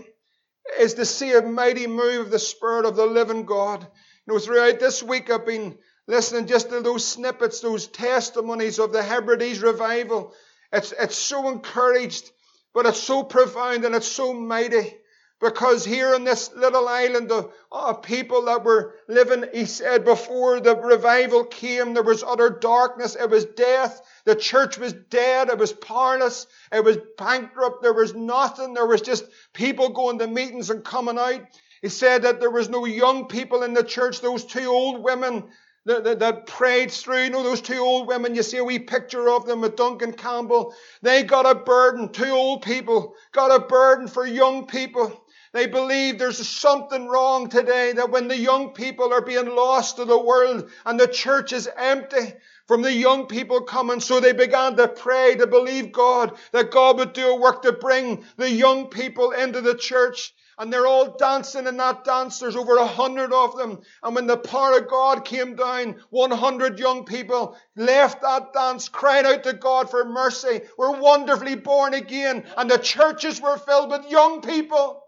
is 0.78 0.94
to 0.94 1.06
see 1.06 1.32
a 1.32 1.42
mighty 1.42 1.86
move 1.86 2.26
of 2.26 2.30
the 2.30 2.38
Spirit 2.38 2.84
of 2.84 2.96
the 2.96 3.06
living 3.06 3.46
God. 3.46 3.86
You 4.26 4.34
know, 4.34 4.38
throughout 4.38 4.78
this 4.78 5.02
week 5.02 5.30
I've 5.30 5.46
been 5.46 5.78
listening 6.06 6.46
just 6.46 6.68
to 6.68 6.80
those 6.82 7.04
snippets, 7.04 7.60
those 7.60 7.86
testimonies 7.86 8.78
of 8.78 8.92
the 8.92 9.02
Hebrides 9.02 9.62
revival. 9.62 10.34
It's, 10.70 10.92
it's 10.92 11.16
so 11.16 11.48
encouraged, 11.48 12.30
but 12.74 12.84
it's 12.84 13.02
so 13.02 13.22
profound 13.22 13.84
and 13.86 13.94
it's 13.94 14.08
so 14.08 14.34
mighty. 14.34 14.96
Because 15.40 15.84
here 15.84 16.14
in 16.14 16.24
this 16.24 16.54
little 16.54 16.88
island 16.88 17.30
of, 17.30 17.52
of, 17.70 18.02
people 18.02 18.44
that 18.46 18.64
were 18.64 18.94
living, 19.08 19.44
he 19.52 19.66
said, 19.66 20.04
before 20.04 20.60
the 20.60 20.76
revival 20.76 21.44
came, 21.44 21.92
there 21.92 22.02
was 22.02 22.22
utter 22.22 22.48
darkness. 22.48 23.16
It 23.16 23.28
was 23.28 23.44
death. 23.44 24.00
The 24.24 24.36
church 24.36 24.78
was 24.78 24.92
dead. 24.92 25.48
It 25.48 25.58
was 25.58 25.72
powerless. 25.72 26.46
It 26.72 26.84
was 26.84 26.98
bankrupt. 27.18 27.82
There 27.82 27.92
was 27.92 28.14
nothing. 28.14 28.74
There 28.74 28.86
was 28.86 29.02
just 29.02 29.24
people 29.52 29.90
going 29.90 30.18
to 30.20 30.26
meetings 30.26 30.70
and 30.70 30.84
coming 30.84 31.18
out. 31.18 31.42
He 31.82 31.90
said 31.90 32.22
that 32.22 32.40
there 32.40 32.50
was 32.50 32.70
no 32.70 32.86
young 32.86 33.26
people 33.26 33.64
in 33.64 33.74
the 33.74 33.84
church. 33.84 34.20
Those 34.20 34.44
two 34.44 34.68
old 34.68 35.02
women 35.02 35.44
that, 35.84 36.04
that, 36.04 36.18
that, 36.20 36.46
prayed 36.46 36.90
through. 36.90 37.24
You 37.24 37.30
know, 37.30 37.42
those 37.42 37.60
two 37.60 37.78
old 37.78 38.06
women, 38.08 38.34
you 38.34 38.42
see 38.42 38.56
a 38.56 38.64
wee 38.64 38.78
picture 38.78 39.28
of 39.28 39.46
them 39.46 39.60
with 39.60 39.76
Duncan 39.76 40.12
Campbell. 40.12 40.74
They 41.02 41.22
got 41.22 41.44
a 41.44 41.54
burden. 41.54 42.08
Two 42.08 42.30
old 42.30 42.62
people 42.62 43.14
got 43.32 43.54
a 43.54 43.66
burden 43.66 44.08
for 44.08 44.26
young 44.26 44.66
people. 44.66 45.23
They 45.54 45.68
believe 45.68 46.18
there's 46.18 46.48
something 46.48 47.06
wrong 47.06 47.48
today 47.48 47.92
that 47.92 48.10
when 48.10 48.26
the 48.26 48.36
young 48.36 48.70
people 48.70 49.12
are 49.12 49.20
being 49.22 49.54
lost 49.54 49.96
to 49.96 50.04
the 50.04 50.18
world 50.18 50.68
and 50.84 50.98
the 50.98 51.06
church 51.06 51.52
is 51.52 51.70
empty 51.76 52.34
from 52.66 52.82
the 52.82 52.92
young 52.92 53.28
people 53.28 53.60
coming, 53.60 54.00
so 54.00 54.18
they 54.18 54.32
began 54.32 54.74
to 54.74 54.88
pray, 54.88 55.36
to 55.36 55.46
believe 55.46 55.92
God, 55.92 56.36
that 56.50 56.72
God 56.72 56.98
would 56.98 57.12
do 57.12 57.28
a 57.28 57.40
work 57.40 57.62
to 57.62 57.72
bring 57.72 58.24
the 58.36 58.50
young 58.50 58.88
people 58.88 59.30
into 59.30 59.60
the 59.60 59.76
church. 59.76 60.34
And 60.58 60.72
they're 60.72 60.88
all 60.88 61.16
dancing 61.16 61.68
in 61.68 61.76
that 61.76 62.02
dance. 62.02 62.40
There's 62.40 62.56
over 62.56 62.74
a 62.74 62.86
hundred 62.86 63.32
of 63.32 63.56
them. 63.56 63.80
And 64.02 64.16
when 64.16 64.26
the 64.26 64.36
power 64.36 64.78
of 64.78 64.88
God 64.88 65.24
came 65.24 65.54
down, 65.54 66.02
100 66.10 66.80
young 66.80 67.04
people 67.04 67.56
left 67.76 68.22
that 68.22 68.52
dance, 68.52 68.88
crying 68.88 69.26
out 69.26 69.44
to 69.44 69.52
God 69.52 69.88
for 69.88 70.04
mercy. 70.04 70.62
We're 70.76 70.98
wonderfully 70.98 71.54
born 71.54 71.94
again. 71.94 72.44
And 72.56 72.68
the 72.68 72.78
churches 72.78 73.40
were 73.40 73.56
filled 73.56 73.92
with 73.92 74.10
young 74.10 74.40
people. 74.40 75.03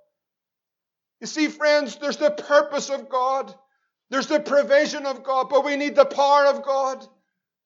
You 1.21 1.27
see, 1.27 1.49
friends, 1.49 1.97
there's 1.97 2.19
the 2.19 2.31
purpose 2.31 2.91
of 2.91 3.09
God. 3.09 3.55
There's 4.11 4.27
the 4.27 4.41
provision 4.41 5.07
of 5.07 5.25
God, 5.25 5.49
but 5.49 5.65
we 5.65 5.77
need 5.77 5.97
the 5.97 6.05
power 6.05 6.47
of 6.47 6.63
God. 6.63 7.07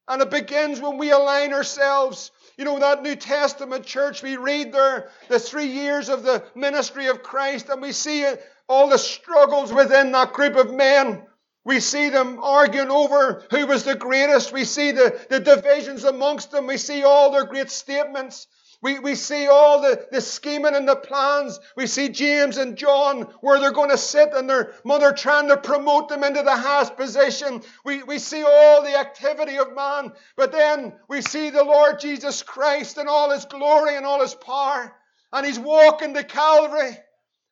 And 0.09 0.23
it 0.23 0.31
begins 0.31 0.81
when 0.81 0.99
we 0.99 1.11
align 1.11 1.53
ourselves. 1.53 2.31
You 2.57 2.65
know, 2.65 2.79
that 2.79 3.03
New 3.03 3.17
Testament 3.17 3.87
church, 3.87 4.23
we 4.23 4.37
read 4.37 4.73
there 4.73 5.11
the 5.29 5.39
three 5.39 5.67
years 5.67 6.09
of 6.09 6.23
the 6.23 6.45
ministry 6.55 7.07
of 7.07 7.23
Christ, 7.23 7.69
and 7.69 7.81
we 7.81 7.93
see 7.93 8.27
all 8.69 8.89
the 8.89 8.99
struggles 8.99 9.73
within 9.73 10.13
that 10.13 10.33
group 10.33 10.57
of 10.57 10.73
men. 10.73 11.27
We 11.65 11.81
see 11.81 12.09
them 12.09 12.39
arguing 12.43 12.91
over 12.91 13.45
who 13.51 13.67
was 13.67 13.85
the 13.85 13.95
greatest. 13.95 14.53
We 14.53 14.65
see 14.65 14.93
the, 14.93 15.19
the 15.29 15.41
divisions 15.41 16.05
amongst 16.05 16.51
them. 16.51 16.67
We 16.67 16.79
see 16.79 17.05
all 17.05 17.33
their 17.33 17.45
great 17.45 17.71
statements. 17.71 18.47
We, 18.83 18.99
we 18.99 19.15
see 19.15 19.47
all 19.47 19.83
the, 19.83 20.07
the 20.11 20.23
scheming 20.23 20.75
and 20.75 20.89
the 20.89 20.97
plans. 20.97 21.61
We 21.77 21.87
see 21.87 22.09
James 22.09 22.57
and 22.57 22.77
John 22.77 23.23
where 23.43 23.61
they're 23.61 23.73
going 23.73 23.91
to 23.91 23.99
sit 23.99 24.33
and 24.33 24.49
their 24.49 24.73
mother 24.85 25.13
trying 25.13 25.49
to 25.49 25.59
promote 25.59 26.09
them 26.09 26.25
into 26.25 26.43
the 26.43 26.57
highest 26.57 26.97
position. 26.97 27.63
We, 27.85 28.03
we 28.03 28.19
see 28.19 28.43
all 28.43 28.83
the 28.83 28.99
activity 28.99 29.59
of 29.59 29.75
man. 29.75 30.13
But 30.35 30.53
then 30.53 30.95
we 31.09 31.21
see 31.21 31.51
the 31.51 31.65
Lord 31.65 32.01
Jesus 32.01 32.43
Christ 32.43 32.97
in 32.97 33.07
all 33.07 33.31
his 33.31 33.45
glory 33.45 33.97
and 33.97 34.07
all 34.07 34.23
his 34.23 34.35
power. 34.35 34.97
And 35.33 35.45
he's 35.45 35.59
walking 35.59 36.15
to 36.15 36.25
Calvary. 36.25 36.97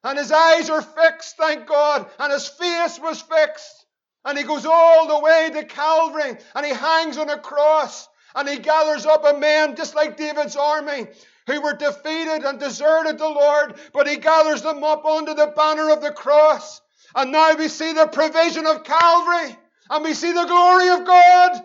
And 0.05 0.19
his 0.19 0.33
eyes 0.33 0.71
are 0.71 0.81
fixed, 0.81 1.37
thank 1.37 1.67
God. 1.67 2.09
And 2.19 2.33
his 2.33 2.49
face 2.49 2.99
was 2.99 3.21
fixed. 3.21 3.85
And 4.25 4.39
he 4.39 4.45
goes 4.45 4.65
all 4.65 5.09
the 5.09 5.21
way 5.21 5.51
to 5.53 5.65
Calvary. 5.65 6.39
And 6.55 6.65
he 6.65 6.73
hangs 6.73 7.19
on 7.19 7.29
a 7.29 7.39
cross. 7.39 8.09
And 8.39 8.49
he 8.49 8.61
gathers 8.61 9.05
up 9.05 9.25
a 9.25 9.37
man 9.37 9.75
just 9.75 9.97
like 9.97 10.17
David's 10.17 10.55
army 10.55 11.09
who 11.49 11.61
were 11.61 11.73
defeated 11.73 12.45
and 12.45 12.61
deserted 12.61 13.19
the 13.19 13.29
Lord, 13.29 13.75
but 13.93 14.07
he 14.07 14.17
gathers 14.17 14.63
them 14.63 14.85
up 14.85 15.05
under 15.05 15.35
the 15.35 15.53
banner 15.57 15.91
of 15.91 16.01
the 16.01 16.13
cross. 16.13 16.81
And 17.17 17.33
now 17.33 17.57
we 17.57 17.67
see 17.67 17.95
the 17.95 18.07
provision 18.07 18.65
of 18.65 18.85
Calvary 18.85 19.57
and 19.91 20.05
we 20.05 20.15
see 20.15 20.31
the 20.31 20.45
glory 20.45 20.89
of 20.91 21.05
God. 21.05 21.63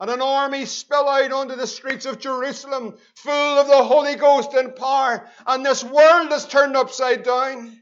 And 0.00 0.10
an 0.10 0.20
army 0.20 0.64
spill 0.64 1.08
out 1.08 1.30
onto 1.30 1.54
the 1.54 1.66
streets 1.68 2.06
of 2.06 2.18
Jerusalem 2.18 2.96
full 3.14 3.58
of 3.60 3.68
the 3.68 3.84
Holy 3.84 4.16
Ghost 4.16 4.52
and 4.52 4.74
power. 4.74 5.30
And 5.46 5.64
this 5.64 5.84
world 5.84 6.32
is 6.32 6.44
turned 6.44 6.76
upside 6.76 7.22
down. 7.22 7.80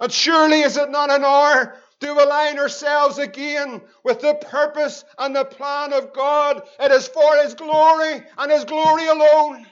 And 0.00 0.10
surely 0.10 0.62
is 0.62 0.78
it 0.78 0.90
not 0.90 1.10
an 1.10 1.22
hour 1.22 1.76
to 2.00 2.12
align 2.12 2.58
ourselves 2.58 3.18
again 3.18 3.80
with 4.02 4.20
the 4.20 4.34
purpose 4.34 5.04
and 5.18 5.34
the 5.34 5.44
plan 5.44 5.92
of 5.92 6.12
God. 6.12 6.62
It 6.80 6.92
is 6.92 7.08
for 7.08 7.36
His 7.42 7.54
glory 7.54 8.22
and 8.36 8.52
His 8.52 8.64
glory 8.64 9.06
alone. 9.06 9.66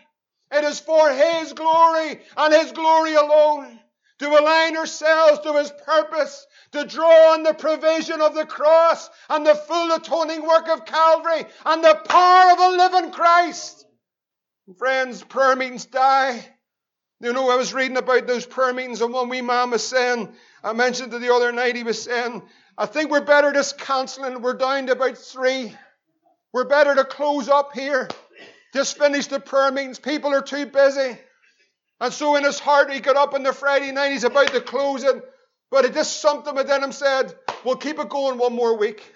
It 0.53 0.65
is 0.65 0.81
for 0.81 1.11
His 1.11 1.53
glory 1.53 2.21
and 2.37 2.55
His 2.55 2.73
glory 2.73 3.15
alone. 3.15 3.79
To 4.19 4.29
align 4.29 4.77
ourselves 4.77 5.41
to 5.41 5.55
His 5.55 5.73
purpose, 5.85 6.47
to 6.73 6.85
draw 6.85 7.33
on 7.33 7.43
the 7.43 7.55
provision 7.55 8.21
of 8.21 8.37
the 8.37 8.47
cross 8.47 9.11
and 9.29 9.45
the 9.45 9.57
full 9.57 9.91
atoning 9.93 10.47
work 10.47 10.69
of 10.69 10.85
Calvary 10.85 11.45
and 11.67 11.83
the 11.83 12.01
power 12.05 12.53
of 12.53 12.59
a 12.61 12.77
living 12.77 13.11
Christ. 13.11 13.85
Friends, 14.79 15.25
prayer 15.25 15.57
meetings 15.57 15.87
die. 15.87 16.47
You 17.21 17.33
know, 17.33 17.51
I 17.51 17.57
was 17.57 17.75
reading 17.75 17.97
about 17.97 18.27
those 18.27 18.47
prayer 18.47 18.73
meetings, 18.73 19.01
and 19.01 19.13
one 19.13 19.29
wee 19.29 19.43
man 19.43 19.71
was 19.71 19.87
saying, 19.87 20.33
I 20.65 20.73
mentioned 20.73 21.11
to 21.13 21.19
the 21.19 21.35
other 21.35 21.53
night, 21.53 21.77
he 21.77 21.83
was 21.83 22.03
saying, 22.03 22.43
I 22.79 22.87
think 22.87 23.11
we're 23.11 23.25
better 23.25 23.53
just 23.53 23.79
cancelling. 23.79 24.43
We're 24.43 24.55
down 24.55 24.87
to 24.87 24.93
about 24.93 25.19
three. 25.19 25.77
We're 26.53 26.69
better 26.69 26.95
to 26.95 27.05
close 27.05 27.49
up 27.49 27.73
here. 27.75 28.09
Just 28.73 28.97
finish 28.97 29.27
the 29.27 29.41
prayer 29.41 29.71
meetings. 29.71 29.99
People 29.99 30.33
are 30.33 30.43
too 30.43 30.67
busy. 30.67 31.19
And 32.01 32.13
so 32.13 32.37
in 32.37 32.45
his 32.45 32.59
heart, 32.59 32.93
he 32.93 33.01
got 33.01 33.17
up 33.17 33.35
on 33.35 33.43
the 33.43 33.53
Friday 33.53 33.93
night. 33.93 34.13
He's 34.13 34.25
about 34.25 34.49
to 34.49 34.61
close 34.61 35.05
it. 35.05 35.23
But 35.71 35.85
it 35.85 35.95
just 35.95 36.21
something 36.21 36.55
within 36.55 36.83
him 36.83 36.93
said, 36.93 37.35
We'll 37.65 37.77
keep 37.77 37.99
it 37.99 38.09
going 38.09 38.39
one 38.39 38.55
more 38.55 38.77
week. 38.77 39.15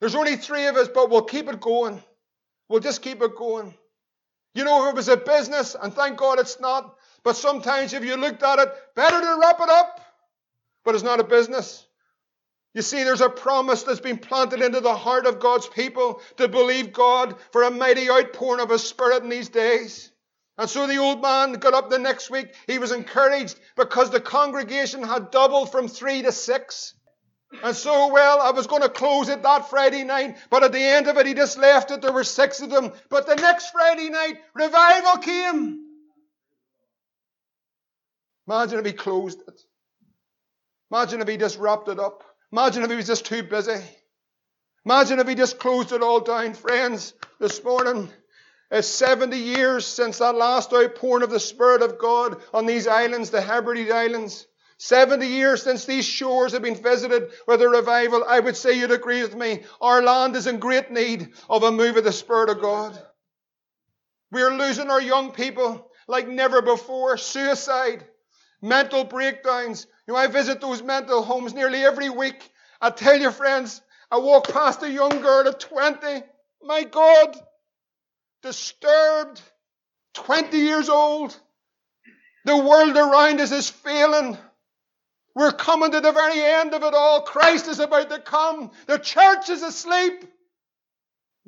There's 0.00 0.14
only 0.14 0.36
three 0.36 0.66
of 0.66 0.76
us, 0.76 0.88
but 0.88 1.10
we'll 1.10 1.22
keep 1.22 1.48
it 1.48 1.60
going. 1.60 2.02
We'll 2.68 2.80
just 2.80 3.02
keep 3.02 3.22
it 3.22 3.36
going. 3.36 3.74
You 4.54 4.64
know, 4.64 4.86
if 4.86 4.92
it 4.92 4.96
was 4.96 5.08
a 5.08 5.16
business, 5.16 5.76
and 5.80 5.92
thank 5.92 6.16
God 6.16 6.38
it's 6.38 6.58
not, 6.58 6.96
but 7.22 7.36
sometimes 7.36 7.92
if 7.92 8.04
you 8.04 8.16
looked 8.16 8.42
at 8.42 8.58
it, 8.58 8.72
better 8.94 9.20
to 9.20 9.38
wrap 9.40 9.60
it 9.60 9.68
up. 9.68 10.00
But 10.84 10.94
it's 10.94 11.04
not 11.04 11.20
a 11.20 11.24
business. 11.24 11.86
You 12.72 12.82
see, 12.82 13.02
there's 13.02 13.20
a 13.20 13.28
promise 13.28 13.82
that's 13.82 14.00
been 14.00 14.18
planted 14.18 14.62
into 14.62 14.80
the 14.80 14.94
heart 14.94 15.26
of 15.26 15.40
God's 15.40 15.66
people 15.66 16.22
to 16.36 16.48
believe 16.48 16.92
God 16.92 17.34
for 17.52 17.64
a 17.64 17.70
mighty 17.70 18.08
outpouring 18.08 18.62
of 18.62 18.70
His 18.70 18.84
Spirit 18.84 19.22
in 19.22 19.28
these 19.28 19.48
days. 19.48 20.10
And 20.56 20.70
so 20.70 20.86
the 20.86 20.98
old 20.98 21.20
man 21.20 21.54
got 21.54 21.74
up 21.74 21.90
the 21.90 21.98
next 21.98 22.30
week. 22.30 22.54
He 22.66 22.78
was 22.78 22.92
encouraged 22.92 23.58
because 23.76 24.10
the 24.10 24.20
congregation 24.20 25.02
had 25.02 25.30
doubled 25.30 25.72
from 25.72 25.88
three 25.88 26.22
to 26.22 26.32
six. 26.32 26.94
And 27.64 27.74
so, 27.74 28.12
well, 28.12 28.40
I 28.40 28.52
was 28.52 28.68
going 28.68 28.82
to 28.82 28.88
close 28.88 29.28
it 29.28 29.42
that 29.42 29.70
Friday 29.70 30.04
night, 30.04 30.36
but 30.50 30.62
at 30.62 30.70
the 30.70 30.82
end 30.82 31.08
of 31.08 31.16
it, 31.16 31.26
he 31.26 31.34
just 31.34 31.58
left 31.58 31.90
it. 31.90 32.00
There 32.00 32.12
were 32.12 32.24
six 32.24 32.60
of 32.60 32.70
them. 32.70 32.92
But 33.08 33.26
the 33.26 33.34
next 33.34 33.70
Friday 33.70 34.08
night, 34.10 34.38
revival 34.54 35.16
came. 35.16 35.89
Imagine 38.50 38.80
if 38.80 38.86
he 38.86 38.92
closed 38.92 39.40
it. 39.46 39.60
Imagine 40.90 41.20
if 41.20 41.28
he 41.28 41.36
just 41.36 41.56
wrapped 41.56 41.86
it 41.86 42.00
up. 42.00 42.24
Imagine 42.50 42.82
if 42.82 42.90
he 42.90 42.96
was 42.96 43.06
just 43.06 43.24
too 43.24 43.44
busy. 43.44 43.80
Imagine 44.84 45.20
if 45.20 45.28
he 45.28 45.36
just 45.36 45.60
closed 45.60 45.92
it 45.92 46.02
all 46.02 46.18
down. 46.18 46.54
Friends, 46.54 47.14
this 47.38 47.62
morning, 47.62 48.10
it's 48.72 48.88
70 48.88 49.36
years 49.36 49.86
since 49.86 50.18
that 50.18 50.34
last 50.34 50.72
outpouring 50.72 51.22
of 51.22 51.30
the 51.30 51.38
Spirit 51.38 51.80
of 51.80 52.00
God 52.00 52.42
on 52.52 52.66
these 52.66 52.88
islands, 52.88 53.30
the 53.30 53.40
Hebrides 53.40 53.92
Islands. 53.92 54.48
70 54.78 55.28
years 55.28 55.62
since 55.62 55.84
these 55.84 56.04
shores 56.04 56.52
have 56.52 56.62
been 56.62 56.74
visited 56.74 57.30
with 57.46 57.62
a 57.62 57.68
revival. 57.68 58.24
I 58.26 58.40
would 58.40 58.56
say 58.56 58.72
you'd 58.72 58.90
agree 58.90 59.22
with 59.22 59.36
me. 59.36 59.62
Our 59.80 60.02
land 60.02 60.34
is 60.34 60.48
in 60.48 60.58
great 60.58 60.90
need 60.90 61.34
of 61.48 61.62
a 61.62 61.70
move 61.70 61.96
of 61.98 62.02
the 62.02 62.10
Spirit 62.10 62.50
of 62.50 62.60
God. 62.60 63.00
We're 64.32 64.56
losing 64.58 64.90
our 64.90 65.00
young 65.00 65.30
people 65.30 65.88
like 66.08 66.26
never 66.26 66.62
before. 66.62 67.16
Suicide, 67.16 68.04
mental 68.62 69.04
breakdowns. 69.04 69.86
You 70.06 70.14
know, 70.14 70.20
I 70.20 70.26
visit 70.26 70.60
those 70.60 70.82
mental 70.82 71.22
homes 71.22 71.54
nearly 71.54 71.84
every 71.84 72.10
week. 72.10 72.50
I 72.80 72.90
tell 72.90 73.18
you, 73.18 73.30
friends, 73.30 73.80
I 74.10 74.18
walk 74.18 74.48
past 74.48 74.82
a 74.82 74.90
young 74.90 75.20
girl 75.20 75.46
at 75.46 75.60
20. 75.60 76.22
My 76.62 76.84
God, 76.84 77.36
disturbed, 78.42 79.40
20 80.14 80.56
years 80.58 80.88
old. 80.88 81.38
The 82.44 82.56
world 82.56 82.96
around 82.96 83.40
us 83.40 83.52
is 83.52 83.68
failing. 83.70 84.36
We're 85.34 85.52
coming 85.52 85.92
to 85.92 86.00
the 86.00 86.12
very 86.12 86.42
end 86.42 86.74
of 86.74 86.82
it 86.82 86.94
all. 86.94 87.22
Christ 87.22 87.68
is 87.68 87.78
about 87.78 88.10
to 88.10 88.18
come. 88.18 88.70
The 88.86 88.98
church 88.98 89.48
is 89.48 89.62
asleep. 89.62 90.24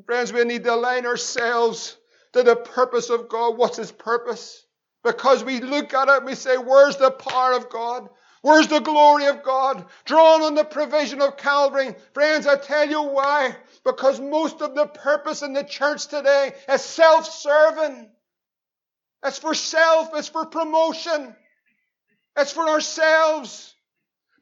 Friends, 0.06 0.32
we 0.32 0.44
need 0.44 0.64
to 0.64 0.74
align 0.74 1.06
ourselves 1.06 1.96
to 2.32 2.42
the 2.42 2.56
purpose 2.56 3.10
of 3.10 3.28
God. 3.28 3.56
What's 3.56 3.76
His 3.76 3.92
purpose? 3.92 4.64
Because 5.04 5.44
we 5.44 5.60
look 5.60 5.94
at 5.94 6.08
it 6.08 6.16
and 6.18 6.26
we 6.26 6.34
say, 6.34 6.56
Where's 6.56 6.96
the 6.96 7.10
power 7.10 7.54
of 7.54 7.70
God? 7.70 8.08
Where's 8.42 8.68
the 8.68 8.80
glory 8.80 9.26
of 9.26 9.42
God? 9.42 9.86
Drawn 10.04 10.42
on 10.42 10.54
the 10.56 10.64
provision 10.64 11.22
of 11.22 11.36
Calvary. 11.36 11.94
Friends, 12.12 12.46
I 12.46 12.56
tell 12.56 12.88
you 12.88 13.02
why. 13.02 13.56
Because 13.84 14.20
most 14.20 14.60
of 14.62 14.74
the 14.74 14.86
purpose 14.86 15.42
in 15.42 15.52
the 15.52 15.64
church 15.64 16.06
today 16.08 16.52
is 16.68 16.82
self 16.82 17.26
serving. 17.26 18.10
It's 19.24 19.38
for 19.38 19.54
self, 19.54 20.10
it's 20.14 20.28
for 20.28 20.46
promotion, 20.46 21.36
it's 22.36 22.52
for 22.52 22.68
ourselves. 22.68 23.74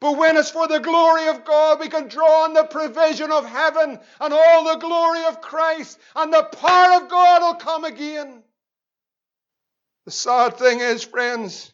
But 0.01 0.17
when 0.17 0.39
it's 0.39 0.51
for 0.51 0.67
the 0.67 0.81
glory 0.81 1.29
of 1.29 1.45
God, 1.45 1.79
we 1.81 1.89
can 1.89 2.09
draw 2.09 2.45
on 2.45 2.55
the 2.55 2.65
provision 2.65 3.31
of 3.31 3.45
heaven 3.45 4.01
and 4.21 4.33
all 4.33 4.65
the 4.65 4.81
glory 4.81 5.25
of 5.27 5.43
Christ, 5.43 5.99
and 6.17 6.33
the 6.33 6.43
power 6.43 7.03
of 7.03 7.11
God 7.11 7.43
will 7.43 7.55
come 7.57 7.85
again. 7.85 8.43
The 10.05 10.11
sad 10.11 10.57
thing 10.57 10.81
is, 10.81 11.05
friends, 11.05 11.73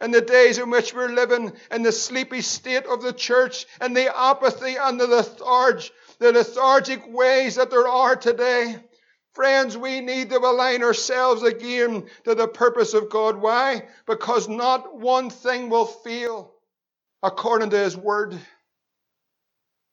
in 0.00 0.10
the 0.10 0.20
days 0.20 0.58
in 0.58 0.70
which 0.70 0.94
we're 0.94 1.08
living 1.08 1.52
in 1.70 1.82
the 1.82 1.92
sleepy 1.92 2.40
state 2.40 2.86
of 2.86 3.02
the 3.02 3.12
church 3.12 3.66
and 3.80 3.96
the 3.96 4.16
apathy 4.16 4.76
and 4.76 5.00
the 5.00 5.06
lethargy, 5.06 5.90
the 6.18 6.32
lethargic 6.32 7.02
ways 7.08 7.56
that 7.56 7.70
there 7.70 7.88
are 7.88 8.16
today, 8.16 8.76
Friends, 9.34 9.76
we 9.76 10.00
need 10.00 10.30
to 10.30 10.38
align 10.38 10.84
ourselves 10.84 11.42
again 11.42 12.06
to 12.22 12.36
the 12.36 12.46
purpose 12.46 12.94
of 12.94 13.10
God. 13.10 13.36
Why? 13.36 13.88
Because 14.06 14.48
not 14.48 14.96
one 14.96 15.28
thing 15.28 15.70
will 15.70 15.86
fail 15.86 16.52
according 17.20 17.70
to 17.70 17.78
His 17.78 17.96
Word. 17.96 18.38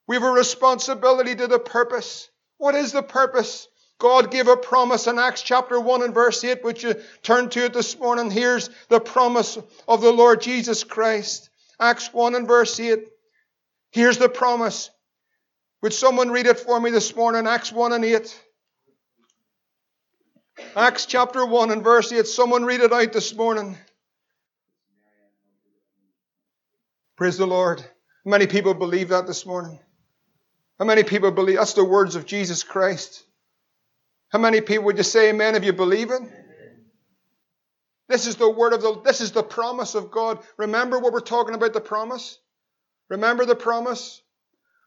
We 0.08 0.16
have 0.16 0.24
a 0.24 0.32
responsibility 0.32 1.34
to 1.36 1.48
the 1.48 1.58
purpose. 1.58 2.30
What 2.58 2.76
is 2.76 2.92
the 2.92 3.02
purpose? 3.02 3.68
God 4.02 4.32
gave 4.32 4.48
a 4.48 4.58
promise 4.58 5.06
in 5.06 5.20
Acts 5.20 5.44
chapter 5.44 5.80
1 5.80 6.02
and 6.02 6.12
verse 6.12 6.44
8, 6.44 6.64
which 6.64 6.84
you 6.84 6.96
turn 7.22 7.50
to 7.50 7.66
it 7.66 7.74
this 7.74 8.00
morning. 8.00 8.32
Here's 8.32 8.72
the 8.90 9.00
promise 9.00 9.60
of 9.88 10.02
the 10.02 10.12
Lord 10.12 10.42
Jesus 10.42 10.84
Christ. 10.84 11.52
Acts 11.80 12.12
1 12.12 12.34
and 12.34 12.48
verse 12.48 12.80
8. 12.80 12.98
Here's 13.92 14.18
the 14.18 14.28
promise. 14.28 14.90
Would 15.84 15.94
someone 15.94 16.32
read 16.32 16.48
it 16.48 16.60
for 16.60 16.80
me 16.80 16.90
this 16.90 17.16
morning? 17.16 17.46
Acts 17.46 17.72
1 17.72 17.94
and 17.94 18.04
8. 18.04 18.44
Acts 20.76 21.06
chapter 21.06 21.46
1 21.46 21.70
and 21.70 21.84
verse 21.84 22.12
8. 22.12 22.26
Someone 22.26 22.66
read 22.66 22.82
it 22.82 22.92
out 22.92 23.14
this 23.14 23.36
morning. 23.36 23.78
Praise 27.18 27.38
the 27.38 27.46
Lord. 27.46 27.86
Many 28.26 28.48
people 28.48 28.74
believe 28.74 29.10
that 29.10 29.28
this 29.28 29.46
morning? 29.46 29.78
How 30.80 30.86
many 30.86 31.04
people 31.04 31.30
believe 31.30 31.58
that's 31.58 31.74
the 31.74 31.86
words 31.86 32.16
of 32.16 32.26
Jesus 32.26 32.64
Christ? 32.64 33.26
How 34.32 34.40
many 34.40 34.62
people 34.62 34.86
would 34.86 34.98
you 34.98 35.04
say 35.04 35.30
amen 35.30 35.56
if 35.56 35.64
you 35.64 35.74
believe 35.74 36.10
it? 36.10 36.22
This 38.08 38.28
is 38.28 38.38
the 38.38 38.50
word 38.50 38.74
of 38.74 38.82
the 38.82 39.02
this 39.02 39.22
is 39.22 39.32
the 39.32 39.44
promise 39.44 39.96
of 39.96 40.12
God. 40.12 40.40
Remember 40.58 41.00
what 41.00 41.14
we're 41.14 41.20
talking 41.20 41.56
about 41.56 41.74
the 41.74 41.82
promise? 41.82 42.40
Remember 43.10 43.46
the 43.46 43.56
promise? 43.56 44.22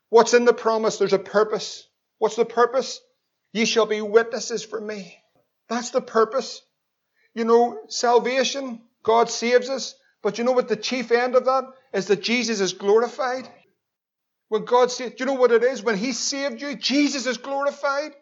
What's 0.09 0.35
in 0.35 0.45
the 0.45 0.55
promise? 0.55 0.97
There's 0.97 1.13
a 1.13 1.19
purpose. 1.19 1.87
What's 2.19 2.37
the 2.37 2.45
purpose? 2.45 3.01
Ye 3.53 3.67
shall 3.67 3.87
be 3.87 4.01
witnesses 4.01 4.65
for 4.65 4.81
me. 4.81 5.19
That's 5.69 5.91
the 5.91 6.01
purpose. 6.01 6.63
You 7.35 7.45
know, 7.45 7.81
salvation, 7.89 8.81
God 9.03 9.29
saves 9.31 9.69
us, 9.69 9.95
but 10.23 10.39
you 10.39 10.45
know 10.45 10.53
what 10.53 10.69
the 10.69 10.77
chief 10.77 11.11
end 11.11 11.35
of 11.35 11.47
that 11.47 11.65
is 11.93 12.07
that 12.07 12.23
Jesus 12.23 12.61
is 12.61 12.73
glorified. 12.73 13.49
When 14.49 14.65
God 14.65 14.91
saved, 14.91 15.17
do 15.17 15.25
you 15.25 15.27
know 15.27 15.41
what 15.41 15.53
it 15.53 15.65
is? 15.65 15.83
When 15.83 15.97
He 15.97 16.13
saved 16.13 16.63
you, 16.63 16.77
Jesus 16.77 17.27
is 17.27 17.39
glorified. 17.39 18.15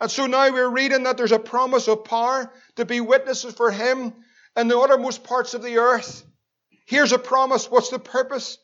And 0.00 0.10
so 0.10 0.26
now 0.26 0.50
we're 0.50 0.68
reading 0.68 1.04
that 1.04 1.16
there's 1.16 1.32
a 1.32 1.38
promise 1.38 1.88
of 1.88 2.04
power 2.04 2.52
to 2.76 2.84
be 2.84 3.00
witnesses 3.00 3.54
for 3.54 3.70
Him 3.70 4.12
in 4.56 4.68
the 4.68 4.78
uttermost 4.78 5.24
parts 5.24 5.54
of 5.54 5.62
the 5.62 5.78
earth. 5.78 6.24
Here's 6.86 7.12
a 7.12 7.18
promise. 7.18 7.70
What's 7.70 7.90
the 7.90 7.98
purpose? 7.98 8.58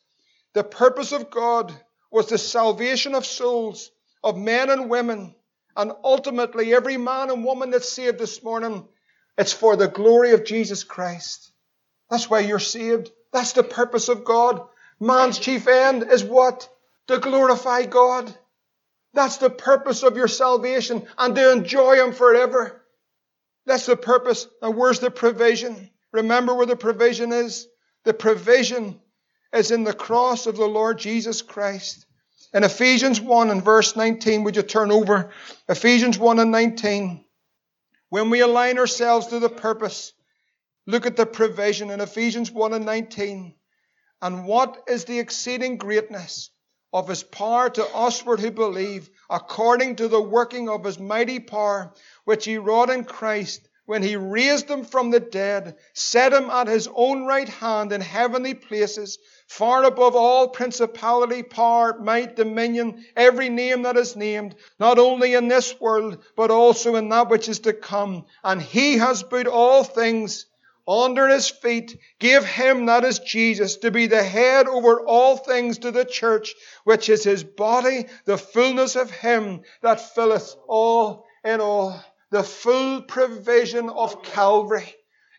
The 0.53 0.65
purpose 0.65 1.13
of 1.13 1.31
God 1.31 1.73
was 2.11 2.27
the 2.27 2.39
salvation 2.39 3.15
of 3.15 3.25
souls, 3.25 3.91
of 4.23 4.37
men 4.37 4.69
and 4.71 4.91
women, 4.91 5.35
and 5.77 5.93
ultimately 6.03 6.75
every 6.75 6.97
man 6.97 7.31
and 7.31 7.45
woman 7.45 7.71
that's 7.71 7.89
saved 7.89 8.19
this 8.19 8.43
morning, 8.43 8.87
it's 9.39 9.53
for 9.53 9.77
the 9.77 9.89
glory 9.89 10.33
of 10.33 10.45
Jesus 10.45 10.85
Christ. 10.85 11.53
That's 12.11 12.29
why 12.29 12.41
you're 12.41 12.59
saved. 12.59 13.11
That's 13.33 13.53
the 13.53 13.63
purpose 13.63 14.09
of 14.09 14.25
God. 14.25 14.67
Man's 14.99 15.39
chief 15.39 15.69
end 15.69 16.03
is 16.11 16.25
what? 16.25 16.69
To 17.07 17.19
glorify 17.19 17.87
God. 17.87 18.35
That's 19.13 19.39
the 19.39 19.51
purpose 19.51 20.03
of 20.03 20.17
your 20.17 20.29
salvation 20.29 21.07
and 21.19 21.35
to 21.35 21.53
enjoy 21.53 21.97
Him 21.97 22.13
forever. 22.13 22.83
That's 23.67 23.87
the 23.87 23.97
purpose. 23.97 24.47
And 24.63 24.77
where's 24.77 25.01
the 25.01 25.11
provision? 25.11 25.91
Remember 26.13 26.55
where 26.55 26.67
the 26.67 26.77
provision 26.77 27.33
is? 27.33 27.67
The 28.05 28.15
provision 28.15 29.01
is 29.53 29.71
in 29.71 29.85
the 29.85 29.93
cross 29.93 30.47
of 30.47 30.57
the 30.57 30.67
Lord 30.67 30.99
Jesus 30.99 31.43
Christ. 31.43 32.07
In 32.53 32.65
Ephesians 32.65 33.21
1 33.21 33.51
and 33.51 33.65
verse 33.65 33.95
19, 33.95 34.45
would 34.45 34.57
you 34.57 34.63
turn 34.63 34.91
over? 34.91 35.31
Ephesians 35.69 36.19
1 36.19 36.39
and 36.39 36.51
19. 36.51 37.25
When 38.09 38.31
we 38.31 38.41
align 38.41 38.79
ourselves 38.79 39.29
to 39.29 39.39
the 39.39 39.49
purpose, 39.49 40.13
Look 40.91 41.07
at 41.07 41.17
the 41.17 41.27
provision 41.27 41.91
in 41.91 42.01
Ephesians 42.01 42.51
1 42.51 42.73
and 42.73 42.85
19. 42.85 43.55
And 44.23 44.45
what 44.45 44.83
is 44.89 45.05
the 45.05 45.21
exceeding 45.21 45.77
greatness 45.77 46.51
of 46.93 47.09
his 47.09 47.23
power 47.23 47.71
to 47.71 47.89
usward 47.95 48.41
who 48.41 48.51
believe, 48.51 49.09
according 49.29 49.97
to 49.97 50.09
the 50.09 50.21
working 50.21 50.69
of 50.69 50.85
his 50.85 50.99
mighty 50.99 51.39
power, 51.39 51.93
which 52.25 52.45
he 52.45 52.59
wrought 52.59 52.91
in 52.91 53.05
Christ 53.05 53.69
when 53.91 54.03
he 54.05 54.15
raised 54.15 54.71
him 54.71 54.85
from 54.85 55.11
the 55.11 55.19
dead, 55.19 55.77
set 55.95 56.33
him 56.33 56.49
at 56.49 56.69
his 56.69 56.89
own 56.95 57.25
right 57.27 57.49
hand 57.49 57.93
in 57.93 58.01
heavenly 58.01 58.55
places, 58.55 59.19
far 59.49 59.83
above 59.83 60.15
all 60.15 60.47
principality, 60.47 61.43
power, 61.43 61.99
might, 61.99 62.37
dominion, 62.37 63.05
every 63.17 63.49
name 63.49 63.83
that 63.83 63.97
is 63.97 64.15
named, 64.15 64.55
not 64.79 65.01
only 65.01 65.35
in 65.35 65.49
this 65.49 65.75
world, 65.81 66.23
but 66.37 66.53
also 66.53 66.95
in 66.95 67.09
that 67.09 67.29
which 67.31 67.49
is 67.49 67.59
to 67.59 67.73
come. 67.73 68.27
And 68.45 68.63
he 68.63 68.99
has 68.99 69.25
put 69.25 69.49
all 69.49 69.83
things 69.83 70.47
under 70.91 71.29
his 71.29 71.49
feet, 71.49 71.99
give 72.19 72.45
him, 72.45 72.87
that 72.87 73.05
is 73.05 73.21
Jesus, 73.21 73.77
to 73.77 73.93
be 73.93 74.09
the 74.09 74.23
head 74.23 74.67
over 74.67 75.01
all 75.07 75.37
things 75.37 75.79
to 75.79 75.93
the 75.93 76.05
church, 76.05 76.55
which 76.83 77.09
is 77.09 77.23
his 77.23 77.45
body, 77.45 78.07
the 78.25 78.37
fullness 78.37 78.97
of 78.97 79.11
him 79.11 79.61
that 79.83 80.15
filleth 80.15 80.57
all 80.67 81.27
in 81.45 81.61
all. 81.61 82.03
The 82.31 82.43
full 82.43 83.03
provision 83.03 83.89
of 83.89 84.23
Calvary. 84.23 84.95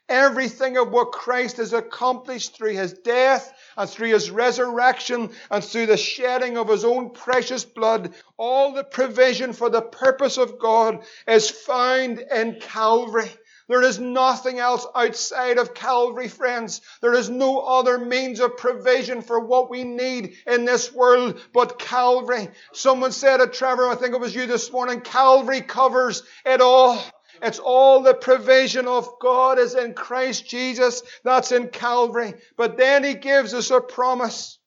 Everything 0.10 0.78
of 0.78 0.92
what 0.92 1.14
Christ 1.14 1.58
has 1.58 1.72
accomplished 1.72 2.56
through 2.58 2.74
his 2.74 2.92
death 2.92 3.54
and 3.78 3.90
through 3.90 4.10
his 4.10 4.30
resurrection 4.30 5.30
and 5.50 5.64
through 5.64 5.86
the 5.86 5.96
shedding 5.96 6.58
of 6.58 6.68
his 6.68 6.84
own 6.84 7.12
precious 7.12 7.64
blood, 7.64 8.14
all 8.36 8.74
the 8.74 8.84
provision 8.84 9.54
for 9.54 9.70
the 9.70 9.82
purpose 9.82 10.38
of 10.38 10.60
God 10.60 11.06
is 11.28 11.50
found 11.50 12.20
in 12.20 12.60
Calvary. 12.60 13.32
There 13.68 13.82
is 13.84 14.00
nothing 14.00 14.60
else 14.60 14.86
outside 14.96 15.58
of 15.58 15.74
Calvary, 15.74 16.28
friends. 16.28 16.82
There 17.02 17.14
is 17.14 17.30
no 17.30 17.60
other 17.60 17.98
means 17.98 18.40
of 18.40 18.58
provision 18.58 19.22
for 19.22 19.40
what 19.40 19.70
we 19.70 19.84
need 19.84 20.36
in 20.48 20.66
this 20.66 20.94
world 20.94 21.40
but 21.54 21.80
Calvary. 21.80 22.50
Someone 22.74 23.12
said 23.12 23.40
it, 23.40 23.54
Trevor, 23.54 23.88
I 23.88 23.96
think 23.96 24.14
it 24.14 24.20
was 24.20 24.36
you 24.36 24.46
this 24.46 24.72
morning, 24.72 25.02
Calvary 25.02 25.62
covers 25.62 26.24
it 26.46 26.62
all. 26.62 27.02
It's 27.42 27.60
all 27.60 28.02
the 28.02 28.14
provision 28.14 28.88
of 28.88 29.20
God 29.20 29.58
is 29.58 29.74
in 29.74 29.94
Christ 29.94 30.48
Jesus. 30.48 31.02
That's 31.24 31.52
in 31.52 31.70
Calvary. 31.70 32.36
But 32.56 32.78
then 32.78 33.04
he 33.04 33.16
gives 33.16 33.54
us 33.54 33.72
a 33.72 33.82
promise. 33.82 34.60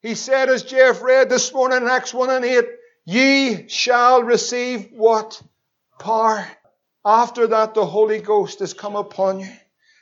He 0.00 0.14
said, 0.14 0.48
as 0.48 0.62
Jeff 0.62 1.02
read 1.02 1.28
this 1.28 1.52
morning 1.52 1.82
in 1.82 1.88
Acts 1.88 2.14
1 2.14 2.30
and 2.30 2.44
8, 2.44 2.64
ye 3.04 3.68
shall 3.68 4.22
receive 4.22 4.90
what? 4.92 5.42
Power. 5.98 6.46
After 7.08 7.46
that, 7.46 7.72
the 7.72 7.86
Holy 7.86 8.20
Ghost 8.20 8.58
has 8.58 8.74
come 8.74 8.94
upon 8.94 9.40
you. 9.40 9.48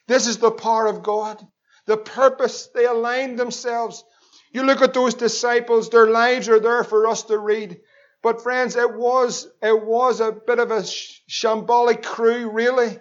This 0.08 0.26
is 0.26 0.38
the 0.38 0.50
power 0.50 0.88
of 0.88 1.04
God. 1.04 1.40
The 1.84 1.96
purpose, 1.96 2.68
they 2.74 2.84
aligned 2.84 3.38
themselves. 3.38 4.02
You 4.50 4.64
look 4.64 4.82
at 4.82 4.92
those 4.92 5.14
disciples, 5.14 5.88
their 5.88 6.08
lives 6.08 6.48
are 6.48 6.58
there 6.58 6.82
for 6.82 7.06
us 7.06 7.22
to 7.24 7.38
read. 7.38 7.78
But 8.24 8.42
friends, 8.42 8.74
it 8.74 8.92
was, 8.92 9.46
it 9.62 9.84
was 9.86 10.20
a 10.20 10.32
bit 10.32 10.58
of 10.58 10.72
a 10.72 10.80
shambolic 10.80 12.02
crew, 12.02 12.50
really, 12.50 12.98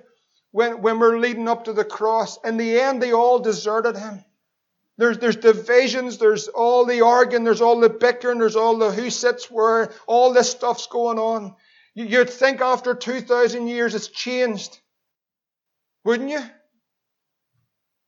when, 0.51 0.83
when 0.83 0.99
we're 0.99 1.17
leading 1.17 1.47
up 1.47 1.65
to 1.65 1.73
the 1.73 1.83
cross. 1.83 2.37
In 2.45 2.57
the 2.57 2.79
end, 2.79 3.01
they 3.01 3.11
all 3.11 3.39
deserted 3.39 3.97
him. 3.97 4.23
There's, 4.99 5.17
there's 5.17 5.35
divisions, 5.35 6.19
there's 6.19 6.47
all 6.47 6.85
the 6.85 7.01
arguing, 7.01 7.43
there's 7.43 7.61
all 7.61 7.79
the 7.79 7.89
bickering, 7.89 8.37
there's 8.37 8.55
all 8.55 8.77
the 8.77 8.91
who 8.91 9.09
sits 9.09 9.49
where, 9.49 9.91
all 10.05 10.31
this 10.31 10.51
stuff's 10.51 10.85
going 10.85 11.17
on. 11.17 11.55
You'd 11.95 12.29
think 12.29 12.59
after 12.59 12.93
2,000 12.93 13.67
years 13.67 13.95
it's 13.95 14.09
changed. 14.09 14.79
Wouldn't 16.03 16.29
you? 16.29 16.43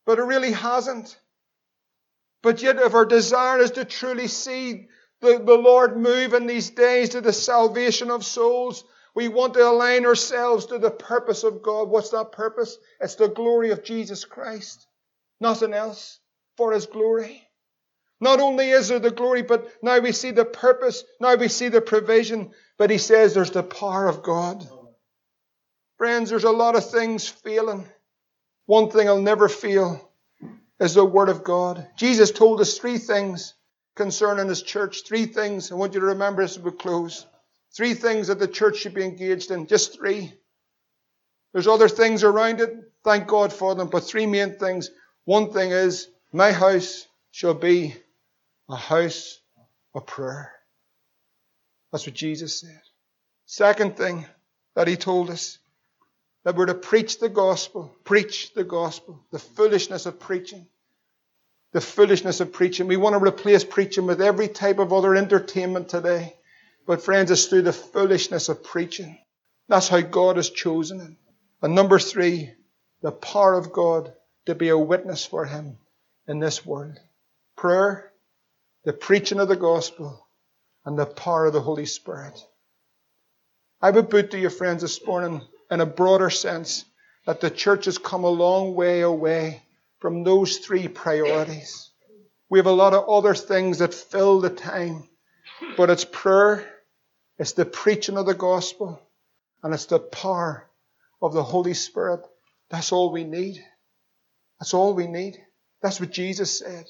But 0.06 0.20
it 0.20 0.24
really 0.24 0.52
hasn't. 0.52 1.18
But 2.44 2.62
yet, 2.62 2.78
if 2.78 2.94
our 2.94 3.06
desire 3.06 3.60
is 3.60 3.72
to 3.72 3.86
truly 3.86 4.28
see 4.28 4.88
the, 5.22 5.40
the 5.40 5.56
Lord 5.56 5.98
move 5.98 6.34
in 6.34 6.48
these 6.48 6.70
days 6.70 7.10
to 7.10 7.22
the 7.22 7.34
salvation 7.34 8.12
of 8.12 8.26
souls, 8.26 8.84
we 9.16 9.30
want 9.30 9.56
to 9.56 9.68
align 9.68 10.06
ourselves 10.06 10.68
to 10.68 10.78
the 10.78 10.92
purpose 10.92 11.44
of 11.44 11.64
God. 11.64 11.90
What's 11.90 12.10
that 12.10 12.32
purpose? 12.32 12.78
It's 13.02 13.16
the 13.16 13.30
glory 13.30 13.72
of 13.72 13.84
Jesus 13.84 14.26
Christ. 14.26 14.86
Nothing 15.40 15.74
else 15.74 16.20
for 16.56 16.74
His 16.74 16.86
glory. 16.86 17.42
Not 18.20 18.40
only 18.40 18.70
is 18.70 18.90
there 18.90 19.00
the 19.00 19.12
glory, 19.12 19.44
but 19.44 19.72
now 19.82 20.00
we 20.00 20.12
see 20.12 20.32
the 20.32 20.46
purpose, 20.46 21.04
now 21.20 21.36
we 21.36 21.48
see 21.48 21.70
the 21.70 21.82
provision, 21.82 22.52
but 22.78 22.90
he 22.90 22.98
says 22.98 23.34
there's 23.34 23.52
the 23.52 23.64
power 23.64 24.08
of 24.08 24.24
God. 24.24 24.68
Friends, 25.98 26.30
there's 26.30 26.44
a 26.44 26.52
lot 26.52 26.76
of 26.76 26.90
things 26.90 27.28
failing. 27.28 27.88
One 28.68 28.90
thing 28.92 29.08
I'll 29.08 29.22
never 29.22 29.50
fail 29.50 30.12
is 30.80 30.94
the 30.94 31.06
Word 31.06 31.30
of 31.30 31.44
God. 31.44 31.88
Jesus 31.98 32.32
told 32.32 32.62
us 32.62 32.78
three 32.78 32.98
things 32.98 33.54
concerning 33.96 34.48
His 34.48 34.62
church. 34.62 35.04
Three 35.08 35.26
things. 35.26 35.72
I 35.72 35.76
want 35.76 35.94
you 35.96 36.02
to 36.02 36.08
remember 36.08 36.44
as 36.44 36.60
we 36.60 36.72
close. 36.72 37.26
Three 37.76 37.94
things 37.94 38.28
that 38.28 38.40
the 38.40 38.48
church 38.48 38.78
should 38.78 38.94
be 38.94 39.04
engaged 39.04 39.52
in. 39.52 39.68
Just 39.68 39.98
three. 39.98 40.34
There's 41.54 41.68
other 41.68 41.90
things 41.90 42.24
around 42.24 42.62
it. 42.62 42.76
Thank 43.04 43.28
God 43.28 43.52
for 43.52 43.74
them. 43.74 43.88
But 43.88 44.04
three 44.04 44.28
main 44.28 44.58
things. 44.60 44.92
One 45.26 45.52
thing 45.52 45.72
is, 45.72 46.08
my 46.32 46.52
house 46.52 47.08
shall 47.32 47.54
be 47.54 47.96
a 48.70 48.76
house 48.76 49.40
of 49.96 50.06
prayer. 50.06 50.57
That's 51.92 52.06
what 52.06 52.16
Jesus 52.16 52.60
said. 52.60 52.82
Second 53.46 53.96
thing 53.98 54.26
that 54.76 54.88
he 54.88 54.96
told 54.96 55.30
us 55.30 55.58
that 56.44 56.56
we're 56.56 56.66
to 56.68 56.74
preach 56.74 57.20
the 57.20 57.30
gospel, 57.30 57.96
preach 58.04 58.54
the 58.54 58.64
gospel, 58.64 59.24
the 59.32 59.40
foolishness 59.40 60.06
of 60.06 60.20
preaching. 60.20 60.68
The 61.74 61.82
foolishness 61.82 62.40
of 62.40 62.54
preaching. 62.54 62.88
We 62.88 62.98
want 62.98 63.14
to 63.14 63.24
replace 63.24 63.64
preaching 63.64 64.06
with 64.06 64.22
every 64.22 64.48
type 64.48 64.80
of 64.80 64.94
other 64.94 65.16
entertainment 65.16 65.90
today. 65.90 66.36
But 66.86 67.02
friends, 67.02 67.32
it's 67.32 67.46
through 67.46 67.64
the 67.64 67.74
foolishness 67.74 68.50
of 68.50 68.64
preaching. 68.64 69.18
That's 69.68 69.90
how 69.90 70.02
God 70.02 70.38
has 70.38 70.50
chosen 70.50 71.02
it. 71.02 71.12
And 71.62 71.76
number 71.76 72.00
three, 72.00 72.54
the 73.02 73.12
power 73.12 73.56
of 73.56 73.74
God 73.74 74.14
to 74.46 74.56
be 74.56 74.70
a 74.70 74.78
witness 74.78 75.26
for 75.26 75.46
Him 75.46 75.78
in 76.28 76.40
this 76.40 76.66
world. 76.66 77.00
Prayer, 77.56 78.12
the 78.86 78.94
preaching 78.94 79.40
of 79.40 79.50
the 79.50 79.56
gospel, 79.56 80.27
and 80.88 80.98
the 80.98 81.06
power 81.06 81.48
of 81.48 81.54
the 81.54 81.60
Holy 81.60 81.86
Spirit. 81.86 82.42
I 83.82 83.92
would 83.92 84.10
put 84.10 84.32
to 84.32 84.40
you, 84.40 84.50
friends, 84.50 84.84
this 84.84 85.06
morning, 85.06 85.42
in 85.70 85.82
a 85.82 85.86
broader 85.86 86.30
sense, 86.30 86.86
that 87.26 87.42
the 87.42 87.50
church 87.50 87.86
has 87.86 87.98
come 87.98 88.24
a 88.24 88.30
long 88.30 88.74
way 88.74 89.02
away 89.02 89.62
from 90.00 90.24
those 90.24 90.60
three 90.60 90.88
priorities. 90.88 91.92
We 92.50 92.60
have 92.60 92.68
a 92.68 92.72
lot 92.72 92.94
of 92.94 93.10
other 93.10 93.36
things 93.36 93.80
that 93.80 93.94
fill 93.94 94.40
the 94.40 94.50
time, 94.50 95.04
but 95.76 95.90
it's 95.90 96.06
prayer, 96.06 96.66
it's 97.38 97.52
the 97.52 97.66
preaching 97.66 98.18
of 98.18 98.26
the 98.26 98.34
gospel, 98.34 98.98
and 99.64 99.74
it's 99.74 99.88
the 99.88 100.00
power 100.00 100.70
of 101.22 101.34
the 101.34 101.44
Holy 101.44 101.74
Spirit. 101.74 102.22
That's 102.70 102.94
all 102.94 103.12
we 103.12 103.26
need. 103.26 103.62
That's 104.58 104.74
all 104.74 104.94
we 104.94 105.08
need. 105.08 105.38
That's 105.82 106.00
what 106.00 106.12
Jesus 106.12 106.58
said. 106.58 106.86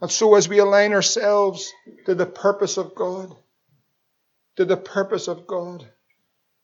And 0.00 0.10
so 0.10 0.34
as 0.36 0.48
we 0.48 0.58
align 0.58 0.92
ourselves 0.92 1.72
to 2.06 2.14
the 2.14 2.26
purpose 2.26 2.76
of 2.76 2.94
God, 2.94 3.34
to 4.56 4.64
the 4.64 4.76
purpose 4.76 5.28
of 5.28 5.46
God, 5.46 5.86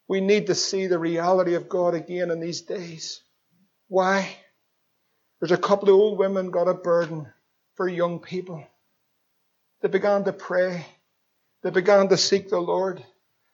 we 0.09 0.21
need 0.21 0.49
to 0.49 0.55
see 0.55 0.87
the 0.87 0.99
reality 0.99 1.55
of 1.55 1.69
God 1.69 1.95
again 1.95 2.31
in 2.31 2.41
these 2.41 2.63
days. 2.63 3.21
Why? 3.89 4.37
There's 5.41 5.53
a 5.53 5.57
couple 5.57 5.89
of 5.89 5.97
old 5.97 6.19
women 6.19 6.51
got 6.51 6.69
a 6.69 6.75
burden 6.75 7.27
for 7.75 7.89
young 7.89 8.21
people. 8.21 8.65
They 9.81 9.89
began 9.89 10.25
to 10.25 10.33
pray. 10.33 10.87
They 11.63 11.71
began 11.71 12.09
to 12.09 12.17
seek 12.17 12.51
the 12.51 12.61
Lord. 12.61 13.05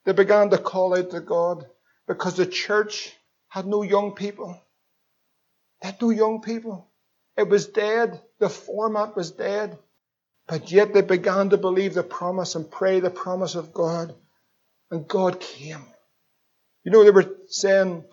They 0.04 0.12
began 0.12 0.50
to 0.50 0.58
call 0.58 0.96
out 0.96 1.10
to 1.10 1.20
God 1.20 1.66
because 2.06 2.36
the 2.36 2.46
church 2.46 3.14
had 3.48 3.66
no 3.66 3.82
young 3.82 4.14
people. 4.14 4.60
They 5.80 5.88
had 5.88 6.02
no 6.02 6.10
young 6.10 6.42
people. 6.42 6.89
It 7.36 7.48
was 7.48 7.66
dead. 7.68 8.20
The 8.38 8.48
format 8.48 9.16
was 9.16 9.30
dead. 9.30 9.78
But 10.46 10.70
yet 10.72 10.92
they 10.92 11.02
began 11.02 11.50
to 11.50 11.56
believe 11.56 11.94
the 11.94 12.02
promise 12.02 12.54
and 12.54 12.70
pray 12.70 13.00
the 13.00 13.10
promise 13.10 13.54
of 13.54 13.72
God. 13.72 14.14
And 14.90 15.06
God 15.06 15.40
came. 15.40 15.84
You 16.84 16.90
know, 16.92 17.04
they 17.04 17.10
were 17.10 17.36
saying 17.48 18.04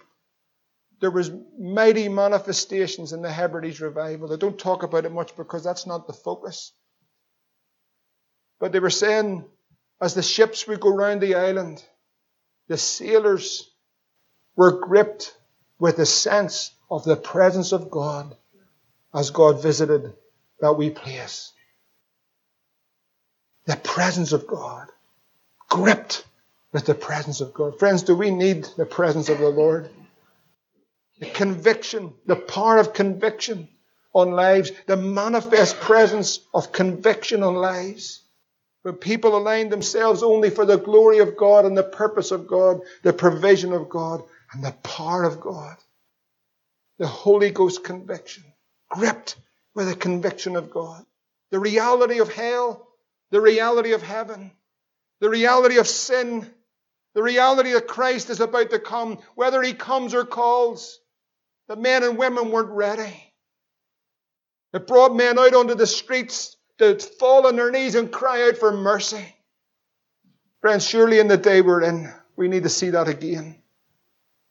there 1.02 1.12
was 1.12 1.32
mighty 1.60 2.10
manifestations 2.10 3.14
in 3.14 3.22
the 3.22 3.32
Hebrides 3.32 3.82
revival. 3.82 4.28
They 4.28 4.38
don't 4.38 4.60
talk 4.60 4.84
about 4.84 5.06
it 5.06 5.12
much 5.12 5.36
because 5.36 5.64
that's 5.64 5.88
not 5.88 6.08
the 6.08 6.14
focus. 6.14 6.74
But 8.60 8.72
they 8.72 8.80
were 8.80 8.90
saying 8.90 9.46
as 10.02 10.14
the 10.14 10.24
ships 10.24 10.68
would 10.68 10.80
go 10.80 10.90
round 10.90 11.22
the 11.22 11.36
island, 11.36 11.84
the 12.68 12.78
sailors 12.78 13.70
were 14.56 14.80
gripped 14.80 15.36
with 15.80 16.00
a 16.00 16.06
sense 16.06 16.72
of 16.90 17.04
the 17.04 17.16
presence 17.16 17.72
of 17.72 17.90
God 17.90 18.36
as 19.18 19.32
God 19.32 19.64
visited 19.64 20.14
that 20.60 20.78
wee 20.78 20.92
place. 20.92 21.52
The 23.66 23.76
presence 23.76 24.32
of 24.32 24.46
God. 24.46 24.88
Gripped 25.70 26.24
with 26.72 26.86
the 26.86 26.94
presence 26.94 27.42
of 27.42 27.52
God. 27.54 27.80
Friends, 27.80 28.04
do 28.04 28.16
we 28.16 28.30
need 28.30 28.68
the 28.78 28.86
presence 28.86 29.30
of 29.30 29.40
the 29.40 29.50
Lord? 29.50 29.90
The 31.20 31.26
conviction, 31.26 32.14
the 32.28 32.36
power 32.36 32.78
of 32.78 32.94
conviction 32.94 33.68
on 34.14 34.32
lives, 34.32 34.72
the 34.86 34.98
manifest 34.98 35.80
presence 35.80 36.40
of 36.54 36.72
conviction 36.72 37.42
on 37.42 37.56
lives. 37.56 38.22
When 38.84 38.96
people 38.96 39.36
align 39.36 39.70
themselves 39.70 40.22
only 40.22 40.52
for 40.52 40.64
the 40.64 40.78
glory 40.78 41.18
of 41.20 41.36
God 41.36 41.66
and 41.66 41.76
the 41.76 41.84
purpose 41.84 42.30
of 42.30 42.48
God, 42.48 42.82
the 43.02 43.14
provision 43.14 43.74
of 43.74 43.90
God, 43.90 44.24
and 44.54 44.64
the 44.64 44.76
power 44.84 45.24
of 45.24 45.42
God. 45.42 45.76
The 47.00 47.08
Holy 47.08 47.50
Ghost 47.50 47.84
conviction 47.84 48.44
gripped 48.90 49.36
with 49.74 49.88
the 49.88 49.96
conviction 49.96 50.56
of 50.56 50.70
God. 50.70 51.06
The 51.52 51.60
reality 51.60 52.20
of 52.20 52.34
hell, 52.34 52.88
the 53.32 53.42
reality 53.42 53.94
of 53.94 54.02
heaven, 54.02 54.52
the 55.20 55.30
reality 55.30 55.78
of 55.78 55.88
sin, 55.88 56.50
the 57.14 57.24
reality 57.24 57.72
that 57.74 57.88
Christ 57.88 58.30
is 58.30 58.40
about 58.40 58.70
to 58.72 58.80
come, 58.80 59.20
whether 59.36 59.62
he 59.62 59.74
comes 59.74 60.14
or 60.14 60.26
calls. 60.26 61.00
The 61.68 61.76
men 61.76 62.04
and 62.04 62.18
women 62.18 62.52
weren't 62.52 62.70
ready. 62.70 63.14
It 64.74 64.88
brought 64.88 65.16
men 65.16 65.40
out 65.40 65.54
onto 65.54 65.76
the 65.76 65.88
streets 65.88 66.56
to 66.78 67.00
fall 67.00 67.48
on 67.48 67.56
their 67.56 67.72
knees 67.72 67.96
and 67.96 68.12
cry 68.12 68.48
out 68.48 68.58
for 68.58 68.72
mercy. 68.72 69.26
Friends, 70.62 70.88
surely 70.88 71.20
in 71.20 71.28
the 71.28 71.38
day 71.38 71.62
we're 71.62 71.82
in, 71.82 72.14
we 72.36 72.48
need 72.48 72.64
to 72.64 72.70
see 72.70 72.92
that 72.92 73.08
again. 73.08 73.62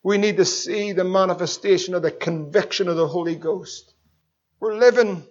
We 0.03 0.19
need 0.19 0.37
to 0.39 0.45
see 0.45 0.93
the 0.93 1.05
manifestation 1.05 1.95
of 1.95 2.03
the 2.03 2.11
conviction 2.11 2.89
of 2.89 2.97
the 2.97 3.09
Holy 3.09 3.35
Ghost. 3.35 3.93
We're 4.61 4.77
living 4.77 5.25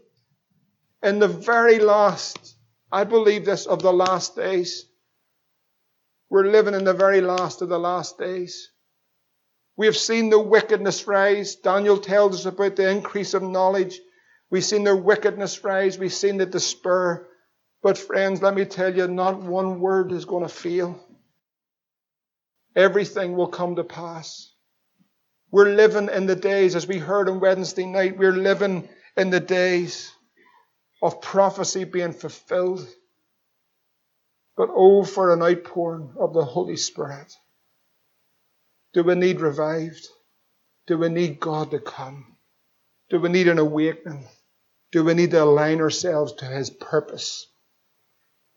in 1.01 1.19
the 1.19 1.27
very 1.27 1.79
last, 1.79 2.55
I 2.91 3.03
believe 3.03 3.45
this, 3.45 3.65
of 3.65 3.81
the 3.81 3.93
last 3.93 4.35
days. 4.35 4.85
We're 6.29 6.47
living 6.47 6.73
in 6.73 6.83
the 6.83 6.93
very 6.93 7.21
last 7.21 7.61
of 7.61 7.69
the 7.69 7.79
last 7.79 8.17
days. 8.17 8.69
We 9.77 9.87
have 9.87 9.97
seen 9.97 10.29
the 10.29 10.39
wickedness 10.39 11.05
rise. 11.07 11.55
Daniel 11.55 11.97
tells 11.97 12.35
us 12.35 12.45
about 12.45 12.75
the 12.75 12.89
increase 12.89 13.33
of 13.33 13.43
knowledge. 13.43 13.99
We've 14.49 14.63
seen 14.63 14.83
their 14.83 14.95
wickedness 14.95 15.63
rise. 15.63 15.97
We've 15.97 16.13
seen 16.13 16.37
the 16.37 16.45
despair. 16.45 17.27
But 17.83 17.97
friends, 17.97 18.41
let 18.41 18.55
me 18.55 18.65
tell 18.65 18.95
you, 18.95 19.07
not 19.07 19.41
one 19.41 19.79
word 19.79 20.11
is 20.11 20.25
going 20.25 20.43
to 20.43 20.49
fail. 20.49 20.99
Everything 22.75 23.35
will 23.35 23.47
come 23.47 23.75
to 23.75 23.83
pass. 23.83 24.51
We're 25.51 25.69
living 25.69 26.09
in 26.09 26.25
the 26.25 26.35
days, 26.35 26.75
as 26.75 26.87
we 26.87 26.97
heard 26.97 27.29
on 27.29 27.39
Wednesday 27.39 27.85
night, 27.85 28.17
we're 28.17 28.33
living 28.33 28.89
in 29.17 29.29
the 29.29 29.39
days 29.39 30.11
of 31.01 31.21
prophecy 31.21 31.83
being 31.83 32.13
fulfilled. 32.13 32.87
But 34.57 34.69
oh, 34.71 35.03
for 35.03 35.33
an 35.33 35.41
outpouring 35.41 36.13
of 36.17 36.33
the 36.33 36.43
Holy 36.43 36.77
Spirit. 36.77 37.33
Do 38.93 39.03
we 39.03 39.15
need 39.15 39.41
revived? 39.41 40.07
Do 40.87 40.97
we 40.97 41.09
need 41.09 41.39
God 41.39 41.71
to 41.71 41.79
come? 41.79 42.37
Do 43.09 43.19
we 43.19 43.29
need 43.29 43.47
an 43.47 43.59
awakening? 43.59 44.25
Do 44.91 45.03
we 45.03 45.13
need 45.13 45.31
to 45.31 45.43
align 45.43 45.81
ourselves 45.81 46.33
to 46.33 46.45
His 46.45 46.69
purpose? 46.69 47.47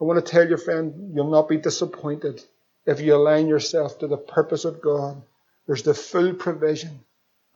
I 0.01 0.05
want 0.05 0.25
to 0.25 0.31
tell 0.31 0.49
you, 0.49 0.57
friend, 0.57 1.13
you'll 1.15 1.31
not 1.31 1.49
be 1.49 1.57
disappointed 1.57 2.41
if 2.87 3.01
you 3.01 3.17
align 3.17 3.49
yourself 3.49 3.99
to 3.99 4.07
the 4.07 4.17
purpose 4.17 4.65
of 4.65 4.81
God. 4.81 5.21
There's 5.67 5.83
the 5.83 5.95
full 5.95 6.35
provision 6.35 7.05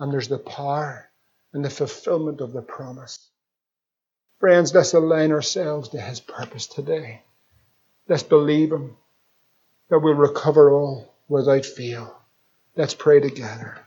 and 0.01 0.13
there's 0.13 0.29
the 0.29 0.39
power 0.39 1.09
and 1.53 1.65
the 1.65 1.71
fulfillment 1.71 2.41
of 2.41 2.53
the 2.53 2.63
promise. 2.63 3.29
Friends, 4.41 4.75
let's 4.75 4.95
align 4.95 5.33
ourselves 5.33 5.91
to 5.91 6.01
His 6.01 6.21
purpose 6.21 6.67
today. 6.67 7.23
Let's 8.09 8.23
believe 8.23 8.73
Him 8.73 8.97
that 9.89 10.01
we'll 10.01 10.15
recover 10.15 10.71
all 10.71 11.15
without 11.29 11.65
fail. 11.65 12.17
Let's 12.75 12.95
pray 12.95 13.21
together. 13.21 13.79